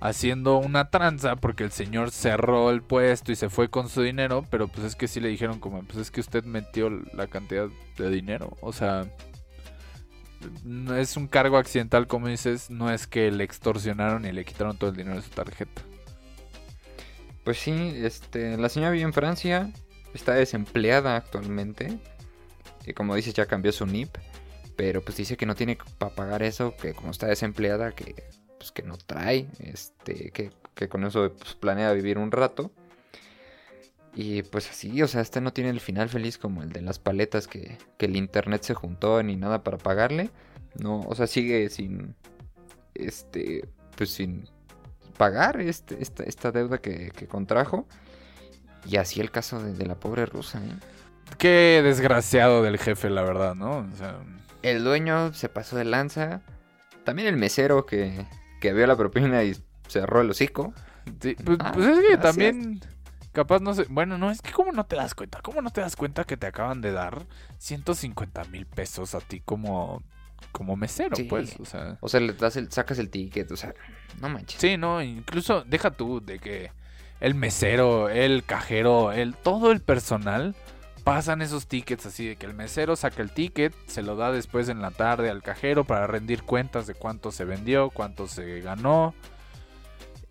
haciendo 0.00 0.58
una 0.58 0.90
tranza 0.90 1.36
porque 1.36 1.64
el 1.64 1.72
señor 1.72 2.10
cerró 2.10 2.70
el 2.70 2.82
puesto 2.82 3.32
y 3.32 3.36
se 3.36 3.50
fue 3.50 3.68
con 3.68 3.88
su 3.88 4.02
dinero. 4.02 4.44
Pero 4.50 4.68
pues 4.68 4.86
es 4.86 4.96
que 4.96 5.08
sí 5.08 5.20
le 5.20 5.28
dijeron, 5.28 5.60
como, 5.60 5.82
pues 5.82 5.98
es 5.98 6.10
que 6.10 6.20
usted 6.20 6.44
metió 6.44 6.90
la 6.90 7.26
cantidad 7.26 7.68
de 7.96 8.10
dinero. 8.10 8.56
O 8.60 8.72
sea. 8.72 9.06
Es 10.96 11.16
un 11.16 11.26
cargo 11.26 11.56
accidental, 11.58 12.06
como 12.06 12.28
dices, 12.28 12.70
no 12.70 12.92
es 12.92 13.08
que 13.08 13.32
le 13.32 13.42
extorsionaron 13.42 14.24
y 14.24 14.30
le 14.30 14.44
quitaron 14.44 14.78
todo 14.78 14.90
el 14.90 14.96
dinero 14.96 15.16
de 15.16 15.22
su 15.22 15.30
tarjeta. 15.30 15.82
Pues 17.42 17.58
sí, 17.58 17.72
este, 17.96 18.56
la 18.56 18.68
señora 18.68 18.92
vive 18.92 19.02
en 19.02 19.12
Francia, 19.12 19.72
está 20.14 20.34
desempleada 20.34 21.16
actualmente. 21.16 21.98
Y 22.86 22.92
como 22.92 23.16
dices, 23.16 23.34
ya 23.34 23.46
cambió 23.46 23.72
su 23.72 23.84
NIP. 23.84 24.16
Pero 24.76 25.02
pues 25.02 25.16
dice 25.16 25.36
que 25.36 25.44
no 25.44 25.56
tiene 25.56 25.76
para 25.98 26.14
pagar 26.14 26.44
eso, 26.44 26.76
que 26.76 26.94
como 26.94 27.10
está 27.10 27.26
desempleada, 27.26 27.90
que 27.92 28.14
pues 28.58 28.72
que 28.72 28.82
no 28.82 28.96
trae. 28.96 29.48
Este, 29.60 30.30
que, 30.30 30.88
con 30.88 31.04
eso 31.04 31.32
pues, 31.38 31.54
planea 31.54 31.92
vivir 31.92 32.18
un 32.18 32.30
rato. 32.30 32.70
Y 34.14 34.42
pues 34.42 34.68
así, 34.70 35.00
o 35.02 35.08
sea, 35.08 35.20
este 35.20 35.40
no 35.40 35.52
tiene 35.52 35.70
el 35.70 35.80
final 35.80 36.08
feliz 36.08 36.38
como 36.38 36.62
el 36.62 36.72
de 36.72 36.82
las 36.82 36.98
paletas 36.98 37.46
que, 37.46 37.78
que 37.96 38.06
el 38.06 38.16
internet 38.16 38.62
se 38.62 38.74
juntó 38.74 39.22
ni 39.22 39.36
nada 39.36 39.62
para 39.62 39.78
pagarle. 39.78 40.30
No, 40.78 41.00
o 41.00 41.14
sea, 41.14 41.26
sigue 41.26 41.68
sin. 41.70 42.14
Este. 42.94 43.68
Pues 43.96 44.10
sin 44.10 44.48
pagar 45.16 45.60
este, 45.60 46.00
esta, 46.00 46.22
esta 46.24 46.52
deuda 46.52 46.78
que, 46.78 47.10
que 47.10 47.26
contrajo. 47.26 47.86
Y 48.86 48.96
así 48.96 49.20
el 49.20 49.30
caso 49.30 49.62
de, 49.62 49.86
la 49.86 49.96
pobre 49.96 50.24
rusa. 50.24 50.58
¿eh? 50.58 50.72
Qué 51.36 51.80
desgraciado 51.84 52.62
del 52.62 52.78
jefe, 52.78 53.10
la 53.10 53.22
verdad, 53.22 53.54
¿no? 53.54 53.86
El 54.62 54.84
dueño 54.84 55.34
se 55.34 55.48
pasó 55.48 55.76
de 55.76 55.84
lanza. 55.84 56.40
También 57.04 57.28
el 57.28 57.36
mesero 57.36 57.84
que, 57.84 58.26
que 58.60 58.72
vio 58.72 58.86
la 58.86 58.96
propina 58.96 59.44
y 59.44 59.56
cerró 59.88 60.20
el 60.20 60.30
hocico. 60.30 60.72
pues, 61.20 61.36
ah, 61.60 61.72
pues 61.74 61.86
es 61.86 62.06
que 62.06 62.16
también... 62.18 62.80
Capaz 63.32 63.60
no 63.60 63.74
sé. 63.74 63.86
Bueno, 63.88 64.18
no, 64.18 64.30
es 64.30 64.42
que 64.42 64.52
¿cómo 64.52 64.72
no 64.72 64.84
te 64.86 64.96
das 64.96 65.14
cuenta? 65.14 65.40
¿Cómo 65.42 65.62
no 65.62 65.70
te 65.70 65.80
das 65.80 65.94
cuenta 65.96 66.24
que 66.24 66.36
te 66.36 66.46
acaban 66.46 66.80
de 66.80 66.92
dar 66.92 67.26
150 67.58 68.44
mil 68.44 68.66
pesos 68.66 69.14
a 69.14 69.20
ti 69.20 69.40
como, 69.40 70.02
como 70.50 70.76
mesero, 70.76 71.16
pues? 71.28 71.54
O 71.60 71.64
sea, 71.64 71.98
o 72.00 72.08
sea 72.08 72.20
le 72.20 72.32
das 72.32 72.56
el, 72.56 72.72
sacas 72.72 72.98
el 72.98 73.10
ticket, 73.10 73.52
o 73.52 73.56
sea, 73.56 73.74
no 74.20 74.28
manches. 74.28 74.60
Sí, 74.60 74.76
no, 74.76 75.02
incluso 75.02 75.62
deja 75.62 75.90
tú 75.92 76.20
de 76.20 76.38
que 76.38 76.72
el 77.20 77.34
mesero, 77.34 78.08
el 78.08 78.44
cajero, 78.44 79.12
el 79.12 79.36
todo 79.36 79.72
el 79.72 79.80
personal 79.80 80.56
pasan 81.08 81.40
esos 81.40 81.66
tickets 81.66 82.04
así 82.04 82.28
de 82.28 82.36
que 82.36 82.44
el 82.44 82.54
mesero 82.54 82.94
saca 82.94 83.22
el 83.22 83.30
ticket, 83.30 83.74
se 83.86 84.02
lo 84.02 84.14
da 84.14 84.30
después 84.30 84.68
en 84.68 84.82
la 84.82 84.90
tarde 84.90 85.30
al 85.30 85.42
cajero 85.42 85.84
para 85.84 86.06
rendir 86.06 86.42
cuentas 86.42 86.86
de 86.86 86.94
cuánto 86.94 87.32
se 87.32 87.44
vendió, 87.44 87.88
cuánto 87.90 88.28
se 88.28 88.60
ganó. 88.60 89.14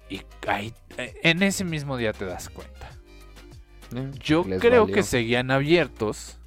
Y 0.10 0.22
ahí, 0.48 0.74
en 0.98 1.42
ese 1.42 1.64
mismo 1.64 1.98
día 1.98 2.14
te 2.14 2.26
das 2.26 2.50
cuenta. 2.50 2.90
Eh, 3.96 4.12
Yo 4.20 4.44
creo 4.44 4.86
que 4.86 5.02
seguían 5.04 5.50
abiertos. 5.52 6.40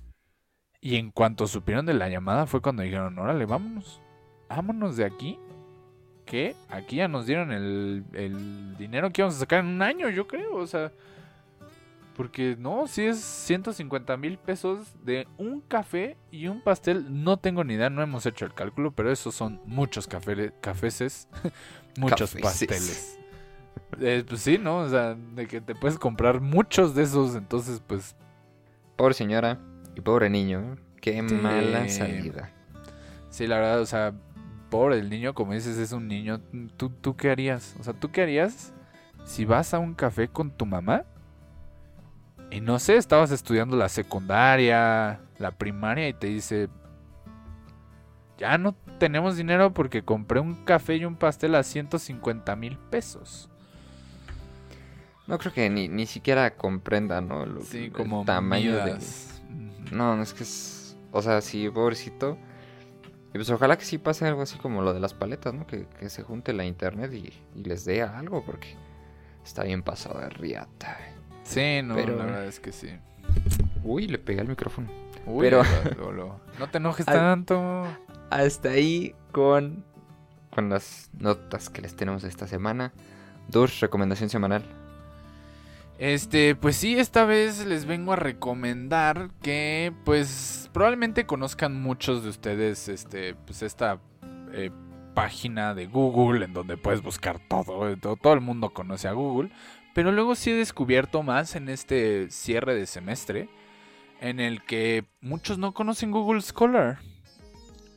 Y 0.81 0.97
en 0.97 1.11
cuanto 1.11 1.47
supieron 1.47 1.85
de 1.85 1.95
la 1.95 2.09
llamada 2.09 2.47
fue 2.47 2.62
cuando 2.62 2.83
dijeron, 2.83 3.18
órale, 3.18 3.45
vámonos. 3.47 4.01
Vámonos 4.49 4.97
de 4.97 5.05
aquí 5.05 5.39
que 6.24 6.55
aquí 6.68 6.97
ya 6.97 7.09
nos 7.09 7.26
dieron 7.26 7.51
el, 7.51 8.76
dinero 8.78 9.11
que 9.11 9.22
íbamos 9.22 9.35
a 9.37 9.41
sacar 9.41 9.61
en 9.61 9.66
un 9.66 9.83
año, 9.83 10.09
yo 10.09 10.28
creo. 10.28 10.55
O 10.55 10.66
sea, 10.68 10.93
porque 12.21 12.55
no, 12.59 12.87
si 12.87 13.05
es 13.05 13.18
150 13.18 14.14
mil 14.18 14.37
pesos 14.37 14.95
de 15.07 15.27
un 15.39 15.62
café 15.62 16.18
y 16.31 16.49
un 16.49 16.61
pastel. 16.62 17.07
No 17.25 17.39
tengo 17.39 17.64
ni 17.64 17.73
idea, 17.73 17.89
no 17.89 18.03
hemos 18.03 18.27
hecho 18.27 18.45
el 18.45 18.53
cálculo, 18.53 18.93
pero 18.93 19.11
esos 19.11 19.35
son 19.35 19.59
muchos 19.64 20.07
café, 20.07 20.53
cafeces, 20.61 21.29
muchos 21.99 22.35
pasteles. 22.35 23.18
Eh, 24.03 24.23
pues 24.29 24.43
sí, 24.43 24.59
¿no? 24.59 24.81
O 24.81 24.89
sea, 24.91 25.14
de 25.14 25.47
que 25.47 25.62
te 25.62 25.75
puedes 25.75 25.99
comprar 25.99 26.43
muchos 26.43 26.95
de 26.95 27.05
esos, 27.05 27.35
entonces 27.37 27.81
pues... 27.87 28.14
Pobre 28.97 29.14
señora 29.14 29.59
y 29.97 30.03
pobre 30.03 30.29
niño. 30.29 30.77
Qué 31.01 31.25
Sí. 31.27 31.35
mala 31.37 31.89
salida. 31.89 32.51
Sí, 33.31 33.47
la 33.47 33.61
verdad, 33.61 33.81
o 33.81 33.87
sea, 33.87 34.12
pobre 34.68 34.99
el 34.99 35.09
niño, 35.09 35.33
como 35.33 35.55
dices, 35.55 35.79
es 35.79 35.93
un 35.93 36.07
niño. 36.07 36.43
¿Tú, 36.77 36.91
¿Tú 36.91 37.16
qué 37.16 37.31
harías? 37.31 37.75
O 37.81 37.83
sea, 37.83 37.95
¿tú 37.95 38.11
qué 38.11 38.21
harías 38.21 38.75
si 39.25 39.47
vas 39.47 39.73
a 39.73 39.79
un 39.79 39.95
café 39.95 40.29
con 40.29 40.51
tu 40.51 40.66
mamá? 40.66 41.07
Y 42.51 42.61
no 42.61 42.78
sé, 42.78 42.96
estabas 42.96 43.30
estudiando 43.30 43.76
la 43.76 43.88
secundaria, 43.88 45.20
la 45.38 45.51
primaria 45.53 46.09
y 46.09 46.14
te 46.14 46.26
dice, 46.26 46.68
ya 48.38 48.59
no 48.59 48.74
tenemos 48.98 49.36
dinero 49.36 49.72
porque 49.72 50.03
compré 50.03 50.40
un 50.40 50.64
café 50.64 50.96
y 50.96 51.05
un 51.05 51.16
pastel 51.16 51.55
a 51.55 51.62
150 51.62 52.57
mil 52.57 52.76
pesos. 52.76 53.48
No 55.28 55.38
creo 55.38 55.53
que 55.53 55.70
ni, 55.70 55.88
ni 55.88 56.07
siquiera 56.07 56.57
comprenda, 56.57 57.20
¿no? 57.20 57.46
Lo- 57.46 57.62
Sí, 57.62 57.84
el 57.84 57.92
como 57.92 58.24
tamaño 58.24 58.76
de... 58.78 58.94
Midas. 58.94 59.42
No, 59.92 60.16
no 60.16 60.22
es 60.22 60.34
que 60.34 60.42
es... 60.42 60.96
O 61.12 61.22
sea, 61.22 61.40
sí, 61.40 61.68
pobrecito. 61.70 62.36
Y 63.28 63.34
pues 63.34 63.48
ojalá 63.51 63.78
que 63.78 63.84
sí 63.84 63.98
pase 63.98 64.26
algo 64.26 64.42
así 64.42 64.59
como 64.59 64.82
lo 64.82 64.92
de 64.92 64.98
las 64.98 65.14
paletas, 65.14 65.55
¿no? 65.55 65.68
Que, 65.68 65.86
que 66.01 66.11
se 66.11 66.24
junte 66.24 66.53
la 66.53 66.64
internet 66.64 67.12
y, 67.12 67.32
y 67.55 67.62
les 67.62 67.84
dé 67.84 68.03
algo 68.03 68.44
porque 68.44 68.74
está 69.44 69.62
bien 69.62 69.82
pasado 69.84 70.18
de 70.18 70.30
riata. 70.30 70.98
Sí, 71.51 71.82
no, 71.82 71.94
Pero- 71.94 72.16
la 72.16 72.24
verdad 72.24 72.46
es 72.46 72.61
que 72.61 72.72
sí. 72.72 72.88
Uy, 73.82 74.07
le 74.09 74.18
pegué 74.18 74.40
al 74.40 74.48
micrófono. 74.48 74.88
Uy, 75.26 75.46
Pero- 75.46 75.62
lo- 75.98 76.12
lo- 76.12 76.40
no 76.59 76.68
te 76.68 76.78
enojes 76.78 77.07
tanto. 77.07 77.84
Hasta 78.30 78.70
ahí 78.70 79.14
con, 79.32 79.84
con 80.51 80.68
las 80.68 81.11
notas 81.18 81.68
que 81.70 81.82
les 81.82 81.94
tenemos 81.96 82.24
esta 82.24 82.46
semana. 82.46 82.92
Dos, 83.48 83.80
recomendación 83.80 84.30
semanal. 84.30 84.64
Este, 85.98 86.55
pues 86.55 86.76
sí, 86.76 86.98
esta 86.98 87.24
vez 87.26 87.66
les 87.66 87.84
vengo 87.84 88.12
a 88.12 88.16
recomendar 88.16 89.30
que, 89.42 89.92
pues, 90.05 90.70
probablemente 90.72 91.26
conozcan 91.26 91.80
muchos 91.80 92.22
de 92.22 92.30
ustedes, 92.30 92.88
este, 92.88 93.34
pues 93.34 93.62
esta 93.62 93.98
eh, 94.53 94.70
página 95.14 95.74
de 95.74 95.86
Google 95.88 96.46
en 96.46 96.55
donde 96.55 96.78
puedes 96.78 97.03
buscar 97.03 97.38
todo, 97.48 97.86
eh, 97.90 97.96
todo, 97.98 98.16
todo 98.16 98.32
el 98.32 98.40
mundo 98.40 98.70
conoce 98.70 99.09
a 99.09 99.12
Google, 99.12 99.51
pero 99.95 100.12
luego 100.12 100.34
sí 100.34 100.51
he 100.51 100.55
descubierto 100.55 101.22
más 101.22 101.57
en 101.57 101.68
este 101.68 102.30
cierre 102.30 102.74
de 102.74 102.86
semestre, 102.86 103.49
en 104.20 104.41
el 104.41 104.62
que 104.64 105.05
muchos 105.20 105.59
no 105.59 105.72
conocen 105.72 106.11
Google 106.11 106.43
Scholar. 106.43 106.99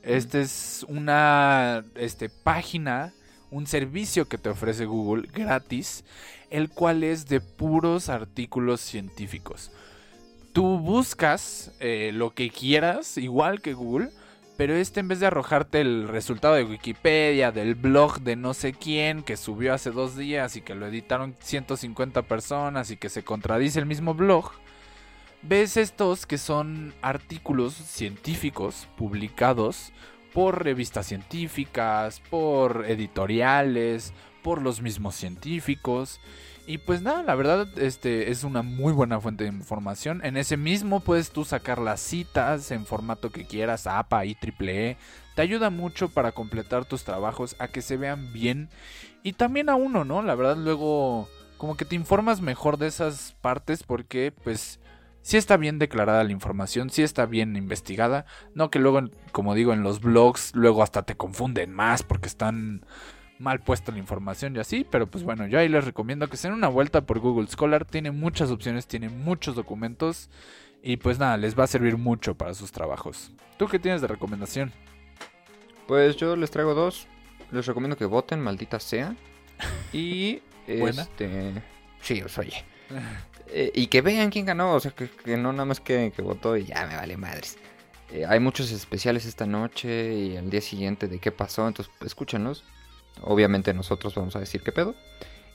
Esta 0.03 0.39
es 0.39 0.85
una, 0.89 1.83
este, 1.95 2.29
página, 2.29 3.13
un 3.51 3.67
servicio 3.67 4.27
que 4.27 4.37
te 4.37 4.49
ofrece 4.49 4.85
Google 4.85 5.29
gratis 5.33 6.03
el 6.53 6.69
cual 6.69 7.03
es 7.03 7.25
de 7.25 7.41
puros 7.41 8.09
artículos 8.09 8.79
científicos. 8.79 9.71
Tú 10.53 10.77
buscas 10.77 11.71
eh, 11.79 12.11
lo 12.13 12.35
que 12.35 12.51
quieras, 12.51 13.17
igual 13.17 13.59
que 13.59 13.73
Google, 13.73 14.11
pero 14.57 14.75
este 14.75 14.99
en 14.99 15.07
vez 15.07 15.19
de 15.19 15.27
arrojarte 15.27 15.81
el 15.81 16.07
resultado 16.07 16.55
de 16.55 16.63
Wikipedia, 16.63 17.51
del 17.51 17.75
blog 17.75 18.21
de 18.21 18.35
no 18.35 18.53
sé 18.53 18.73
quién 18.73 19.23
que 19.23 19.37
subió 19.37 19.73
hace 19.73 19.91
dos 19.91 20.15
días 20.15 20.55
y 20.55 20.61
que 20.61 20.75
lo 20.75 20.87
editaron 20.87 21.35
150 21.39 22.21
personas 22.23 22.91
y 22.91 22.97
que 22.97 23.09
se 23.09 23.23
contradice 23.23 23.79
el 23.79 23.85
mismo 23.85 24.13
blog, 24.13 24.51
ves 25.41 25.77
estos 25.77 26.25
que 26.25 26.37
son 26.37 26.93
artículos 27.01 27.73
científicos 27.73 28.87
publicados 28.95 29.91
por 30.33 30.63
revistas 30.63 31.07
científicas, 31.07 32.21
por 32.29 32.85
editoriales, 32.87 34.13
por 34.41 34.61
los 34.61 34.81
mismos 34.81 35.15
científicos. 35.15 36.19
Y 36.66 36.78
pues 36.78 37.01
nada, 37.01 37.24
la 37.24 37.36
verdad 37.36 37.68
este 37.78 38.32
es 38.32 38.45
una 38.45 38.61
muy 38.61 38.93
buena 38.93 39.20
fuente 39.20 39.43
de 39.43 39.49
información. 39.49 40.22
En 40.24 40.38
ese 40.38 40.55
mismo 40.55 41.01
puedes 41.01 41.32
tú 41.32 41.43
sacar 41.43 41.78
las 41.78 41.99
citas 41.99 42.72
en 42.72 42.86
formato 42.86 43.32
que 43.32 43.45
quieras, 43.45 43.86
APA, 43.86 44.24
IEEE. 44.26 44.97
Te 45.36 45.41
ayuda 45.41 45.70
mucho 45.70 46.09
para 46.09 46.32
completar 46.32 46.86
tus 46.86 47.03
trabajos 47.03 47.57
a 47.59 47.68
que 47.68 47.82
se 47.82 47.97
vean 47.97 48.32
bien. 48.32 48.70
Y 49.24 49.34
también 49.34 49.68
a 49.70 49.76
uno, 49.76 50.05
¿no? 50.05 50.22
La 50.22 50.36
verdad 50.36 50.55
luego 50.55 51.28
como 51.57 51.76
que 51.76 51.86
te 51.86 51.95
informas 51.95 52.39
mejor 52.39 52.78
de 52.78 52.88
esas 52.88 53.36
partes 53.41 53.84
porque 53.84 54.34
pues 54.43 54.80
sí 55.22 55.38
está 55.38 55.57
bien 55.57 55.80
declarada 55.80 56.24
la 56.24 56.32
información, 56.32 56.89
sí 56.89 57.03
está 57.03 57.26
bien 57.26 57.57
investigada. 57.57 58.26
No 58.53 58.70
que 58.70 58.80
luego, 58.80 59.01
como 59.34 59.53
digo, 59.53 59.74
en 59.74 59.84
los 59.84 59.99
blogs 59.99 60.55
luego 60.55 60.82
hasta 60.82 61.03
te 61.03 61.16
confunden 61.16 61.74
más 61.74 62.03
porque 62.03 62.28
están 62.28 62.86
mal 63.43 63.59
puesta 63.59 63.91
la 63.91 63.99
información 63.99 64.55
y 64.55 64.59
así, 64.59 64.87
pero 64.89 65.05
pues 65.05 65.23
bueno, 65.23 65.45
yo 65.45 65.59
ahí 65.59 65.69
les 65.69 65.85
recomiendo 65.85 66.27
que 66.29 66.37
se 66.37 66.47
den 66.47 66.57
una 66.57 66.69
vuelta 66.69 67.01
por 67.01 67.19
Google 67.19 67.47
Scholar, 67.47 67.85
tiene 67.85 68.11
muchas 68.11 68.49
opciones, 68.49 68.87
tiene 68.87 69.09
muchos 69.09 69.55
documentos 69.55 70.29
y 70.81 70.97
pues 70.97 71.19
nada, 71.19 71.37
les 71.37 71.57
va 71.57 71.65
a 71.65 71.67
servir 71.67 71.97
mucho 71.97 72.35
para 72.35 72.53
sus 72.53 72.71
trabajos. 72.71 73.31
¿Tú 73.57 73.67
qué 73.67 73.79
tienes 73.79 74.01
de 74.01 74.07
recomendación? 74.07 74.71
Pues 75.87 76.15
yo 76.15 76.35
les 76.35 76.49
traigo 76.49 76.73
dos. 76.73 77.07
Les 77.51 77.65
recomiendo 77.65 77.97
que 77.97 78.05
voten, 78.05 78.41
maldita 78.41 78.79
sea. 78.79 79.15
Y 79.91 80.41
Buena. 80.79 81.03
este. 81.03 81.61
Sí, 82.01 82.21
os 82.21 82.37
oye. 82.37 82.63
Eh, 83.55 83.71
y 83.75 83.85
que 83.85 84.01
vean 84.01 84.31
quién 84.31 84.47
ganó. 84.47 84.73
O 84.73 84.79
sea, 84.79 84.89
que, 84.89 85.07
que 85.07 85.37
no 85.37 85.51
nada 85.51 85.65
más 85.65 85.79
que, 85.79 86.11
que 86.15 86.23
votó 86.23 86.57
y 86.57 86.65
ya 86.65 86.87
me 86.87 86.95
vale 86.95 87.17
madres. 87.17 87.59
Eh, 88.11 88.25
hay 88.27 88.39
muchos 88.39 88.71
especiales 88.71 89.25
esta 89.25 89.45
noche 89.45 90.11
y 90.11 90.37
al 90.37 90.49
día 90.49 90.61
siguiente 90.61 91.07
de 91.07 91.19
qué 91.19 91.31
pasó. 91.31 91.67
Entonces, 91.67 91.93
escúchenlos. 92.03 92.63
Obviamente 93.22 93.74
nosotros 93.74 94.16
vamos 94.16 94.36
a 94.36 94.39
decir 94.39 94.61
qué 94.61 94.72
pedo. 94.72 94.95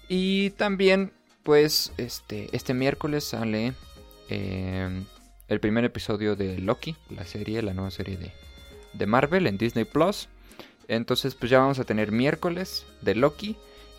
Y 0.08 0.50
también, 0.50 1.12
pues, 1.42 1.92
este, 1.96 2.48
este 2.52 2.74
miércoles 2.74 3.24
sale 3.24 3.74
eh, 4.28 5.02
el 5.48 5.60
primer 5.60 5.84
episodio 5.84 6.36
de 6.36 6.58
Loki, 6.58 6.96
la 7.10 7.24
serie, 7.24 7.62
la 7.62 7.74
nueva 7.74 7.90
serie 7.90 8.16
de, 8.16 8.32
de 8.92 9.06
Marvel 9.06 9.46
en 9.46 9.58
Disney 9.58 9.84
Plus. 9.84 10.28
Entonces, 10.88 11.34
pues 11.34 11.50
ya 11.50 11.58
vamos 11.58 11.78
a 11.78 11.84
tener 11.84 12.12
miércoles 12.12 12.86
de 13.02 13.14
Loki 13.14 13.56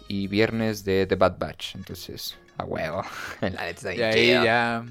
y 0.07 0.28
viernes 0.28 0.84
de 0.84 1.05
The 1.05 1.16
Bad 1.16 1.38
Batch. 1.38 1.76
Entonces, 1.76 2.36
a 2.57 2.66
huevo. 2.66 3.03
La 3.41 3.49
neta 3.49 3.91
está 3.91 4.07
ahí 4.10 4.28
ya 4.28 4.84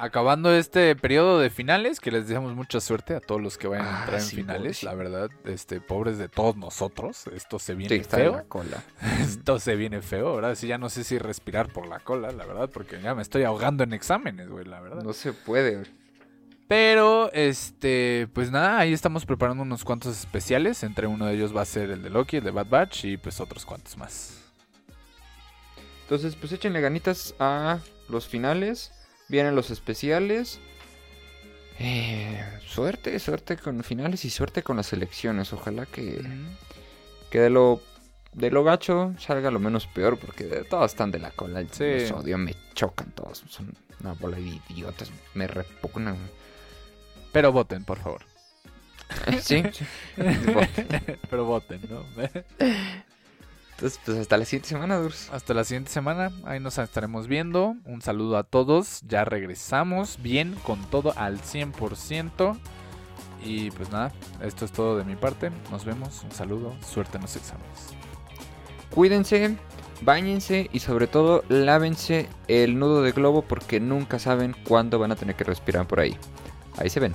acabando 0.00 0.52
este 0.52 0.96
periodo 0.96 1.38
de 1.38 1.50
finales, 1.50 2.00
que 2.00 2.10
les 2.10 2.26
deseamos 2.26 2.54
mucha 2.54 2.80
suerte 2.80 3.14
a 3.14 3.20
todos 3.20 3.40
los 3.40 3.58
que 3.58 3.68
vayan 3.68 3.86
a 3.86 3.96
Ah, 3.96 4.00
entrar 4.00 4.20
en 4.20 4.26
sí, 4.26 4.36
finales, 4.36 4.82
la 4.82 4.94
verdad, 4.94 5.30
este 5.44 5.80
pobres 5.80 6.18
de 6.18 6.28
todos 6.28 6.56
nosotros, 6.56 7.26
esto 7.34 7.58
se 7.58 7.74
viene 7.74 8.02
feo. 8.02 8.32
la 8.32 8.42
cola. 8.44 8.82
Esto 9.20 9.58
se 9.58 9.76
viene 9.76 10.02
feo, 10.02 10.28
ahora 10.28 10.54
sí 10.56 10.66
ya 10.66 10.78
no 10.78 10.88
sé 10.90 11.04
si 11.04 11.18
respirar 11.18 11.72
por 11.72 11.86
la 11.88 12.00
cola, 12.00 12.30
la 12.32 12.44
verdad, 12.46 12.68
porque 12.72 13.00
ya 13.00 13.14
me 13.14 13.22
estoy 13.22 13.42
ahogando 13.44 13.84
en 13.84 13.92
exámenes, 13.92 14.48
güey, 14.48 14.64
la 14.64 14.80
verdad. 14.80 15.02
No 15.02 15.12
se 15.12 15.32
puede. 15.32 15.76
güey. 15.76 15.86
Pero, 16.68 17.32
este, 17.32 18.28
pues 18.32 18.50
nada, 18.52 18.78
ahí 18.78 18.92
estamos 18.92 19.26
preparando 19.26 19.64
unos 19.64 19.82
cuantos 19.82 20.16
especiales. 20.16 20.84
Entre 20.84 21.08
uno 21.08 21.26
de 21.26 21.34
ellos 21.34 21.54
va 21.54 21.62
a 21.62 21.64
ser 21.64 21.90
el 21.90 22.00
de 22.02 22.10
Loki, 22.10 22.36
el 22.36 22.44
de 22.44 22.52
Bad 22.52 22.68
Batch 22.68 23.06
y 23.06 23.16
pues 23.16 23.40
otros 23.40 23.66
cuantos 23.66 23.96
más. 23.96 24.38
Entonces, 26.02 26.36
pues 26.36 26.52
échenle 26.52 26.80
ganitas 26.80 27.34
a 27.40 27.80
los 28.08 28.28
finales. 28.28 28.92
Vienen 29.30 29.54
los 29.54 29.70
especiales. 29.70 30.58
Eh, 31.78 32.44
suerte, 32.66 33.18
suerte 33.20 33.56
con 33.56 33.82
finales 33.84 34.24
y 34.24 34.30
suerte 34.30 34.62
con 34.62 34.76
las 34.76 34.92
elecciones. 34.92 35.52
Ojalá 35.52 35.86
que, 35.86 36.20
que 37.30 37.40
de 37.40 37.48
lo 37.50 37.80
de 38.32 38.50
lo 38.50 38.62
gacho 38.62 39.14
salga 39.18 39.50
lo 39.50 39.60
menos 39.60 39.86
peor. 39.86 40.18
Porque 40.18 40.44
de- 40.44 40.64
todos 40.64 40.90
están 40.90 41.10
de 41.10 41.20
la 41.20 41.30
cola. 41.30 41.64
Sí. 41.70 41.84
Los 42.00 42.10
odio, 42.12 42.36
me 42.38 42.54
chocan 42.74 43.10
todos. 43.12 43.44
Son 43.48 43.72
una 44.00 44.12
bola 44.14 44.36
de 44.36 44.60
idiotas. 44.68 45.10
Me 45.34 45.46
repugnan. 45.46 46.16
Pero 47.32 47.52
voten, 47.52 47.84
por 47.84 47.98
favor. 47.98 48.22
sí, 49.40 49.62
sí. 49.72 49.84
Pero 51.30 51.44
voten, 51.44 51.80
¿no? 51.88 52.04
Entonces, 53.80 53.98
pues 54.04 54.18
hasta 54.18 54.36
la 54.36 54.44
siguiente 54.44 54.68
semana, 54.68 54.98
Durs. 54.98 55.30
Hasta 55.32 55.54
la 55.54 55.64
siguiente 55.64 55.90
semana, 55.90 56.30
ahí 56.44 56.60
nos 56.60 56.76
estaremos 56.76 57.28
viendo. 57.28 57.76
Un 57.86 58.02
saludo 58.02 58.36
a 58.36 58.42
todos, 58.42 59.00
ya 59.08 59.24
regresamos 59.24 60.18
bien 60.22 60.54
con 60.64 60.84
todo 60.90 61.14
al 61.16 61.40
100%. 61.40 62.58
Y 63.42 63.70
pues 63.70 63.90
nada, 63.90 64.12
esto 64.42 64.66
es 64.66 64.72
todo 64.72 64.98
de 64.98 65.04
mi 65.04 65.16
parte. 65.16 65.50
Nos 65.70 65.86
vemos, 65.86 66.22
un 66.24 66.30
saludo, 66.30 66.74
suerte 66.86 67.16
en 67.16 67.22
los 67.22 67.34
exámenes. 67.36 67.94
Cuídense, 68.90 69.56
bañense 70.02 70.68
y 70.70 70.80
sobre 70.80 71.06
todo 71.06 71.42
lávense 71.48 72.28
el 72.48 72.78
nudo 72.78 73.00
de 73.00 73.12
globo 73.12 73.40
porque 73.40 73.80
nunca 73.80 74.18
saben 74.18 74.54
cuándo 74.68 74.98
van 74.98 75.12
a 75.12 75.16
tener 75.16 75.36
que 75.36 75.44
respirar 75.44 75.88
por 75.88 76.00
ahí. 76.00 76.18
Ahí 76.76 76.90
se 76.90 77.00
ven. 77.00 77.14